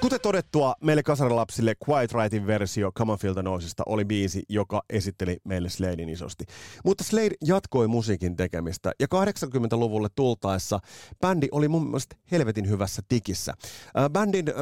Kuten 0.00 0.20
todettua, 0.20 0.74
meille 0.82 1.02
kasarilapsille 1.02 1.74
Quiet 1.88 2.12
Rightin 2.12 2.46
versio 2.46 2.92
Come 2.92 3.12
on 3.12 3.18
Feel 3.18 3.34
the 3.34 3.42
Noisesta 3.42 3.82
oli 3.86 4.04
biisi, 4.04 4.42
joka 4.48 4.82
esitteli 4.90 5.36
meille 5.44 5.68
Sladein 5.68 6.08
isosti. 6.08 6.44
Mutta 6.84 7.04
Slade 7.04 7.34
jatkoi 7.44 7.88
musiikin 7.88 8.36
tekemistä 8.36 8.92
ja 9.00 9.06
80-luvulle 9.06 10.08
tultaessa 10.14 10.78
bändi 11.20 11.48
oli 11.52 11.68
mun 11.68 11.86
mielestä 11.86 12.16
helvetin 12.30 12.68
hyvässä 12.68 13.02
tikissä. 13.08 13.54
Äh, 13.98 14.10
bändin 14.10 14.48
äh, 14.48 14.54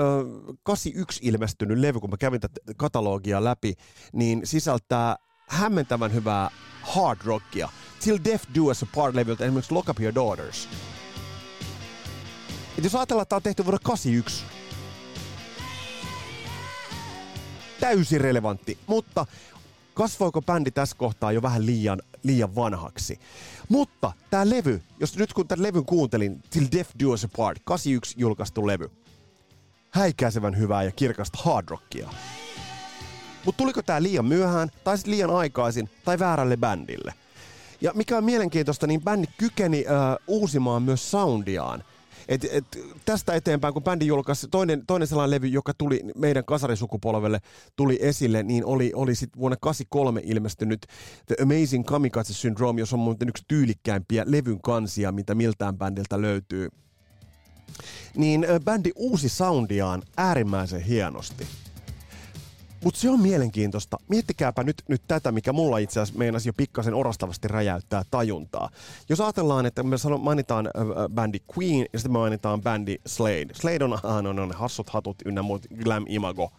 81 0.62 1.20
ilmestynyt 1.22 1.78
levy, 1.78 2.00
kun 2.00 2.10
mä 2.10 2.16
kävin 2.16 2.40
tätä 2.40 2.60
katalogia 2.76 3.44
läpi, 3.44 3.74
niin 4.12 4.40
sisältää 4.44 5.16
hämmentävän 5.48 6.14
hyvää 6.14 6.50
hard 6.82 7.20
rockia. 7.24 7.68
Till 8.04 8.18
Death 8.24 8.44
Do 8.54 8.64
Us 8.64 8.82
Apart-levyltä 8.82 9.44
esimerkiksi 9.44 9.74
Lock 9.74 9.88
Up 9.88 10.00
Your 10.00 10.14
Daughters. 10.14 10.68
Et 12.78 12.84
jos 12.84 12.94
ajatellaan, 12.94 13.22
että 13.22 13.28
tämä 13.28 13.36
on 13.36 13.42
tehty 13.42 13.64
vuonna 13.64 13.78
81, 13.82 14.44
täysin 17.80 18.20
relevantti, 18.20 18.78
mutta 18.86 19.26
kasvoiko 19.94 20.42
bändi 20.42 20.70
tässä 20.70 20.96
kohtaa 20.96 21.32
jo 21.32 21.42
vähän 21.42 21.66
liian, 21.66 22.02
liian 22.22 22.54
vanhaksi. 22.54 23.20
Mutta 23.68 24.12
tämä 24.30 24.50
levy, 24.50 24.82
jos 25.00 25.16
nyt 25.16 25.32
kun 25.32 25.48
tämän 25.48 25.62
levyn 25.62 25.84
kuuntelin, 25.84 26.42
Till 26.50 26.66
Death 26.72 26.90
Do 27.02 27.10
Us 27.10 27.24
Apart, 27.24 27.58
81 27.64 28.14
julkaistu 28.18 28.66
levy, 28.66 28.90
häikäisevän 29.90 30.58
hyvää 30.58 30.82
ja 30.82 30.90
kirkasta 30.90 31.38
hard 31.42 31.68
rockia. 31.68 32.08
Mutta 33.44 33.56
tuliko 33.56 33.82
tämä 33.82 34.02
liian 34.02 34.24
myöhään, 34.24 34.70
tai 34.84 34.98
sitten 34.98 35.12
liian 35.14 35.30
aikaisin, 35.30 35.90
tai 36.04 36.18
väärälle 36.18 36.56
bändille? 36.56 37.14
Ja 37.80 37.92
mikä 37.94 38.16
on 38.16 38.24
mielenkiintoista, 38.24 38.86
niin 38.86 39.02
bändi 39.02 39.26
kykeni 39.38 39.84
äh, 39.88 40.16
uusimaan 40.26 40.82
myös 40.82 41.10
soundiaan– 41.10 41.84
et, 42.28 42.46
et, 42.50 42.64
tästä 43.04 43.34
eteenpäin, 43.34 43.74
kun 43.74 43.82
bändi 43.82 44.06
julkaisi 44.06 44.48
toinen, 44.50 44.86
toinen 44.86 45.08
sellainen 45.08 45.30
levy, 45.30 45.46
joka 45.46 45.72
tuli 45.78 46.00
meidän 46.14 46.44
kasarisukupolvelle, 46.44 47.40
tuli 47.76 47.98
esille, 48.00 48.42
niin 48.42 48.64
oli, 48.64 48.92
oli 48.94 49.14
sitten 49.14 49.40
vuonna 49.40 49.56
83 49.60 50.20
ilmestynyt 50.24 50.86
The 51.26 51.36
Amazing 51.42 51.84
Kamikaze 51.84 52.34
Syndrome, 52.34 52.80
jos 52.80 52.92
on 52.92 52.98
muuten 52.98 53.28
yksi 53.28 53.44
tyylikkäimpiä 53.48 54.24
levyn 54.26 54.62
kansia, 54.62 55.12
mitä 55.12 55.34
miltään 55.34 55.78
bändiltä 55.78 56.20
löytyy. 56.20 56.68
Niin 58.16 58.46
bändi 58.64 58.90
uusi 58.96 59.28
soundiaan 59.28 60.02
äärimmäisen 60.16 60.80
hienosti. 60.80 61.46
Mutta 62.86 63.00
se 63.00 63.10
on 63.10 63.20
mielenkiintoista. 63.20 63.96
Miettikääpä 64.08 64.62
nyt, 64.62 64.82
nyt 64.88 65.02
tätä, 65.08 65.32
mikä 65.32 65.52
mulla 65.52 65.78
itse 65.78 66.00
asiassa 66.00 66.18
meinasi 66.18 66.48
jo 66.48 66.52
pikkasen 66.52 66.94
orastavasti 66.94 67.48
räjäyttää 67.48 68.02
tajuntaa. 68.10 68.70
Jos 69.08 69.20
ajatellaan, 69.20 69.66
että 69.66 69.82
me 69.82 69.98
sanon, 69.98 70.20
mainitaan 70.20 70.70
bändi 71.14 71.38
Queen 71.58 71.86
ja 71.92 71.98
sitten 71.98 72.12
me 72.12 72.18
mainitaan 72.18 72.62
bändi 72.62 72.96
Slade. 73.06 73.46
Slade 73.52 73.84
on, 73.84 73.92
äh, 73.92 74.16
on, 74.16 74.38
on 74.38 74.52
hassut 74.52 74.90
hatut 74.90 75.16
ynnä 75.24 75.42
muut 75.42 75.66
glam 75.82 76.04
imago, 76.08 76.52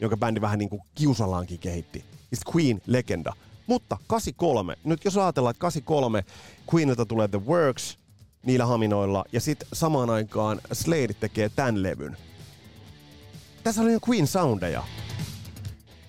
jonka 0.00 0.16
bändi 0.16 0.40
vähän 0.40 0.58
niin 0.58 0.68
kuin 0.68 0.82
kiusallaankin 0.94 1.58
kehitti. 1.58 2.04
Ja 2.30 2.36
sitten 2.36 2.54
Queen, 2.54 2.82
legenda. 2.86 3.32
Mutta 3.66 3.96
83, 4.06 4.76
nyt 4.84 5.04
jos 5.04 5.16
ajatellaan, 5.16 5.50
että 5.50 5.60
83 5.60 6.24
Queenilta 6.74 7.06
tulee 7.06 7.28
The 7.28 7.46
Works 7.46 7.98
niillä 8.46 8.66
haminoilla 8.66 9.24
ja 9.32 9.40
sitten 9.40 9.68
samaan 9.72 10.10
aikaan 10.10 10.60
Slade 10.72 11.14
tekee 11.20 11.48
tämän 11.48 11.82
levyn. 11.82 12.16
Tässä 13.64 13.82
oli 13.82 13.98
Queen 14.08 14.26
soundeja 14.26 14.84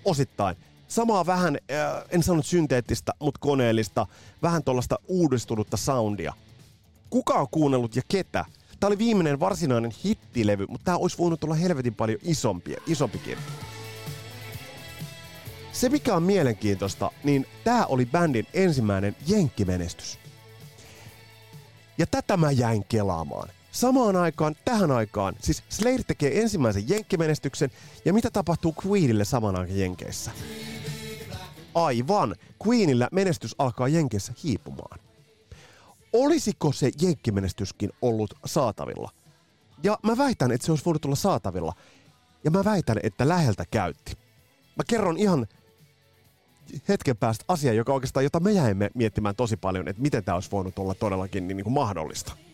osittain. 0.06 0.56
Samaa 0.88 1.26
vähän, 1.26 1.58
äh, 1.70 2.04
en 2.10 2.22
sano 2.22 2.42
synteettistä, 2.42 3.12
mutta 3.20 3.40
koneellista, 3.40 4.06
vähän 4.42 4.64
tuollaista 4.64 4.98
uudistunutta 5.08 5.76
soundia. 5.76 6.32
Kuka 7.10 7.34
on 7.34 7.48
kuunnellut 7.50 7.96
ja 7.96 8.02
ketä? 8.08 8.44
Tämä 8.80 8.88
oli 8.88 8.98
viimeinen 8.98 9.40
varsinainen 9.40 9.92
hittilevy, 10.04 10.66
mutta 10.68 10.84
tämä 10.84 10.96
olisi 10.96 11.18
voinut 11.18 11.44
olla 11.44 11.54
helvetin 11.54 11.94
paljon 11.94 12.18
isompi, 12.22 12.76
isompikin. 12.86 13.38
Se 15.72 15.88
mikä 15.88 16.14
on 16.14 16.22
mielenkiintoista, 16.22 17.10
niin 17.24 17.46
tämä 17.64 17.86
oli 17.86 18.06
bändin 18.06 18.46
ensimmäinen 18.54 19.16
jenkkimenestys. 19.26 20.18
Ja 21.98 22.06
tätä 22.06 22.36
mä 22.36 22.50
jäin 22.50 22.84
kelaamaan. 22.88 23.48
Samaan 23.76 24.16
aikaan, 24.16 24.56
tähän 24.64 24.90
aikaan, 24.90 25.34
siis 25.40 25.62
Slayer 25.68 26.04
tekee 26.06 26.40
ensimmäisen 26.40 26.88
jenkkimenestyksen, 26.88 27.70
ja 28.04 28.12
mitä 28.12 28.30
tapahtuu 28.30 28.74
Queenille 28.86 29.24
samaan 29.24 29.58
aikaan 29.58 29.78
Jenkeissä? 29.78 30.30
Aivan, 31.74 32.34
Queenillä 32.66 33.08
menestys 33.12 33.54
alkaa 33.58 33.88
Jenkeissä 33.88 34.32
hiipumaan. 34.44 35.00
olisiko 36.12 36.72
se 36.72 36.90
jenkkimenestyskin 37.02 37.90
ollut 38.02 38.34
saatavilla? 38.46 39.10
Ja 39.82 39.98
mä 40.02 40.18
väitän, 40.18 40.52
että 40.52 40.64
se 40.64 40.72
olisi 40.72 40.84
voinut 40.84 41.04
olla 41.04 41.16
saatavilla. 41.16 41.72
Ja 42.44 42.50
mä 42.50 42.64
väitän, 42.64 42.96
että 43.02 43.28
läheltä 43.28 43.64
käytti. 43.70 44.12
Mä 44.76 44.82
kerron 44.88 45.16
ihan 45.16 45.46
hetken 46.88 47.16
päästä 47.16 47.44
asia, 47.48 47.72
joka 47.72 47.92
oikeastaan, 47.92 48.24
jota 48.24 48.40
me 48.40 48.52
jäimme 48.52 48.90
miettimään 48.94 49.36
tosi 49.36 49.56
paljon, 49.56 49.88
että 49.88 50.02
miten 50.02 50.24
tämä 50.24 50.34
olisi 50.34 50.50
voinut 50.50 50.78
olla 50.78 50.94
todellakin 50.94 51.48
niin, 51.48 51.56
niin 51.56 51.64
kuin 51.64 51.74
mahdollista. 51.74 52.45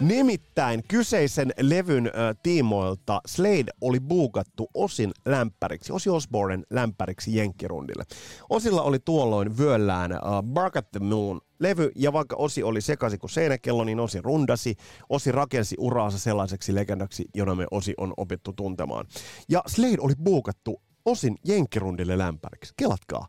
Nimittäin 0.00 0.82
kyseisen 0.88 1.52
levyn 1.60 2.06
äh, 2.06 2.12
tiimoilta 2.42 3.20
Slade 3.26 3.72
oli 3.80 4.00
buukattu 4.00 4.70
osin 4.74 5.12
lämpäriksi, 5.26 5.92
Osi 5.92 6.10
Osbornen 6.10 6.66
lämpäriksi 6.70 7.36
Jenkkirundille. 7.36 8.04
Osilla 8.50 8.82
oli 8.82 8.98
tuolloin 8.98 9.58
vyöllään 9.58 10.12
äh, 10.12 10.20
Bark 10.42 10.76
at 10.76 10.90
the 10.90 11.00
Moon 11.00 11.40
levy, 11.58 11.90
ja 11.96 12.12
vaikka 12.12 12.36
Osi 12.36 12.62
oli 12.62 12.80
sekaisin 12.80 13.18
kuin 13.18 13.30
seinäkello, 13.30 13.84
niin 13.84 14.00
Osi 14.00 14.20
rundasi. 14.20 14.76
Osi 15.08 15.32
rakensi 15.32 15.76
uraansa 15.78 16.18
sellaiseksi 16.18 16.74
legendaksi, 16.74 17.24
jona 17.34 17.54
me 17.54 17.66
Osi 17.70 17.94
on 17.96 18.14
opittu 18.16 18.52
tuntemaan. 18.52 19.06
Ja 19.48 19.62
Slade 19.66 19.98
oli 20.00 20.14
buukattu 20.24 20.82
Osin 21.04 21.36
Jenkkirundille 21.44 22.18
lämpäriksi. 22.18 22.74
Kelatkaa. 22.76 23.26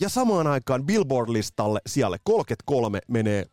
Ja 0.00 0.08
samaan 0.08 0.46
aikaan 0.46 0.86
Billboard-listalle 0.86 1.80
siellä 1.86 2.16
33 2.24 3.00
menee 3.08 3.46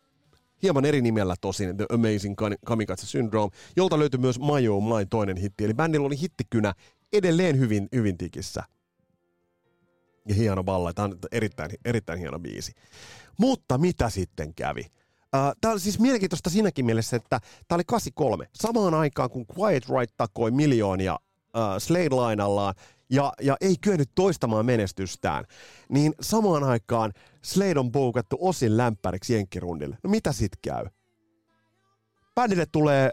hieman 0.64 0.86
eri 0.86 1.01
nimellä 1.01 1.36
tosin, 1.41 1.78
The 1.78 1.86
Amazing 1.93 2.36
Kamikaze 2.66 3.08
Syndrome, 3.08 3.58
jolta 3.76 3.99
löytyi 3.99 4.20
myös 4.20 4.39
My 4.39 4.68
Oh 4.68 4.84
My 4.84 5.05
toinen 5.10 5.38
hitti. 5.38 5.66
Eli 5.66 5.74
bändillä 5.74 6.05
oli 6.05 6.20
hittikynä 6.22 6.74
edelleen 7.14 7.60
hyvin, 7.60 7.88
hyvin 7.95 8.18
tikissä. 8.18 8.64
Ja 10.28 10.36
hieno 10.36 10.64
balla, 10.64 10.93
tämä 10.93 11.05
on 11.05 11.18
erittäin, 11.32 11.72
erittäin 11.86 12.20
hieno 12.20 12.39
biisi. 12.39 12.72
Mutta 13.39 13.78
mitä 13.78 14.10
sitten 14.10 14.53
kävi? 14.53 14.86
Tämä 15.62 15.74
on 15.74 15.80
siis 15.80 15.99
mielenkiintoista 15.99 16.49
siinäkin 16.49 16.86
mielessä, 16.86 17.18
että 17.18 17.39
tämä 17.68 17.78
oli 17.78 17.84
83. 17.84 18.47
Samaan 18.53 18.93
aikaan, 18.93 19.30
kun 19.30 19.45
Quiet 19.58 19.84
Right 19.89 20.18
takoi 20.18 20.51
miljoonia 20.51 21.20
uh, 21.58 21.78
Slade-lainallaan, 21.78 22.74
ja, 23.10 23.34
ja 23.41 23.58
ei 23.62 23.76
kyennyt 23.82 24.10
toistamaan 24.16 24.66
menestystään, 24.66 25.45
niin 25.89 26.14
samaan 26.22 26.64
aikaan 26.64 27.14
Slade 27.41 27.80
on 27.80 27.91
boukattu 27.91 28.38
osin 28.39 28.78
lämpäriksi 28.78 29.34
jenkkirundille. 29.34 29.97
No 30.03 30.10
mitä 30.10 30.32
sit 30.32 30.51
käy? 30.62 30.86
Bändille 32.36 32.66
tulee 32.72 33.05
äh, 33.05 33.12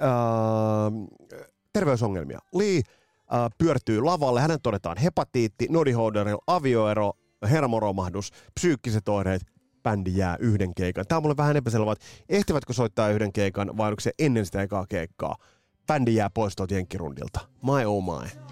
terveysongelmia. 1.72 2.38
Lee 2.54 2.76
äh, 2.76 3.50
pyörtyy 3.58 4.00
lavalle, 4.00 4.40
hänen 4.40 4.58
todetaan 4.62 4.96
hepatiitti, 4.96 5.66
nodiholderilla 5.70 6.42
avioero, 6.46 7.12
hermoromahdus, 7.50 8.30
psyykkiset 8.54 9.08
oireet, 9.08 9.42
bändi 9.82 10.16
jää 10.16 10.36
yhden 10.40 10.74
keikan. 10.74 11.04
Tämä 11.06 11.16
on 11.16 11.22
mulle 11.22 11.36
vähän 11.36 11.56
epäselvää, 11.56 11.92
että 11.92 12.04
ehtivätkö 12.28 12.72
soittaa 12.72 13.08
yhden 13.08 13.32
keikan 13.32 13.76
vai 13.76 13.90
onko 13.90 14.00
se 14.00 14.12
ennen 14.18 14.46
sitä 14.46 14.62
ekaa 14.62 14.86
keikkaa. 14.86 15.36
Bändi 15.86 16.14
jää 16.14 16.30
pois 16.30 16.56
tuolta 16.56 16.74
jenkkirundilta. 16.74 17.40
My 17.62 17.84
oh 17.84 18.04
my 18.04 18.44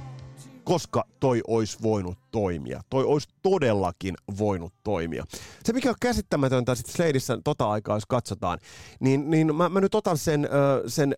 koska 0.64 1.04
toi 1.20 1.40
olisi 1.46 1.78
voinut 1.82 2.18
toimia. 2.30 2.80
Toi 2.90 3.04
olisi 3.04 3.28
todellakin 3.42 4.14
voinut 4.38 4.74
toimia. 4.82 5.24
Se, 5.64 5.72
mikä 5.72 5.88
on 5.88 5.94
käsittämätöntä 6.00 6.74
sitten 6.74 6.94
Sladeissa 6.94 7.38
tota 7.44 7.70
aikaa, 7.70 7.96
jos 7.96 8.06
katsotaan, 8.06 8.58
niin, 9.00 9.30
niin 9.30 9.56
mä, 9.56 9.68
mä 9.68 9.80
nyt 9.80 9.94
otan 9.94 10.18
sen, 10.18 10.48
sen 10.86 11.14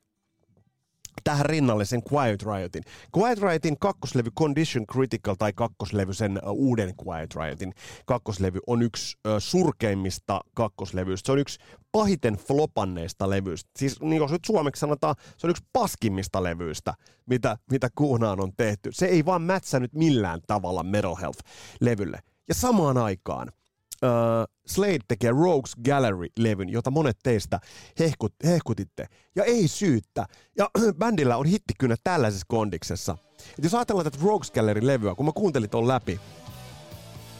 tähän 1.25 1.47
rinnalle 1.47 1.85
sen 1.85 2.03
Quiet 2.13 2.43
Riotin. 2.43 2.83
Quiet 3.17 3.39
Riotin 3.39 3.79
kakkoslevy 3.79 4.31
Condition 4.31 4.87
Critical 4.87 5.35
tai 5.35 5.53
kakkoslevy 5.53 6.15
sen 6.15 6.41
uuden 6.51 6.95
Quiet 7.07 7.35
Riotin 7.35 7.75
kakkoslevy 8.07 8.59
on 8.67 8.83
yksi 8.83 9.19
surkeimmista 9.39 10.41
kakkoslevyistä. 10.55 11.27
Se 11.27 11.33
on 11.33 11.39
yksi 11.39 11.59
pahiten 11.93 12.35
flopanneista 12.35 13.31
levyistä. 13.31 13.71
Siis 13.77 14.01
niin 14.01 14.23
jos 14.23 14.33
nyt 14.33 14.45
suomeksi 14.45 14.81
sanotaan, 14.81 15.15
se 15.37 15.47
on 15.47 15.51
yksi 15.51 15.65
paskimmista 15.73 16.43
levyistä, 16.43 16.95
mitä, 17.27 17.57
mitä 17.71 17.89
Kuhnaan 17.95 18.41
on 18.41 18.53
tehty. 18.57 18.93
Se 18.93 19.07
ei 19.07 19.25
vaan 19.25 19.43
mätsänyt 19.43 19.93
millään 19.93 20.41
tavalla 20.47 20.83
Metal 20.83 21.17
Health-levylle. 21.17 22.19
Ja 22.49 22.55
samaan 22.55 22.99
aikaan– 22.99 23.49
uh, 24.03 24.55
Slade 24.67 24.99
tekee 25.09 25.31
Rogues 25.31 25.77
Gallery-levyn, 25.85 26.69
jota 26.69 26.91
monet 26.91 27.19
teistä 27.23 27.61
hehkut, 27.99 28.35
hehkutitte. 28.45 29.07
Ja 29.37 29.45
ei 29.45 29.69
syyttä. 29.69 30.27
Ja 30.59 30.71
bändillä 30.99 31.37
on 31.37 31.47
hittikynä 31.47 31.97
tällaisessa 32.05 32.47
kondiksessa. 32.49 33.19
Et 33.59 33.65
jos 33.65 33.75
ajatellaan 33.75 34.05
tätä 34.05 34.25
Rogues 34.25 34.51
Gallery-levyä, 34.51 35.15
kun 35.15 35.27
mä 35.27 35.33
kuuntelin 35.33 35.71
ton 35.71 35.89
läpi, 35.89 36.21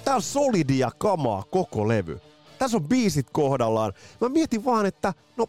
tää 0.05 0.15
on 0.15 0.23
solidia 0.23 0.91
kamaa 0.99 1.45
koko 1.51 1.89
levy. 1.89 2.21
Tässä 2.59 2.77
on 2.77 2.89
biisit 2.89 3.31
kohdallaan. 3.31 3.93
Mä 4.21 4.29
mietin 4.29 4.65
vaan, 4.65 4.87
että 4.87 5.15
no 5.37 5.47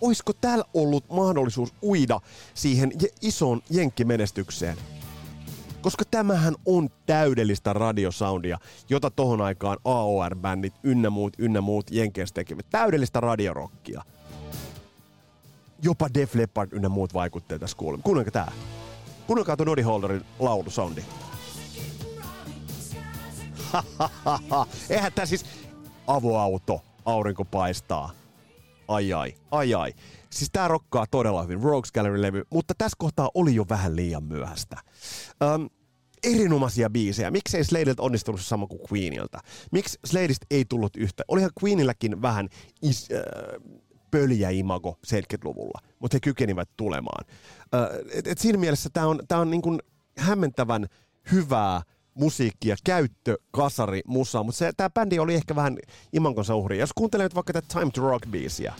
oisko 0.00 0.32
täällä 0.32 0.64
ollut 0.74 1.04
mahdollisuus 1.08 1.74
uida 1.82 2.20
siihen 2.54 2.92
isoon 3.22 3.62
jenkkimenestykseen 3.70 4.76
koska 5.84 6.04
tämähän 6.10 6.54
on 6.66 6.88
täydellistä 7.06 7.72
radiosoundia, 7.72 8.58
jota 8.88 9.10
tohon 9.10 9.40
aikaan 9.40 9.78
AOR-bändit 9.84 10.74
ynnä 10.82 11.10
muut, 11.10 11.32
ynnä 11.38 11.60
muut 11.60 11.90
Jenkeissä 11.90 12.34
tekevät. 12.34 12.66
Täydellistä 12.70 13.20
radiorokkia. 13.20 14.02
Jopa 15.82 16.08
Def 16.14 16.34
Leppard 16.34 16.72
ynnä 16.72 16.88
muut 16.88 17.14
vaikutteet 17.14 17.60
tässä 17.60 17.76
kuulemme. 17.76 18.02
Kuunnelkaa 18.02 18.30
tää. 18.32 18.52
Kuunnelkaa 19.26 19.56
tuon 19.56 19.66
Noddy 19.66 19.82
Holderin 19.82 20.24
laulusoundi. 20.38 21.02
Eihän 24.90 25.12
tää 25.12 25.26
siis 25.26 25.44
avoauto, 26.06 26.80
aurinko 27.04 27.44
paistaa. 27.44 28.10
Ai 28.88 29.12
ai, 29.12 29.34
ai 29.50 29.74
ai. 29.74 29.94
Siis 30.34 30.50
tää 30.52 30.68
rokkaa 30.68 31.06
todella 31.10 31.42
hyvin, 31.42 31.62
Rogues 31.62 31.92
Gallery-levy, 31.92 32.42
mutta 32.50 32.74
tässä 32.78 32.96
kohtaa 32.98 33.30
oli 33.34 33.54
jo 33.54 33.66
vähän 33.68 33.96
liian 33.96 34.24
myöhäistä. 34.24 34.76
Um, 35.54 35.70
erinomaisia 36.24 36.90
biisejä. 36.90 37.30
Miksei 37.30 37.64
Sladelta 37.64 38.02
onnistunut 38.02 38.40
sama 38.40 38.66
kuin 38.66 38.80
Queenilta? 38.92 39.38
Miksi 39.72 39.98
Sladesta 40.04 40.46
ei 40.50 40.64
tullut 40.64 40.96
yhtä? 40.96 41.22
Olihan 41.28 41.50
Queenilläkin 41.62 42.22
vähän 42.22 42.48
is, 42.82 43.08
äh, 43.12 43.22
pöljä 44.10 44.50
imago 44.50 44.98
70-luvulla, 45.06 45.80
mutta 45.98 46.14
he 46.14 46.20
kykenivät 46.20 46.68
tulemaan. 46.76 47.24
Äh, 47.74 47.80
et, 48.12 48.26
et 48.26 48.38
siinä 48.38 48.58
mielessä 48.58 48.90
tämä 48.92 49.06
on, 49.06 49.20
tää 49.28 49.38
on 49.38 49.50
niin 49.50 49.62
kuin 49.62 49.78
hämmentävän 50.18 50.86
hyvää 51.32 51.82
musiikkia, 52.14 52.76
käyttö, 52.84 53.36
kasari, 53.50 54.00
musa, 54.06 54.42
mutta 54.42 54.72
tämä 54.76 54.90
bändi 54.90 55.18
oli 55.18 55.34
ehkä 55.34 55.56
vähän 55.56 55.78
imankonsa 56.12 56.54
uhri. 56.54 56.78
Jos 56.78 56.92
kuuntelee 56.94 57.28
vaikka 57.34 57.52
tätä 57.52 57.66
Time 57.72 57.90
to 57.90 58.00
Rock-biisiä, 58.10 58.74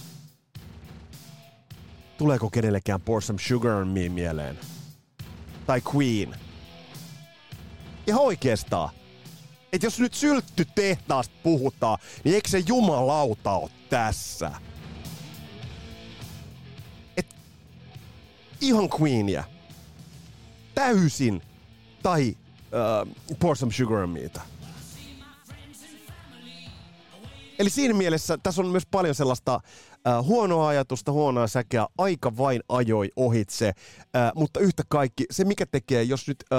tuleeko 2.18 2.50
kenellekään 2.50 3.00
Pour 3.00 3.22
Some 3.22 3.38
Sugar 3.38 3.72
on 3.72 3.88
Me 3.88 4.08
mieleen? 4.08 4.58
Tai 5.66 5.82
Queen? 5.94 6.36
Ihan 8.06 8.22
oikeastaan. 8.22 8.90
Että 9.72 9.86
jos 9.86 10.00
nyt 10.00 10.14
syltty 10.14 10.66
tehtaasta 10.74 11.34
puhutaan, 11.42 11.98
niin 12.24 12.34
eikö 12.34 12.48
se 12.48 12.62
jumalauta 12.66 13.52
ole 13.52 13.70
tässä? 13.90 14.50
Et 17.16 17.36
ihan 18.60 18.88
Queenia. 19.00 19.44
Täysin. 20.74 21.42
Tai 22.02 22.36
uh, 23.28 23.36
Pour 23.38 23.56
Some 23.56 23.72
Sugar 23.72 23.98
on 23.98 24.10
Meitä. 24.10 24.40
Eli 27.58 27.70
siinä 27.70 27.94
mielessä 27.94 28.38
tässä 28.38 28.62
on 28.62 28.68
myös 28.68 28.86
paljon 28.86 29.14
sellaista 29.14 29.60
äh, 30.06 30.24
huonoa 30.24 30.68
ajatusta, 30.68 31.12
huonoa 31.12 31.46
säkeä, 31.46 31.86
aika 31.98 32.36
vain 32.36 32.60
ajoi 32.68 33.10
ohitse, 33.16 33.66
äh, 33.68 34.32
mutta 34.34 34.60
yhtä 34.60 34.82
kaikki, 34.88 35.24
se 35.30 35.44
mikä 35.44 35.66
tekee, 35.66 36.02
jos 36.02 36.28
nyt 36.28 36.44
äh, 36.52 36.58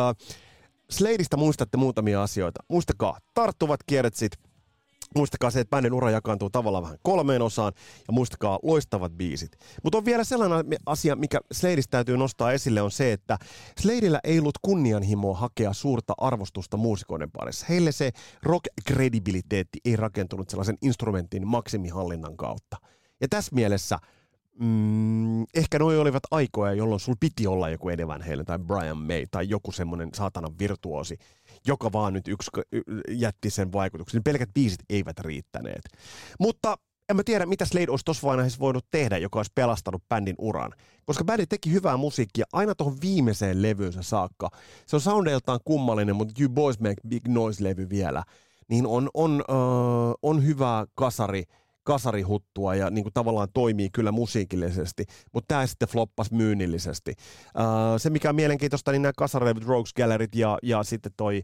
Sladeista 0.89 1.38
muistatte 1.38 1.78
muutamia 1.78 2.24
asioita, 2.24 2.64
muistakaa, 2.70 3.20
tarttuvat 3.34 3.80
kierretsit, 3.88 4.32
Muistakaa 5.16 5.52
se, 5.52 5.60
että 5.60 5.70
bändin 5.70 5.93
ura 5.93 6.12
jakaantuu 6.12 6.50
tavallaan 6.50 6.84
vähän 6.84 6.98
kolmeen 7.04 7.41
osaan 7.41 7.74
ja 8.08 8.14
muistakaa 8.14 8.60
loistavat 8.64 9.12
biisit. 9.12 9.52
Mutta 9.84 9.98
on 9.98 10.06
vielä 10.06 10.24
sellainen 10.24 10.80
asia, 10.86 11.16
mikä 11.16 11.39
Sladeista 11.52 11.91
täytyy 11.91 12.18
nostaa 12.18 12.52
esille, 12.52 12.82
on 12.82 12.91
se, 12.91 13.14
että 13.14 13.38
Sladeillä 13.80 14.20
ei 14.24 14.39
ollut 14.39 14.58
kunnianhimoa 14.62 15.38
hakea 15.38 15.74
suurta 15.74 16.14
arvostusta 16.18 16.78
muusikoiden 16.78 17.32
parissa. 17.32 17.66
Heille 17.70 17.91
se 17.91 18.12
rock-kredibiliteetti 18.43 19.80
ei 19.86 19.96
rakentunut 19.96 20.50
sellaisen 20.50 20.78
instrumentin 20.82 21.48
maksimihallinnan 21.48 22.38
kautta. 22.38 22.78
Ja 23.22 23.28
tässä 23.30 23.55
mielessä 23.55 23.99
mm, 24.59 25.43
ehkä 25.43 25.80
noi 25.80 25.99
olivat 25.99 26.24
aikoja, 26.32 26.74
jolloin 26.74 26.99
sul 26.99 27.16
piti 27.20 27.47
olla 27.47 27.70
joku 27.70 27.89
Eddie 27.89 28.05
Hale 28.05 28.43
tai 28.43 28.59
Brian 28.59 28.97
May 28.97 29.26
tai 29.32 29.49
joku 29.49 29.72
semmoinen 29.72 30.09
saatanan 30.13 30.59
virtuosi, 30.59 31.18
joka 31.68 31.91
vaan 31.91 32.13
nyt 32.13 32.28
yksi 32.28 32.51
jätti 33.09 33.49
sen 33.49 33.74
vaikutuksen. 33.74 34.24
Pelkät 34.24 34.49
biisit 34.53 34.80
eivät 34.89 35.20
riittäneet. 35.20 35.82
Mutta 36.39 36.78
en 37.09 37.16
mä 37.16 37.24
tiedä, 37.24 37.45
mitä 37.45 37.66
Slade 37.66 37.89
olisi 37.89 38.05
tuossa 38.05 38.28
vaiheessa 38.28 38.59
voinut 38.59 38.86
tehdä, 38.91 39.18
joka 39.18 39.39
olisi 39.39 39.51
pelastanut 39.55 40.03
bändin 40.09 40.36
uran. 40.38 40.72
Koska 41.05 41.24
bändi 41.24 41.45
teki 41.45 41.72
hyvää 41.72 41.97
musiikkia 41.97 42.45
aina 42.53 42.76
tuohon 42.76 42.97
viimeiseen 43.01 43.61
levyynsä 43.61 44.01
saakka. 44.01 44.49
Se 44.86 44.95
on 44.95 45.01
soundeiltaan 45.01 45.59
kummallinen, 45.66 46.16
mutta 46.16 46.34
You 46.39 46.49
Boys 46.49 46.80
Make 46.80 47.01
Big 47.07 47.28
Noise-levy 47.28 47.89
vielä. 47.89 48.24
Niin 48.70 48.88
on, 48.88 49.09
on, 49.13 49.43
uh, 49.49 50.13
on 50.22 50.45
hyvä 50.45 50.86
kasari 50.95 51.43
kasarihuttua 51.86 52.76
ja 52.76 52.90
niin 52.90 53.04
kuin 53.04 53.14
tavallaan 53.14 53.48
toimii 53.54 53.90
kyllä 53.90 54.12
musiikillisesti, 54.12 55.06
mutta 55.34 55.48
tämä 55.48 55.68
sitten 55.68 55.88
floppas 55.88 56.32
myynnillisesti. 56.32 57.14
Uh, 57.58 57.66
se, 57.98 58.10
mikä 58.10 58.30
on 58.30 58.36
mielenkiintoista, 58.36 58.92
niin 58.92 59.02
nämä 59.02 59.14
kasarilevyt, 59.18 59.66
Rogues 59.66 59.94
Galleryt 59.94 60.36
ja, 60.36 60.58
ja 60.64 60.84
sitten 60.84 61.12
toi 61.18 61.44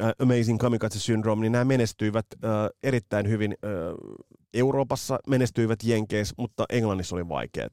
uh, 0.00 0.06
Amazing 0.22 0.58
Kamikaze 0.58 1.00
Syndrome, 1.00 1.40
niin 1.42 1.52
nämä 1.52 1.64
menestyivät 1.64 2.26
uh, 2.34 2.40
erittäin 2.82 3.28
hyvin 3.28 3.54
uh, 3.62 4.26
Euroopassa, 4.54 5.18
menestyivät 5.28 5.78
Jenkeissä, 5.84 6.34
mutta 6.38 6.64
Englannissa 6.70 7.16
oli 7.16 7.28
vaikeaa. 7.28 7.68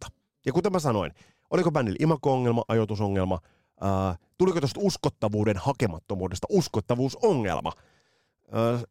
Ja 0.46 0.54
kuten 0.54 0.72
mä 0.72 0.80
sanoin, 0.80 1.12
oliko 1.50 1.72
bändillä 1.72 1.98
imako-ongelma, 2.00 2.64
ajoitusongelma, 2.68 3.40
uh, 3.82 4.18
tuliko 4.38 4.60
tuosta 4.60 4.80
uskottavuuden 4.84 5.58
hakemattomuudesta 5.58 6.48
uskottavuusongelma– 6.50 7.72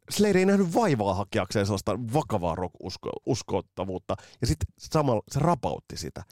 Slade 0.09 0.39
ei 0.39 0.45
nähnyt 0.45 0.75
vaivaa 0.75 1.13
hakeakseen 1.13 1.65
sellaista 1.65 1.99
vakavaa 2.13 2.55
rock-uskottavuutta, 2.55 4.15
ja 4.41 4.47
sitten 4.47 4.67
samalla 4.79 5.21
se 5.31 5.39
rapautti 5.39 5.97
sitä. 5.97 6.23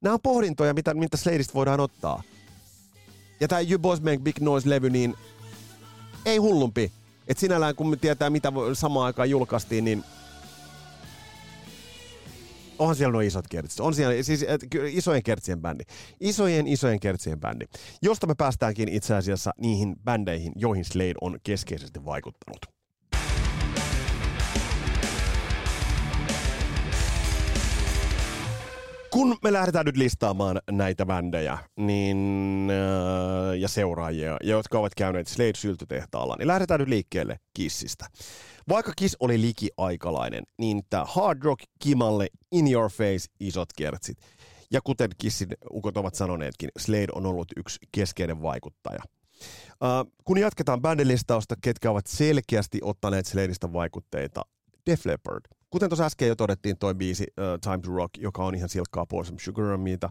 Nämä 0.00 0.14
on 0.14 0.20
pohdintoja, 0.22 0.74
mitä, 0.74 0.94
mitä 0.94 1.16
Sladeista 1.16 1.54
voidaan 1.54 1.80
ottaa. 1.80 2.22
Ja 3.40 3.48
tämä 3.48 3.60
You 3.60 3.78
Boys 3.78 4.00
Make 4.00 4.18
Big 4.18 4.40
Noise-levy, 4.40 4.90
niin 4.90 5.14
ei 6.24 6.36
hullumpi. 6.36 6.92
Et 7.28 7.38
sinällään, 7.38 7.74
kun 7.74 7.88
me 7.88 7.96
tietää, 7.96 8.30
mitä 8.30 8.52
samaan 8.72 9.06
aikaan 9.06 9.30
julkaistiin, 9.30 9.84
niin 9.84 10.04
onhan 12.78 12.96
siellä 12.96 13.12
nuo 13.12 13.20
isot 13.20 13.48
kertsit. 13.48 13.80
On 13.80 13.94
siellä 13.94 14.22
siis 14.22 14.42
et, 14.48 14.60
isojen 14.90 15.22
kertsien 15.22 15.60
bändi. 15.60 15.84
Isojen, 16.20 16.66
isojen 16.66 17.00
kertsien 17.00 17.40
bändi. 17.40 17.64
Josta 18.02 18.26
me 18.26 18.34
päästäänkin 18.38 18.88
itse 18.88 19.14
asiassa 19.14 19.50
niihin 19.60 19.96
bändeihin, 20.04 20.52
joihin 20.56 20.84
Slade 20.84 21.14
on 21.20 21.38
keskeisesti 21.42 22.04
vaikuttanut. 22.04 22.76
kun 29.16 29.36
me 29.42 29.52
lähdetään 29.52 29.86
nyt 29.86 29.96
listaamaan 29.96 30.60
näitä 30.70 31.06
bändejä 31.06 31.58
niin, 31.76 32.68
äh, 32.70 33.58
ja 33.58 33.68
seuraajia, 33.68 34.36
jotka 34.42 34.78
ovat 34.78 34.94
käyneet 34.94 35.26
Slade-syltytehtaalla, 35.26 36.36
niin 36.38 36.46
lähdetään 36.46 36.80
nyt 36.80 36.88
liikkeelle 36.88 37.38
Kissistä. 37.54 38.06
Vaikka 38.68 38.92
Kiss 38.96 39.16
oli 39.20 39.40
liki-aikalainen, 39.40 40.42
niin 40.58 40.82
tämä 40.90 41.04
hard 41.04 41.42
rock 41.42 41.64
kimalle 41.78 42.26
in 42.52 42.72
your 42.72 42.90
face 42.90 43.26
isot 43.40 43.68
kertsit. 43.76 44.18
Ja 44.70 44.80
kuten 44.84 45.10
Kissin 45.18 45.48
ukot 45.70 45.96
ovat 45.96 46.14
sanoneetkin, 46.14 46.68
Slade 46.78 47.06
on 47.14 47.26
ollut 47.26 47.48
yksi 47.56 47.78
keskeinen 47.92 48.42
vaikuttaja. 48.42 49.02
Uh, 49.70 50.12
kun 50.24 50.38
jatketaan 50.38 50.82
bändilistausta, 50.82 51.54
ketkä 51.60 51.90
ovat 51.90 52.06
selkeästi 52.06 52.78
ottaneet 52.82 53.26
Sladeista 53.26 53.72
vaikutteita, 53.72 54.42
Def 54.86 55.06
Leppard. 55.06 55.44
Kuten 55.70 55.88
tuossa 55.88 56.04
äsken 56.04 56.28
jo 56.28 56.36
todettiin 56.36 56.78
toi 56.78 56.94
biisi 56.94 57.26
uh, 57.26 57.60
Time 57.60 57.78
to 57.78 57.90
Rock, 57.90 58.10
joka 58.18 58.44
on 58.44 58.54
ihan 58.54 58.68
silkkaa 58.68 59.06
Some 59.24 59.38
Sugar 59.38 59.64
on 59.64 59.80
Meita. 59.80 60.10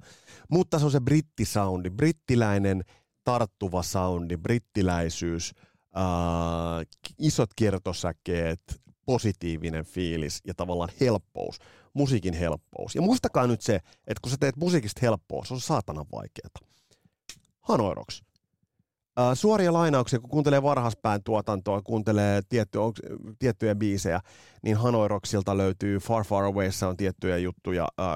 Mutta 0.49 0.79
se 0.79 0.85
on 0.85 0.91
se 0.91 0.99
brittisoundi, 0.99 1.89
brittiläinen 1.89 2.83
tarttuva 3.23 3.83
soundi, 3.83 4.37
brittiläisyys– 4.37 5.51
äh, 5.97 6.85
isot 7.19 7.49
kiertosäkeet, 7.55 8.61
positiivinen 9.05 9.85
fiilis 9.85 10.41
ja 10.47 10.53
tavallaan 10.53 10.89
helppous, 10.99 11.59
musiikin 11.93 12.33
helppous. 12.33 12.95
Ja 12.95 13.01
muistakaa 13.01 13.47
nyt 13.47 13.61
se, 13.61 13.75
että 13.75 14.21
kun 14.21 14.31
sä 14.31 14.37
teet 14.39 14.55
musiikista 14.55 14.99
helppoa, 15.01 15.45
se 15.45 15.53
on 15.53 15.61
saatanan 15.61 16.05
vaikeaa. 16.11 16.49
Hanoiroks. 17.61 18.23
Äh, 19.19 19.31
suoria 19.33 19.73
lainauksia, 19.73 20.19
kun 20.19 20.29
kuuntelee 20.29 20.63
varhaispään 20.63 21.23
tuotantoa, 21.23 21.81
kuuntelee 21.81 22.41
tietty, 22.49 22.79
tiettyjä 23.39 23.75
biisejä, 23.75 24.21
niin 24.63 24.77
Hanoiroksilta 24.77 25.57
löytyy 25.57 25.99
Far 25.99 26.23
Far 26.23 26.43
Awayssa 26.43 26.87
on 26.87 26.97
tiettyjä 26.97 27.37
juttuja, 27.37 27.87
äh, 27.99 28.07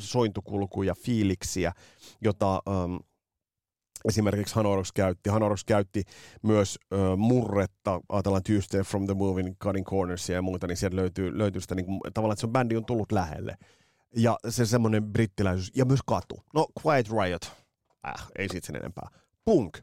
sointukulkuja, 0.00 0.94
fiiliksiä, 0.94 1.72
jota 2.20 2.62
ähm, 2.68 2.96
esimerkiksi 4.04 4.54
Hanorox 4.54 4.92
käytti. 4.94 5.30
Hanorox 5.30 5.64
käytti 5.64 6.02
myös 6.42 6.78
ö, 6.92 7.16
murretta, 7.16 8.00
ajatellaan 8.08 8.42
Tuesday 8.42 8.82
from 8.82 9.06
the 9.06 9.14
Moving, 9.14 9.56
Cutting 9.62 9.86
Corners 9.86 10.28
ja 10.28 10.42
muuta, 10.42 10.66
niin 10.66 10.76
sieltä 10.76 10.96
löytyy, 10.96 11.38
löytyy 11.38 11.60
sitä 11.60 11.74
niin 11.74 11.86
kuin, 11.86 12.00
tavallaan, 12.14 12.32
että 12.32 12.40
se 12.40 12.48
bändi 12.48 12.76
on 12.76 12.84
tullut 12.84 13.12
lähelle. 13.12 13.56
Ja 14.16 14.38
se 14.48 14.66
semmoinen 14.66 15.04
brittiläisyys, 15.04 15.70
ja 15.76 15.84
myös 15.84 16.00
katu. 16.06 16.42
No, 16.54 16.66
Quiet 16.86 17.06
Riot, 17.10 17.52
äh, 18.08 18.26
ei 18.38 18.48
sit 18.48 18.64
sen 18.64 18.76
enempää. 18.76 19.08
Punk, 19.44 19.78
uh, 19.78 19.82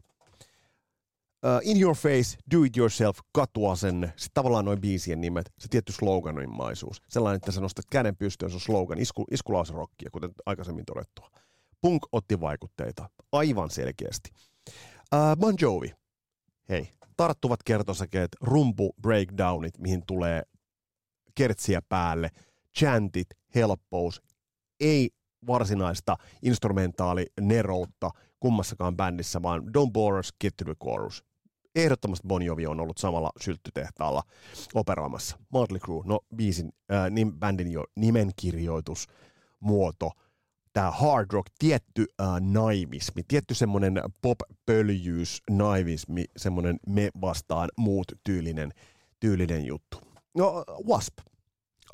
In 1.62 1.82
Your 1.82 1.96
Face, 1.96 2.38
Do 2.52 2.64
It 2.64 2.78
Yourself, 2.78 3.18
katuasenne, 3.32 4.08
sitten 4.08 4.34
tavallaan 4.34 4.66
noin 4.66 4.82
biisien 4.82 5.22
nimet, 5.22 5.52
se 5.60 5.68
tietty 5.68 5.92
sloganimaisuus. 5.92 7.02
Sellainen, 7.10 7.36
että 7.36 7.52
sä 7.52 7.62
nostat 7.62 7.86
käden 7.92 8.16
pystyyn, 8.16 8.52
se 8.52 8.56
on 8.56 8.62
slogan, 8.62 9.00
isku, 9.00 9.26
iskulauserokkia, 9.32 10.10
kuten 10.12 10.30
aikaisemmin 10.46 10.86
todettua. 10.86 11.30
Punk 11.82 12.04
otti 12.12 12.42
vaikutteita 12.42 13.10
aivan 13.32 13.70
selkeästi. 13.70 14.30
Uh, 14.70 15.38
bon 15.40 15.56
Jovi. 15.62 15.94
Hei, 16.70 16.90
tarttuvat 17.18 17.64
kertosäkeet, 17.64 18.30
rumpu 18.42 18.96
breakdownit, 19.02 19.78
mihin 19.78 20.04
tulee 20.08 20.44
kertsiä 21.36 21.82
päälle, 21.90 22.30
chantit, 22.78 23.28
helppous, 23.56 24.22
ei 24.80 25.10
varsinaista 25.48 26.18
instrumentaali 26.42 27.26
neroutta 27.42 28.10
kummassakaan 28.40 28.98
bändissä, 28.98 29.42
vaan 29.42 29.62
Don't 29.62 29.92
Bore 29.94 30.20
Us, 30.20 30.34
Get 30.42 30.58
to 30.58 30.66
the 30.66 30.76
Chorus. 30.84 31.24
Ehdottomasti 31.76 32.28
Bon 32.28 32.42
Jovi 32.42 32.68
on 32.68 32.80
ollut 32.80 32.98
samalla 32.98 33.32
sylttytehtaalla 33.42 34.24
operoimassa. 34.74 35.38
Motley 35.50 35.80
Crue, 35.80 36.04
no 36.06 36.20
biisin, 36.36 36.72
äh, 36.92 37.12
nim, 37.12 37.34
bändin 37.40 37.72
jo 37.72 37.84
nimenkirjoitus, 37.96 39.08
muoto– 39.60 40.12
tämä 40.78 40.92
hard 40.92 41.28
rock, 41.32 41.48
tietty 41.60 42.06
äh, 42.22 42.28
naivismi, 42.40 43.22
tietty 43.28 43.54
semmoinen 43.54 44.02
pop-pöljyys, 44.22 45.42
naivismi, 45.50 46.26
semmoinen 46.38 46.80
me 46.88 47.10
vastaan 47.22 47.70
muut 47.78 48.12
tyylinen, 48.24 48.72
tyylinen 49.20 49.66
juttu. 49.66 49.98
No, 50.38 50.64
Wasp. 50.88 51.14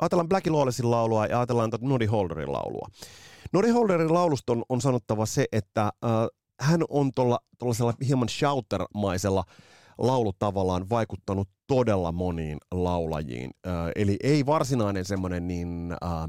Ajatellaan 0.00 0.28
Blackie 0.28 0.52
Lawlessin 0.52 0.90
laulua 0.90 1.26
ja 1.26 1.38
ajatellaan 1.38 1.70
Noddy 1.80 2.06
Holderin 2.06 2.52
laulua. 2.52 2.88
Noddy 3.52 3.70
Holderin 3.70 4.14
laulusta 4.14 4.52
on, 4.52 4.64
on 4.68 4.80
sanottava 4.80 5.26
se, 5.26 5.46
että 5.52 5.82
äh, 5.82 6.10
hän 6.60 6.80
on 6.88 7.10
tuollaisella 7.58 7.94
hieman 8.06 8.28
shouter-maisella 8.28 9.44
laulutavallaan 9.98 10.90
vaikuttanut 10.90 11.48
todella 11.66 12.12
moniin 12.12 12.58
laulajiin. 12.72 13.50
Äh, 13.66 13.72
eli 13.96 14.16
ei 14.22 14.46
varsinainen 14.46 15.04
semmoinen 15.04 15.48
niin... 15.48 15.92
Äh, 16.04 16.28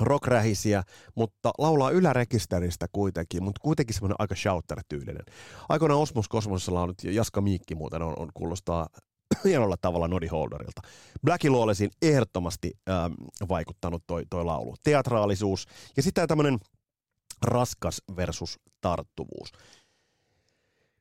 rockrähisiä, 0.00 0.82
mutta 1.14 1.50
laulaa 1.58 1.90
ylärekisteristä 1.90 2.86
kuitenkin, 2.92 3.42
mutta 3.42 3.60
kuitenkin 3.62 3.94
semmoinen 3.94 4.16
aika 4.18 4.34
shouter-tyylinen. 4.34 5.24
Aikoinaan 5.68 6.00
Osmos 6.00 6.28
Kosmosessa 6.28 6.74
laulut, 6.74 7.04
ja 7.04 7.12
Jaska 7.12 7.40
Miikki 7.40 7.74
muuten 7.74 8.02
on, 8.02 8.14
on 8.18 8.28
kuulostaa 8.34 8.86
hienolla 9.44 9.76
tavalla 9.80 10.08
Nodi 10.08 10.26
Holderilta. 10.26 10.82
Blackie 11.24 11.50
Lawlessin 11.50 11.90
ehdottomasti 12.02 12.72
ähm, 12.88 13.12
vaikuttanut 13.48 14.02
toi, 14.06 14.22
toi 14.30 14.44
laulu. 14.44 14.74
Teatraalisuus 14.84 15.66
ja 15.96 16.02
sitten 16.02 16.28
tämmöinen 16.28 16.58
raskas 17.42 18.02
versus 18.16 18.58
tarttuvuus. 18.80 19.52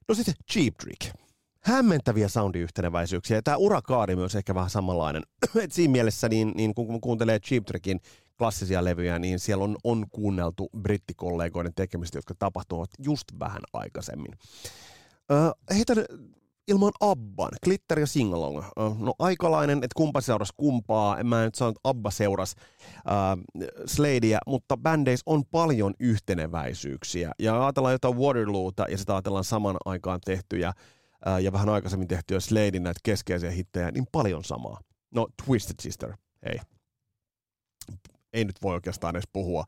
No 0.07 0.15
sitten 0.15 0.35
Cheap 0.51 0.75
Trick. 0.75 1.15
Hämmentäviä 1.59 2.27
soundiyhteneväisyyksiä. 2.27 3.41
Tämä 3.41 3.57
urakaari 3.57 4.15
myös 4.15 4.35
ehkä 4.35 4.55
vähän 4.55 4.69
samanlainen. 4.69 5.23
Et 5.63 5.71
siinä 5.71 5.91
mielessä, 5.91 6.29
niin, 6.29 6.51
niin 6.55 6.73
kun 6.75 7.01
kuuntelee 7.01 7.39
Cheap 7.39 7.65
Trickin 7.65 7.99
klassisia 8.37 8.83
levyjä, 8.83 9.19
niin 9.19 9.39
siellä 9.39 9.63
on, 9.63 9.77
on 9.83 10.05
kuunneltu 10.11 10.69
brittikollegoiden 10.81 11.73
tekemistä, 11.75 12.17
jotka 12.17 12.33
tapahtuvat 12.39 12.89
just 13.05 13.25
vähän 13.39 13.61
aikaisemmin. 13.73 14.33
Öö, 15.31 15.51
heitän 15.75 16.05
ilman 16.67 16.91
Abban, 16.99 17.51
Glitter 17.63 17.99
ja 17.99 18.07
Singalong. 18.07 18.63
No 18.99 19.13
aikalainen, 19.19 19.77
että 19.77 19.95
kumpa 19.95 20.21
seuras 20.21 20.51
kumpaa. 20.57 21.23
Mä 21.23 21.43
nyt 21.43 21.55
sano, 21.55 21.69
että 21.69 21.79
Abba 21.83 22.11
seuras 22.11 22.55
öö, 22.95 23.65
Sladea, 23.85 24.39
mutta 24.47 24.77
bändeissä 24.77 25.23
on 25.25 25.45
paljon 25.45 25.93
yhteneväisyyksiä. 25.99 27.31
Ja 27.39 27.63
ajatellaan 27.63 27.93
jotain 27.93 28.17
Waterloota 28.17 28.85
ja 28.89 28.97
sitä 28.97 29.13
ajatellaan 29.13 29.43
saman 29.43 29.77
aikaan 29.85 30.19
tehtyjä 30.25 30.73
öö, 31.27 31.39
ja 31.39 31.51
vähän 31.51 31.69
aikaisemmin 31.69 32.07
tehtyjä 32.07 32.39
Sladein 32.39 32.83
näitä 32.83 32.99
keskeisiä 33.03 33.51
hittejä, 33.51 33.91
niin 33.91 34.07
paljon 34.11 34.43
samaa. 34.43 34.79
No, 35.15 35.27
Twisted 35.45 35.75
Sister, 35.81 36.13
ei 36.43 36.59
ei 38.33 38.45
nyt 38.45 38.61
voi 38.61 38.73
oikeastaan 38.73 39.15
edes 39.15 39.27
puhua 39.33 39.65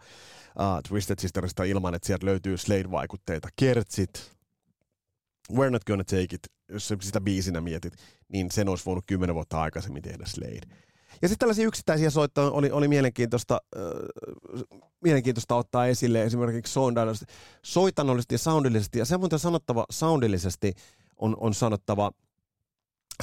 uh, 0.60 0.82
Twisted 0.90 1.20
Sisterista 1.20 1.64
ilman, 1.64 1.96
että 1.96 2.08
sieltä 2.08 2.26
löytyy 2.26 2.58
Slade-vaikutteita. 2.58 3.48
Kertsit, 3.56 4.32
We're 5.54 5.70
Not 5.70 5.86
Gonna 5.86 6.04
Take 6.04 6.36
It, 6.36 6.42
jos 6.70 6.94
sitä 7.02 7.22
biisinä 7.22 7.62
mietit, 7.62 7.94
niin 8.28 8.52
sen 8.52 8.70
olisi 8.70 8.86
voinut 8.86 9.04
kymmenen 9.08 9.36
vuotta 9.36 9.62
aikaisemmin 9.62 10.04
tehdä 10.04 10.26
Slade. 10.26 10.76
Ja 11.22 11.28
sitten 11.28 11.40
tällaisia 11.40 11.68
yksittäisiä 11.68 12.10
soittoja 12.10 12.52
oli, 12.52 12.72
oli 12.72 12.88
mielenkiintoista, 12.88 13.62
äh, 13.78 14.62
mielenkiintoista 15.04 15.56
ottaa 15.56 15.88
esille 15.88 16.24
esimerkiksi 16.24 16.80
soitannollisesti 17.64 18.36
ja 18.36 18.40
soundillisesti. 18.40 19.00
Ja 19.00 19.06
se 19.06 19.16
on 19.16 19.40
sanottava 19.40 19.86
soundillisesti 19.90 20.74
on, 21.18 21.36
on 21.40 21.54
sanottava 21.54 22.12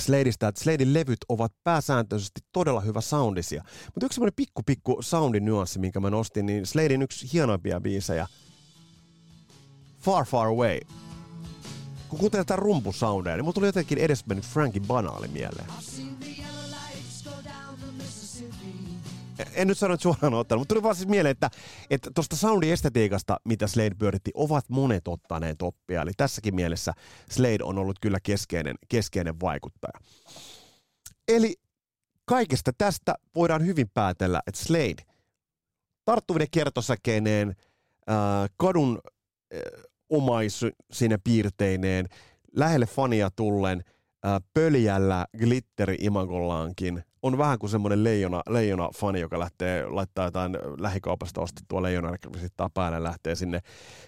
Sladeista, 0.00 0.48
että 0.48 0.62
Sladein 0.62 0.94
levyt 0.94 1.18
ovat 1.28 1.52
pääsääntöisesti 1.64 2.40
todella 2.52 2.80
hyvä 2.80 3.00
soundisia. 3.00 3.64
Mutta 3.86 4.06
yksi 4.06 4.14
semmoinen 4.14 4.34
pikku 4.36 4.62
pikku 4.66 4.96
soundin 5.00 5.44
nyanssi, 5.44 5.78
minkä 5.78 6.00
mä 6.00 6.10
nostin, 6.10 6.46
niin 6.46 6.66
Sladein 6.66 7.02
yksi 7.02 7.32
hienoimpia 7.32 7.80
biisejä, 7.80 8.26
Far 10.00 10.24
Far 10.26 10.48
Away. 10.48 10.80
Kun 12.08 12.18
kuuntelee 12.18 12.44
tätä 12.44 12.56
rumpusoundia, 12.56 13.36
niin 13.36 13.44
mulla 13.44 13.52
tuli 13.52 13.66
jotenkin 13.66 13.98
edesmennyt 13.98 14.44
Frankie 14.44 14.82
Banaali 14.86 15.28
mieleen 15.28 15.66
en 19.54 19.68
nyt 19.68 19.78
sano 19.78 19.96
suoraan 20.00 20.34
ottanut, 20.34 20.60
mutta 20.60 20.74
tuli 20.74 20.82
vaan 20.82 20.94
siis 20.94 21.08
mieleen, 21.08 21.30
että 21.30 21.50
että 21.90 22.10
tuosta 22.14 22.36
soundiestetiikasta, 22.36 23.36
mitä 23.44 23.66
Slade 23.66 23.94
pyöritti, 23.98 24.30
ovat 24.34 24.64
monet 24.68 25.08
ottaneet 25.08 25.62
oppia. 25.62 26.02
Eli 26.02 26.10
tässäkin 26.16 26.54
mielessä 26.54 26.92
Slade 27.30 27.64
on 27.64 27.78
ollut 27.78 27.98
kyllä 28.00 28.18
keskeinen, 28.22 28.74
keskeinen 28.88 29.40
vaikuttaja. 29.40 30.00
Eli 31.28 31.54
kaikesta 32.24 32.72
tästä 32.78 33.14
voidaan 33.34 33.66
hyvin 33.66 33.90
päätellä, 33.94 34.42
että 34.46 34.64
Slade 34.64 35.02
tarttuvinen 36.04 36.48
kertosäkeineen, 36.50 37.48
äh, 38.10 38.16
kadun 38.56 39.00
äh, 39.54 39.60
omais 40.08 40.60
siinä 40.92 41.18
piirteineen, 41.24 42.06
lähelle 42.56 42.86
fania 42.86 43.30
tullen, 43.36 43.84
äh, 44.26 44.42
pöljällä 44.54 45.26
glitteri-imagollaankin, 45.38 47.02
on 47.22 47.38
vähän 47.38 47.58
kuin 47.58 47.70
semmoinen 47.70 48.04
leijona, 48.04 48.42
leijona 48.48 48.88
fani, 48.94 49.20
joka 49.20 49.38
lähtee 49.38 49.86
laittaa 49.86 50.24
jotain 50.24 50.58
lähikaupasta 50.78 51.40
ostettua 51.40 51.82
leijona 51.82 52.10
rekvisittaa 52.10 52.70
päälle 52.74 52.96
ja 52.96 53.04
lähtee 53.04 53.34
sinne, 53.34 53.60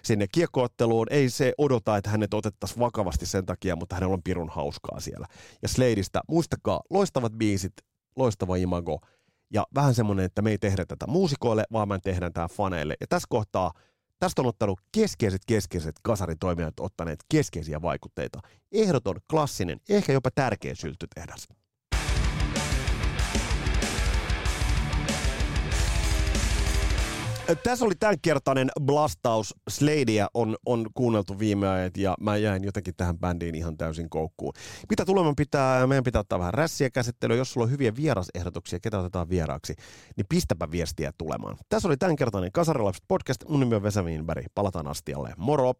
sinne 0.03 0.25
kiekkootteluun. 0.31 1.07
Ei 1.09 1.29
se 1.29 1.53
odota, 1.57 1.97
että 1.97 2.09
hänet 2.09 2.33
otettaisiin 2.33 2.79
vakavasti 2.79 3.25
sen 3.25 3.45
takia, 3.45 3.75
mutta 3.75 3.95
hänellä 3.95 4.13
on 4.13 4.23
pirun 4.23 4.49
hauskaa 4.49 4.99
siellä. 4.99 5.27
Ja 5.61 5.67
Sladeista, 5.67 6.21
muistakaa, 6.27 6.81
loistavat 6.89 7.33
biisit, 7.33 7.73
loistava 8.15 8.55
imago 8.55 8.99
ja 9.53 9.65
vähän 9.75 9.95
semmoinen, 9.95 10.25
että 10.25 10.41
me 10.41 10.51
ei 10.51 10.57
tehdä 10.57 10.85
tätä 10.85 11.07
muusikoille, 11.07 11.63
vaan 11.71 11.87
me 11.87 11.99
tehdään 12.03 12.33
tämä 12.33 12.47
faneille. 12.47 12.95
Ja 13.01 13.07
tässä 13.07 13.27
kohtaa 13.29 13.71
Tästä 14.19 14.41
on 14.41 14.47
ottanut 14.47 14.79
keskeiset 14.91 15.41
keskeiset 15.47 15.95
kasaritoimijat 16.03 16.79
ottaneet 16.79 17.19
keskeisiä 17.29 17.81
vaikutteita. 17.81 18.39
Ehdoton, 18.71 19.15
klassinen, 19.29 19.79
ehkä 19.89 20.13
jopa 20.13 20.31
tärkeä 20.31 20.75
syltytehdas. 20.75 21.47
Tässä 27.63 27.85
oli 27.85 27.95
tämänkertainen 27.95 28.69
blastaus. 28.81 29.55
Sladea 29.69 30.27
on, 30.33 30.55
on 30.65 30.87
kuunneltu 30.93 31.39
viime 31.39 31.67
ajat 31.67 31.97
ja 31.97 32.15
mä 32.19 32.37
jäin 32.37 32.63
jotenkin 32.63 32.93
tähän 32.97 33.19
bändiin 33.19 33.55
ihan 33.55 33.77
täysin 33.77 34.09
koukkuun. 34.09 34.53
Mitä 34.89 35.05
tuleman 35.05 35.35
pitää, 35.35 35.87
meidän 35.87 36.03
pitää 36.03 36.19
ottaa 36.19 36.39
vähän 36.39 36.53
rässiä 36.53 36.89
käsittelyä. 36.89 37.37
Jos 37.37 37.53
sulla 37.53 37.65
on 37.65 37.71
hyviä 37.71 37.95
vierasehdotuksia, 37.95 38.79
ketä 38.79 38.99
otetaan 38.99 39.29
vieraaksi, 39.29 39.75
niin 40.17 40.25
pistäpä 40.29 40.71
viestiä 40.71 41.11
tulemaan. 41.17 41.57
Tässä 41.69 41.87
oli 41.87 41.97
tämänkertainen 41.97 42.51
Kasarilapset 42.51 43.03
podcast. 43.07 43.43
Mun 43.49 43.59
nimi 43.59 43.75
on 43.75 43.83
Vesa 43.83 44.03
Wienberg. 44.03 44.45
Palataan 44.55 44.87
astialle. 44.87 45.33
Moro! 45.37 45.73